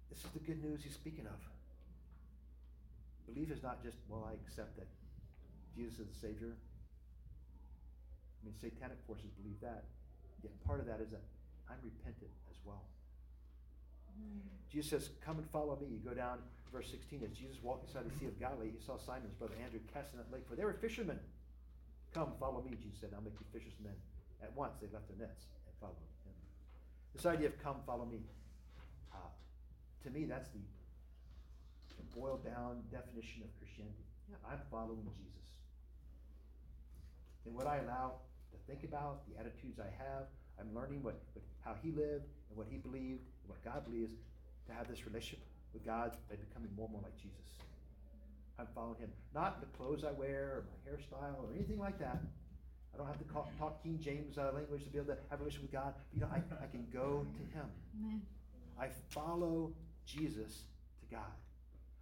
This 0.10 0.20
is 0.20 0.30
the 0.32 0.40
good 0.40 0.64
news 0.64 0.84
he's 0.86 0.94
speaking 0.94 1.26
of. 1.26 1.55
Belief 3.26 3.52
is 3.52 3.64
not 3.64 3.82
just, 3.84 3.98
well, 4.08 4.28
I 4.30 4.34
accept 4.46 4.78
that 4.78 4.88
Jesus 5.76 6.00
is 6.00 6.08
the 6.08 6.20
Savior. 6.20 6.54
I 6.54 8.40
mean, 8.46 8.56
satanic 8.56 8.98
forces 9.08 9.30
believe 9.42 9.60
that. 9.62 9.86
Yet 10.44 10.54
part 10.64 10.80
of 10.80 10.86
that 10.86 11.02
is 11.02 11.10
that 11.10 11.26
I'm 11.70 11.82
repentant 11.82 12.32
as 12.50 12.58
well. 12.64 12.86
Jesus 14.72 14.90
says, 14.90 15.10
Come 15.26 15.38
and 15.40 15.50
follow 15.50 15.78
me. 15.82 15.88
You 15.90 16.00
go 16.00 16.14
down, 16.14 16.40
verse 16.72 16.88
16, 16.92 17.24
as 17.26 17.36
Jesus 17.36 17.58
walked 17.62 17.88
beside 17.88 18.06
the 18.06 18.16
Sea 18.20 18.28
of 18.28 18.40
Galilee, 18.40 18.72
he 18.72 18.80
saw 18.80 18.98
Simon's 18.98 19.34
brother 19.36 19.56
Andrew 19.64 19.80
cast 19.92 20.14
in 20.14 20.20
that 20.20 20.32
lake, 20.32 20.48
for 20.48 20.56
they 20.56 20.64
were 20.64 20.74
fishermen. 20.74 21.20
Come, 22.14 22.32
follow 22.40 22.64
me, 22.64 22.78
Jesus 22.80 23.02
said, 23.02 23.12
I'll 23.12 23.26
make 23.26 23.36
you 23.36 23.46
fishers 23.52 23.74
of 23.80 23.84
men. 23.84 23.98
At 24.42 24.56
once 24.56 24.78
they 24.80 24.88
left 24.94 25.10
their 25.10 25.20
nets 25.20 25.52
and 25.68 25.76
followed 25.82 26.00
him. 26.00 26.16
This 27.16 27.26
idea 27.26 27.48
of 27.48 27.58
come, 27.64 27.78
follow 27.86 28.06
me, 28.06 28.20
uh, 29.14 29.32
to 30.04 30.10
me, 30.12 30.26
that's 30.26 30.50
the 30.50 30.60
boiled 32.16 32.44
down 32.44 32.82
definition 32.92 33.44
of 33.44 33.52
Christianity. 33.60 34.08
Yep. 34.32 34.40
I'm 34.48 34.62
following 34.72 35.04
Jesus. 35.20 35.48
And 37.46 37.54
what 37.54 37.68
I 37.68 37.78
allow 37.84 38.24
to 38.52 38.58
think 38.66 38.84
about, 38.84 39.28
the 39.30 39.38
attitudes 39.38 39.80
I 39.80 39.92
have, 40.02 40.26
I'm 40.60 40.74
learning 40.74 41.04
what, 41.04 41.20
what 41.34 41.44
how 41.64 41.76
he 41.82 41.92
lived 41.92 42.26
and 42.50 42.56
what 42.56 42.68
he 42.70 42.78
believed 42.78 43.26
and 43.44 43.48
what 43.50 43.64
God 43.66 43.84
believes 43.86 44.14
to 44.68 44.74
have 44.74 44.88
this 44.88 45.06
relationship 45.06 45.46
with 45.74 45.86
God 45.86 46.16
by 46.30 46.36
becoming 46.36 46.70
more 46.76 46.86
and 46.86 46.94
more 46.94 47.04
like 47.04 47.18
Jesus. 47.18 47.60
I'm 48.58 48.68
following 48.74 49.00
him. 49.00 49.10
Not 49.34 49.60
the 49.60 49.68
clothes 49.78 50.06
I 50.08 50.12
wear 50.12 50.64
or 50.64 50.66
my 50.72 50.80
hairstyle 50.88 51.44
or 51.44 51.54
anything 51.54 51.80
like 51.80 52.00
that. 52.00 52.22
I 52.94 52.98
don't 52.98 53.08
have 53.08 53.18
to 53.18 53.26
call, 53.26 53.52
talk 53.60 53.84
King 53.84 54.00
James 54.02 54.38
uh, 54.38 54.52
language 54.56 54.86
to 54.86 54.90
be 54.90 54.98
able 54.98 55.14
to 55.14 55.20
have 55.30 55.42
a 55.42 55.44
relationship 55.44 55.64
with 55.64 55.74
God. 55.74 55.94
But, 55.98 56.06
you 56.14 56.22
know, 56.22 56.30
I, 56.32 56.64
I 56.64 56.68
can 56.68 56.88
go 56.94 57.28
to 57.28 57.58
him. 57.58 57.68
Amen. 58.00 58.22
I 58.80 58.88
follow 59.10 59.74
Jesus 60.06 60.64
to 61.02 61.16
God. 61.16 61.36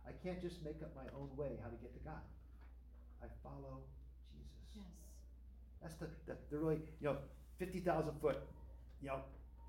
I 0.07 0.11
can't 0.23 0.41
just 0.41 0.63
make 0.63 0.81
up 0.81 0.91
my 0.95 1.07
own 1.17 1.29
way 1.35 1.59
how 1.63 1.69
to 1.69 1.75
get 1.77 1.93
to 1.93 1.99
God. 2.03 2.21
I 3.23 3.27
follow 3.41 3.79
Jesus. 4.31 4.75
Yes. 4.75 4.83
That's 5.81 5.95
the, 5.95 6.07
the, 6.27 6.37
the 6.51 6.57
really, 6.57 6.79
you 6.99 7.07
know, 7.07 7.17
50,000 7.59 8.11
foot, 8.19 8.39
you 9.01 9.07
know, 9.07 9.19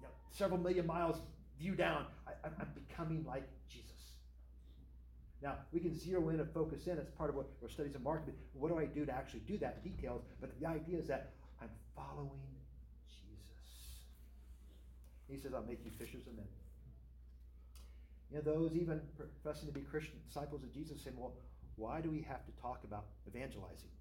you 0.01 0.07
know, 0.07 0.13
several 0.31 0.59
million 0.59 0.87
miles 0.87 1.19
view 1.59 1.75
down. 1.75 2.07
I, 2.27 2.33
I'm, 2.45 2.69
becoming 2.75 3.25
like 3.27 3.45
Jesus. 3.69 3.91
Now, 5.43 5.57
we 5.73 5.81
can 5.81 5.97
zero 5.97 6.29
in 6.31 6.41
and 6.41 6.51
focus 6.51 6.87
in. 6.87 6.99
It's 6.99 7.11
part 7.11 7.31
of 7.31 7.37
what 7.37 7.47
our 7.63 7.69
studies 7.69 7.95
of 7.95 8.03
marketing. 8.03 8.35
What 8.55 8.71
do 8.71 8.79
I 8.79 8.87
do 8.87 9.05
to 9.05 9.13
actually 9.13 9.41
do 9.41 9.59
that 9.59 9.81
in 9.85 9.93
details? 9.93 10.23
But 10.41 10.59
the 10.61 10.67
idea 10.67 10.99
is 10.99 11.07
that 11.09 11.33
I'm 11.61 11.71
following 11.95 12.31
Jesus. 13.09 14.01
He 15.29 15.39
says, 15.39 15.53
I'll 15.55 15.65
make 15.65 15.85
you 15.85 15.91
fishers 15.99 16.27
of 16.27 16.35
men. 16.35 16.47
You 18.35 18.43
know, 18.43 18.51
those 18.51 18.75
even 18.75 18.99
professing 19.15 19.71
to 19.71 19.75
be 19.79 19.87
Christian 19.87 20.19
disciples 20.27 20.67
of 20.67 20.75
Jesus 20.75 20.99
say, 20.99 21.15
well, 21.15 21.39
why 21.79 22.03
do 22.03 22.11
we 22.11 22.19
have 22.27 22.43
to 22.43 22.53
talk 22.59 22.83
about 22.83 23.07
evangelizing? 23.31 23.95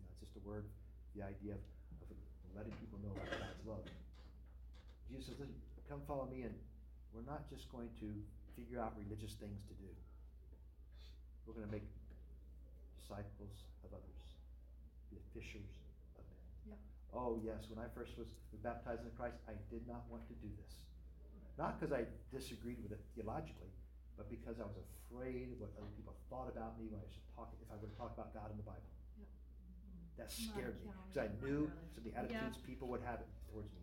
know, 0.00 0.08
it's 0.08 0.24
just 0.24 0.32
a 0.40 0.42
word, 0.48 0.64
the 1.12 1.28
idea 1.28 1.60
of, 1.60 1.60
of 2.08 2.16
letting 2.56 2.72
people 2.80 2.96
know 3.04 3.12
about 3.12 3.28
God's 3.28 3.64
love. 3.68 3.84
Jesus 5.12 5.28
says, 5.28 5.44
Listen, 5.44 5.60
come 5.92 6.00
follow 6.08 6.24
me, 6.24 6.48
and 6.48 6.56
we're 7.12 7.28
not 7.28 7.44
just 7.52 7.68
going 7.68 7.92
to 8.00 8.16
figure 8.56 8.80
out 8.80 8.96
religious 8.96 9.36
things 9.36 9.60
to 9.68 9.76
do. 9.76 9.92
We're 11.44 11.52
going 11.52 11.68
to 11.68 11.74
make 11.76 11.84
disciples 12.96 13.68
of 13.84 13.92
others, 13.92 14.20
be 15.12 15.20
fishers 15.36 15.68
of 16.16 16.24
men. 16.32 16.72
Yep. 16.72 16.80
Oh, 17.12 17.36
yes, 17.44 17.68
when 17.68 17.76
I 17.76 17.92
first 17.92 18.16
was 18.16 18.32
baptized 18.64 19.04
in 19.04 19.12
Christ, 19.20 19.36
I 19.44 19.52
did 19.68 19.84
not 19.84 20.08
want 20.08 20.24
to 20.32 20.36
do 20.40 20.48
this. 20.56 20.80
Not 21.58 21.74
because 21.78 21.90
I 21.92 22.06
disagreed 22.30 22.78
with 22.82 22.94
it 22.94 23.02
theologically, 23.18 23.74
but 24.16 24.30
because 24.30 24.62
I 24.62 24.66
was 24.70 24.78
afraid 24.78 25.50
of 25.52 25.58
what 25.58 25.74
other 25.74 25.90
people 25.98 26.14
thought 26.30 26.46
about 26.46 26.78
me 26.78 26.86
when 26.86 27.02
I 27.02 27.08
should 27.10 27.26
talk, 27.34 27.50
if 27.58 27.66
I 27.66 27.74
were 27.82 27.90
to 27.90 27.98
talk 27.98 28.14
about 28.14 28.30
God 28.32 28.54
in 28.54 28.56
the 28.56 28.62
Bible. 28.62 28.86
Yep. 29.18 29.28
That 30.22 30.30
scared 30.30 30.78
me 30.86 30.94
because 31.10 31.18
I 31.18 31.28
knew 31.42 31.66
some 31.90 31.98
of 31.98 32.04
the 32.06 32.14
Yeah. 32.14 32.22
attitudes 32.22 32.58
people 32.62 32.86
would 32.94 33.02
have 33.02 33.26
towards 33.50 33.74
me. 33.74 33.82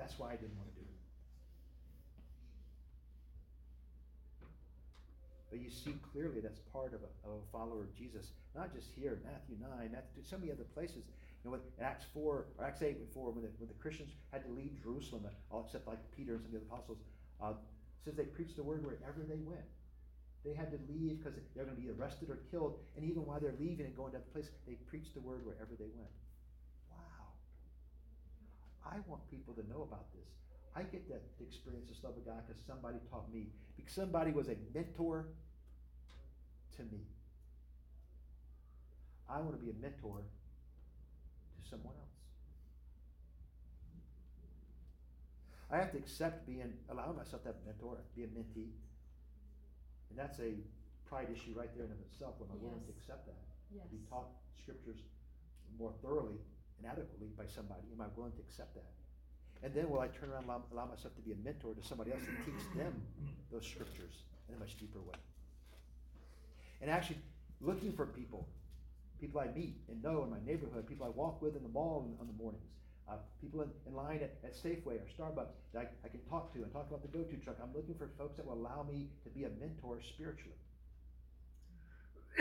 That's 0.00 0.18
why 0.18 0.32
I 0.32 0.36
didn't 0.40 0.56
want 0.56 0.72
to 0.72 0.76
do 0.80 0.86
it. 0.88 0.96
But 5.50 5.58
you 5.58 5.68
see 5.68 5.98
clearly 6.12 6.40
that's 6.40 6.60
part 6.72 6.94
of 6.94 7.02
a, 7.02 7.10
of 7.26 7.42
a 7.42 7.46
follower 7.50 7.82
of 7.82 7.92
Jesus. 7.92 8.30
Not 8.54 8.72
just 8.72 8.88
here, 8.94 9.20
Matthew 9.26 9.56
9, 9.58 9.90
Matthew 9.92 10.22
2, 10.22 10.28
so 10.28 10.38
many 10.38 10.52
other 10.52 10.64
places. 10.72 11.04
You 11.42 11.50
know, 11.50 11.56
with 11.56 11.64
Acts 11.80 12.04
4, 12.12 12.20
or 12.58 12.64
Acts 12.64 12.82
8 12.82 13.00
before, 13.08 13.30
when 13.30 13.42
the, 13.42 13.50
when 13.58 13.68
the 13.68 13.80
Christians 13.80 14.12
had 14.30 14.44
to 14.44 14.50
leave 14.52 14.76
Jerusalem, 14.82 15.24
all 15.50 15.64
except 15.64 15.86
like 15.86 15.98
Peter 16.14 16.34
and 16.34 16.44
some 16.44 16.54
of 16.54 16.60
the 16.60 16.66
apostles, 16.68 16.98
uh, 17.40 17.52
says 18.04 18.14
they 18.14 18.24
preached 18.24 18.56
the 18.56 18.62
word 18.62 18.84
wherever 18.84 19.24
they 19.26 19.40
went. 19.40 19.64
They 20.44 20.54
had 20.54 20.70
to 20.72 20.78
leave 20.88 21.20
because 21.20 21.38
they're 21.54 21.64
going 21.64 21.76
to 21.76 21.82
be 21.82 21.90
arrested 21.90 22.30
or 22.30 22.40
killed. 22.50 22.80
And 22.96 23.04
even 23.04 23.24
while 23.24 23.40
they're 23.40 23.56
leaving 23.60 23.86
and 23.86 23.96
going 23.96 24.12
to 24.12 24.18
other 24.18 24.32
place, 24.32 24.48
they 24.66 24.74
preached 24.88 25.14
the 25.14 25.20
word 25.20 25.44
wherever 25.44 25.72
they 25.78 25.88
went. 25.96 26.12
Wow. 26.88 27.28
I 28.84 28.96
want 29.06 29.28
people 29.30 29.52
to 29.54 29.64
know 29.68 29.82
about 29.82 30.12
this. 30.12 30.28
I 30.74 30.82
get 30.82 31.08
that 31.08 31.22
experience 31.40 31.88
this 31.88 32.02
love 32.04 32.16
of 32.16 32.24
God 32.24 32.40
because 32.46 32.62
somebody 32.66 32.98
taught 33.10 33.32
me. 33.32 33.48
Because 33.76 33.92
somebody 33.92 34.32
was 34.32 34.48
a 34.48 34.56
mentor 34.72 35.28
to 36.76 36.82
me. 36.84 37.04
I 39.28 39.40
want 39.40 39.52
to 39.52 39.62
be 39.62 39.70
a 39.70 39.78
mentor 39.80 40.22
to 40.22 40.39
someone 41.70 41.94
else. 41.94 42.10
I 45.70 45.78
have 45.78 45.92
to 45.92 45.98
accept 45.98 46.46
being, 46.46 46.74
allow 46.90 47.14
myself 47.14 47.42
to 47.46 47.54
have 47.54 47.58
a 47.62 47.66
mentor, 47.66 48.02
be 48.16 48.24
a 48.24 48.26
mentee. 48.26 48.74
And 50.10 50.18
that's 50.18 50.40
a 50.40 50.58
pride 51.06 51.30
issue 51.30 51.54
right 51.54 51.70
there 51.76 51.86
in 51.86 51.92
of 51.92 52.00
itself. 52.10 52.34
Am 52.42 52.50
I 52.50 52.58
willing 52.58 52.82
to 52.82 52.90
accept 52.90 53.26
that? 53.26 53.38
Yes. 53.70 53.86
To 53.86 53.88
be 53.88 54.02
taught 54.10 54.34
scriptures 54.58 54.98
more 55.78 55.94
thoroughly 56.02 56.42
and 56.78 56.90
adequately 56.90 57.30
by 57.38 57.46
somebody. 57.46 57.86
Am 57.94 58.02
I 58.02 58.10
willing 58.16 58.32
to 58.32 58.42
accept 58.42 58.74
that? 58.74 58.90
And 59.62 59.74
then 59.74 59.90
will 59.90 60.00
I 60.00 60.08
turn 60.08 60.30
around 60.30 60.42
and 60.42 60.50
allow, 60.50 60.62
allow 60.72 60.86
myself 60.86 61.14
to 61.14 61.22
be 61.22 61.32
a 61.32 61.38
mentor 61.44 61.74
to 61.74 61.82
somebody 61.86 62.10
else 62.10 62.22
and 62.26 62.36
teach 62.42 62.64
them 62.74 62.94
those 63.52 63.66
scriptures 63.66 64.26
in 64.48 64.56
a 64.56 64.58
much 64.58 64.78
deeper 64.78 64.98
way? 64.98 65.18
And 66.82 66.90
actually 66.90 67.18
looking 67.60 67.92
for 67.92 68.06
people, 68.06 68.48
people 69.20 69.40
I 69.40 69.48
meet 69.54 69.76
and 69.88 70.02
know 70.02 70.24
in 70.24 70.30
my 70.30 70.40
neighborhood, 70.44 70.86
people 70.88 71.06
I 71.06 71.10
walk 71.10 71.42
with 71.42 71.56
in 71.56 71.62
the 71.62 71.68
mall 71.68 72.06
in, 72.08 72.16
on 72.20 72.26
the 72.26 72.32
mornings, 72.32 72.64
uh, 73.08 73.16
people 73.40 73.62
in, 73.62 73.70
in 73.86 73.94
line 73.94 74.20
at, 74.22 74.38
at 74.44 74.54
Safeway 74.56 74.98
or 74.98 75.06
Starbucks 75.12 75.52
that 75.74 75.80
I, 75.80 76.06
I 76.06 76.08
can 76.08 76.20
talk 76.28 76.52
to 76.54 76.62
and 76.62 76.72
talk 76.72 76.88
about 76.88 77.02
the 77.02 77.08
go-to 77.08 77.36
truck. 77.36 77.56
I'm 77.62 77.74
looking 77.74 77.94
for 77.94 78.08
folks 78.16 78.36
that 78.36 78.46
will 78.46 78.54
allow 78.54 78.86
me 78.88 79.08
to 79.24 79.30
be 79.30 79.44
a 79.44 79.50
mentor 79.60 80.00
spiritually. 80.00 80.56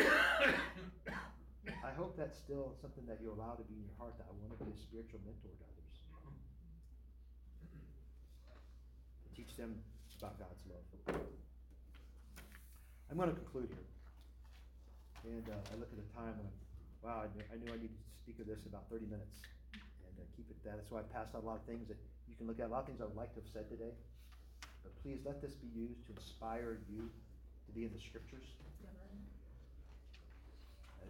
I 1.83 1.91
hope 1.97 2.15
that's 2.17 2.37
still 2.37 2.75
something 2.81 3.05
that 3.07 3.19
you 3.21 3.33
allow 3.33 3.53
to 3.53 3.63
be 3.63 3.75
in 3.75 3.83
your 3.83 3.97
heart, 3.99 4.17
that 4.17 4.27
I 4.29 4.33
want 4.39 4.57
to 4.57 4.65
be 4.65 4.71
a 4.71 4.79
spiritual 4.79 5.19
mentor 5.25 5.51
to 5.51 5.65
others. 5.67 5.93
To 9.25 9.29
teach 9.35 9.57
them 9.57 9.75
about 10.19 10.35
God's 10.37 10.63
love. 10.67 10.83
I'm 13.09 13.15
going 13.15 13.29
to 13.29 13.35
conclude 13.35 13.71
here. 13.71 13.87
And 15.31 15.47
uh, 15.47 15.71
I 15.71 15.79
look 15.79 15.87
at 15.87 15.97
the 15.97 16.09
time 16.11 16.35
and 16.35 16.43
I'm, 16.43 16.68
wow, 17.03 17.25
I 17.25 17.29
knew, 17.31 17.43
I 17.51 17.55
knew 17.59 17.69
I 17.71 17.79
needed 17.79 17.95
to 17.95 18.15
speak 18.21 18.37
of 18.39 18.47
this 18.47 18.61
in 18.63 18.69
about 18.71 18.87
30 18.91 19.05
minutes. 19.07 19.41
And 19.73 20.13
uh, 20.19 20.25
keep 20.35 20.49
it 20.49 20.57
that. 20.63 20.77
That's 20.77 20.91
why 20.91 21.03
I 21.03 21.07
passed 21.09 21.35
on 21.35 21.43
a 21.43 21.47
lot 21.47 21.61
of 21.61 21.65
things 21.65 21.87
that 21.87 21.97
you 22.27 22.35
can 22.35 22.47
look 22.47 22.59
at, 22.59 22.67
a 22.67 22.73
lot 22.73 22.83
of 22.83 22.87
things 22.87 23.01
I 23.01 23.07
would 23.07 23.17
like 23.19 23.33
to 23.35 23.41
have 23.41 23.49
said 23.51 23.65
today. 23.69 23.93
But 24.83 24.95
please 25.03 25.19
let 25.25 25.41
this 25.41 25.55
be 25.59 25.69
used 25.75 26.05
to 26.07 26.15
inspire 26.15 26.79
you 26.87 27.09
to 27.67 27.69
be 27.71 27.83
in 27.87 27.91
the 27.93 28.01
scriptures. 28.01 28.45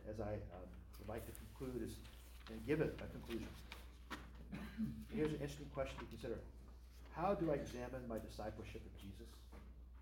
As 0.10 0.18
I 0.18 0.42
um, 0.58 0.66
would 0.98 1.10
like 1.10 1.22
to 1.30 1.34
conclude 1.38 1.86
is, 1.86 1.94
and 2.50 2.58
give 2.66 2.82
it 2.82 2.98
a 2.98 3.08
conclusion. 3.14 3.46
Here's 5.14 5.30
an 5.30 5.38
interesting 5.38 5.70
question 5.70 6.02
to 6.02 6.06
consider. 6.10 6.42
How 7.14 7.38
do 7.38 7.52
I 7.54 7.62
examine 7.62 8.02
my 8.10 8.18
discipleship 8.18 8.82
of 8.82 8.94
Jesus? 8.98 9.30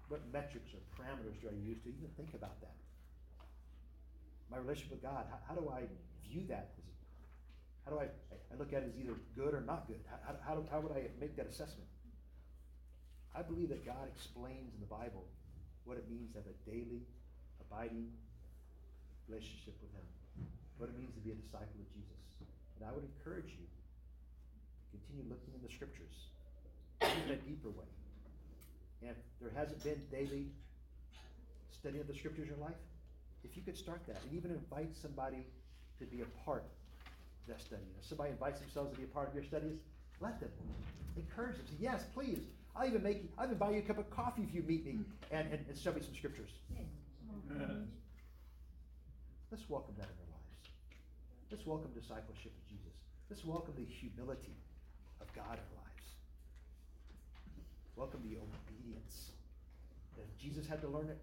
what 0.07 0.21
metrics 0.31 0.71
or 0.71 0.79
parameters 0.95 1.35
do 1.41 1.51
I 1.51 1.55
use 1.67 1.79
to 1.83 1.89
even 1.91 2.07
think 2.15 2.33
about 2.33 2.59
that? 2.61 2.75
My 4.51 4.57
relationship 4.57 4.91
with 4.91 5.03
God, 5.03 5.25
how, 5.29 5.39
how 5.47 5.55
do 5.55 5.69
I 5.69 5.83
view 6.23 6.43
that? 6.47 6.71
Is 6.77 6.85
How 7.85 7.91
do 7.91 7.99
I, 7.99 8.07
I 8.31 8.55
look 8.57 8.71
at 8.73 8.83
it 8.83 8.93
as 8.93 8.99
either 8.99 9.15
good 9.35 9.53
or 9.53 9.61
not 9.61 9.87
good? 9.87 9.99
How, 10.07 10.35
how, 10.43 10.63
how 10.71 10.79
would 10.79 10.91
I 10.91 11.11
make 11.19 11.35
that 11.35 11.47
assessment? 11.47 11.87
I 13.35 13.41
believe 13.41 13.69
that 13.69 13.85
God 13.85 14.07
explains 14.09 14.73
in 14.73 14.79
the 14.79 14.89
Bible 14.89 15.27
what 15.85 15.97
it 15.97 16.09
means 16.09 16.31
to 16.33 16.39
have 16.39 16.47
a 16.47 16.57
daily, 16.65 17.05
abiding 17.61 18.09
relationship 19.27 19.75
with 19.83 19.91
Him, 19.93 20.07
what 20.77 20.89
it 20.89 20.97
means 20.97 21.13
to 21.13 21.21
be 21.21 21.31
a 21.31 21.37
disciple 21.37 21.77
of 21.77 21.87
Jesus. 21.93 22.17
And 22.79 22.87
I 22.87 22.91
would 22.95 23.03
encourage 23.03 23.51
you 23.51 23.67
to 23.67 24.85
continue 24.95 25.27
looking 25.27 25.53
in 25.53 25.61
the 25.61 25.71
scriptures 25.71 26.31
in 27.03 27.35
a 27.35 27.39
deeper 27.43 27.69
way. 27.69 27.91
And 29.01 29.11
if 29.11 29.17
there 29.37 29.53
hasn't 29.53 29.83
been 29.83 30.01
daily 30.09 30.49
study 31.69 31.99
of 31.99 32.07
the 32.07 32.15
scriptures 32.15 32.49
in 32.49 32.55
your 32.55 32.63
life, 32.63 32.79
if 33.49 33.55
you 33.55 33.63
could 33.63 33.77
start 33.77 34.01
that 34.07 34.17
and 34.23 34.33
even 34.37 34.51
invite 34.51 34.95
somebody 34.95 35.45
to 35.99 36.05
be 36.05 36.21
a 36.21 36.25
part 36.45 36.63
of 36.63 37.47
that 37.47 37.61
study. 37.61 37.83
If 37.99 38.05
somebody 38.05 38.31
invites 38.31 38.59
themselves 38.59 38.91
to 38.91 38.97
be 38.97 39.03
a 39.05 39.07
part 39.07 39.29
of 39.29 39.35
your 39.35 39.43
studies, 39.43 39.77
let 40.19 40.39
them. 40.39 40.49
Encourage 41.15 41.57
them. 41.57 41.65
Say, 41.67 41.75
yes, 41.79 42.03
please. 42.13 42.39
I'll 42.75 42.87
even 42.87 43.01
make 43.01 43.23
you, 43.23 43.29
I'll 43.37 43.45
even 43.45 43.57
buy 43.57 43.71
you 43.71 43.79
a 43.79 43.81
cup 43.81 43.97
of 43.97 44.09
coffee 44.11 44.43
if 44.43 44.53
you 44.53 44.61
meet 44.61 44.85
me 44.85 44.99
and, 45.31 45.51
and, 45.51 45.65
and 45.67 45.77
show 45.77 45.91
me 45.91 46.01
some 46.01 46.13
scriptures. 46.15 46.51
Let's 49.51 49.69
welcome 49.69 49.95
that 49.97 50.05
in 50.05 50.17
our 50.21 50.29
lives. 50.29 50.69
Let's 51.49 51.65
welcome 51.65 51.89
discipleship 51.95 52.51
of 52.51 52.67
Jesus. 52.69 52.93
Let's 53.29 53.45
welcome 53.45 53.73
the 53.77 53.85
humility 53.85 54.55
of 55.21 55.33
God 55.33 55.57
in 55.57 55.63
our 55.73 55.81
lives. 55.81 56.07
Welcome 57.95 58.21
the 58.27 58.37
obedience 58.37 59.31
that 60.17 60.27
Jesus 60.37 60.67
had 60.67 60.81
to 60.81 60.87
learn 60.87 61.09
it. 61.09 61.17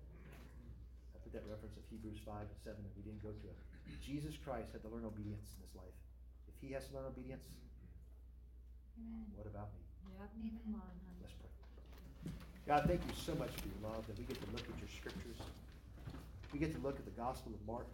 I 1.35 1.43
put 1.43 1.51
that 1.51 1.51
reference 1.51 1.75
of 1.75 1.83
Hebrews 1.91 2.23
5 2.23 2.47
and 2.47 2.61
7 2.63 2.79
that 2.79 2.95
we 2.95 3.03
didn't 3.03 3.19
go 3.19 3.35
to 3.35 3.47
it. 3.51 3.59
Jesus 3.99 4.39
Christ 4.39 4.71
had 4.71 4.87
to 4.87 4.89
learn 4.89 5.03
obedience 5.03 5.51
in 5.59 5.67
this 5.67 5.75
life. 5.75 5.99
If 6.47 6.55
he 6.63 6.71
has 6.79 6.87
to 6.87 6.95
learn 6.95 7.11
obedience, 7.11 7.43
what 9.35 9.51
about 9.51 9.75
me? 9.75 9.83
Yep, 10.15 10.31
come 10.63 10.79
on, 10.79 10.95
honey. 11.03 11.19
Let's 11.19 11.35
pray. 11.35 11.51
God, 12.71 12.87
thank 12.87 13.03
you 13.03 13.19
so 13.19 13.35
much 13.35 13.51
for 13.51 13.67
your 13.67 13.91
love 13.91 14.07
that 14.07 14.15
we 14.15 14.31
get 14.31 14.39
to 14.39 14.49
look 14.55 14.63
at 14.63 14.79
your 14.79 14.87
scriptures. 14.95 15.43
We 16.55 16.63
get 16.63 16.71
to 16.71 16.81
look 16.87 17.03
at 17.03 17.05
the 17.05 17.17
Gospel 17.19 17.51
of 17.51 17.59
Mark. 17.67 17.91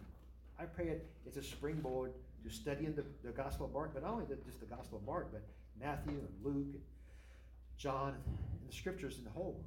I 0.61 0.69
pray 0.69 0.93
it, 0.93 1.09
it's 1.25 1.41
a 1.41 1.43
springboard 1.43 2.13
to 2.45 2.49
studying 2.53 2.93
the, 2.93 3.05
the 3.25 3.33
Gospel 3.33 3.65
of 3.65 3.73
Mark, 3.73 3.97
but 3.97 4.05
not 4.05 4.13
only 4.13 4.29
the, 4.29 4.37
just 4.45 4.61
the 4.61 4.69
Gospel 4.69 5.01
of 5.01 5.05
Mark, 5.09 5.33
but 5.33 5.41
Matthew 5.81 6.13
and 6.13 6.29
Luke 6.45 6.77
and 6.77 6.85
John 7.73 8.13
and 8.13 8.69
the 8.69 8.75
scriptures 8.75 9.17
in 9.17 9.25
the 9.25 9.33
whole. 9.33 9.57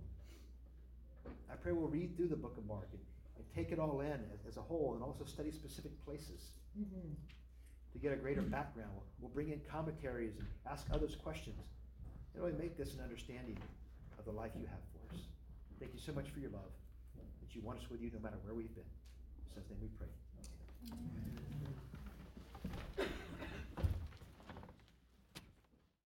I 1.50 1.58
pray 1.58 1.72
we'll 1.72 1.90
read 1.90 2.14
through 2.14 2.30
the 2.30 2.38
book 2.38 2.54
of 2.54 2.66
Mark 2.70 2.86
and, 2.92 3.02
and 3.37 3.45
take 3.55 3.72
it 3.72 3.78
all 3.78 4.01
in 4.01 4.20
as, 4.32 4.47
as 4.49 4.57
a 4.57 4.62
whole 4.62 4.93
and 4.95 5.03
also 5.03 5.24
study 5.24 5.51
specific 5.51 5.93
places 6.05 6.53
mm-hmm. 6.78 7.12
to 7.93 7.99
get 7.99 8.12
a 8.12 8.16
greater 8.16 8.43
background. 8.43 8.91
We'll, 8.95 9.05
we'll 9.20 9.30
bring 9.30 9.51
in 9.51 9.61
commentaries 9.70 10.35
and 10.39 10.47
ask 10.70 10.87
others 10.93 11.16
questions 11.16 11.57
and 12.35 12.43
really 12.43 12.57
make 12.59 12.76
this 12.76 12.95
an 12.95 13.01
understanding 13.01 13.59
of 14.18 14.24
the 14.24 14.32
life 14.32 14.53
you 14.59 14.66
have 14.66 14.82
for 14.93 15.14
us. 15.14 15.22
Thank 15.80 15.93
you 15.95 16.01
so 16.01 16.12
much 16.12 16.28
for 16.30 16.41
your 16.41 16.51
love, 16.51 16.72
that 17.16 17.55
you 17.55 17.62
want 17.62 17.78
us 17.78 17.91
with 17.91 18.01
you 18.01 18.11
no 18.12 18.20
matter 18.20 18.37
where 18.45 18.55
we've 18.55 18.74
been. 18.74 18.85
In 18.85 19.45
Jesus' 19.49 19.70
name 19.70 19.78
we 19.82 19.89
pray. 19.99 20.09
Amen. 20.93 21.93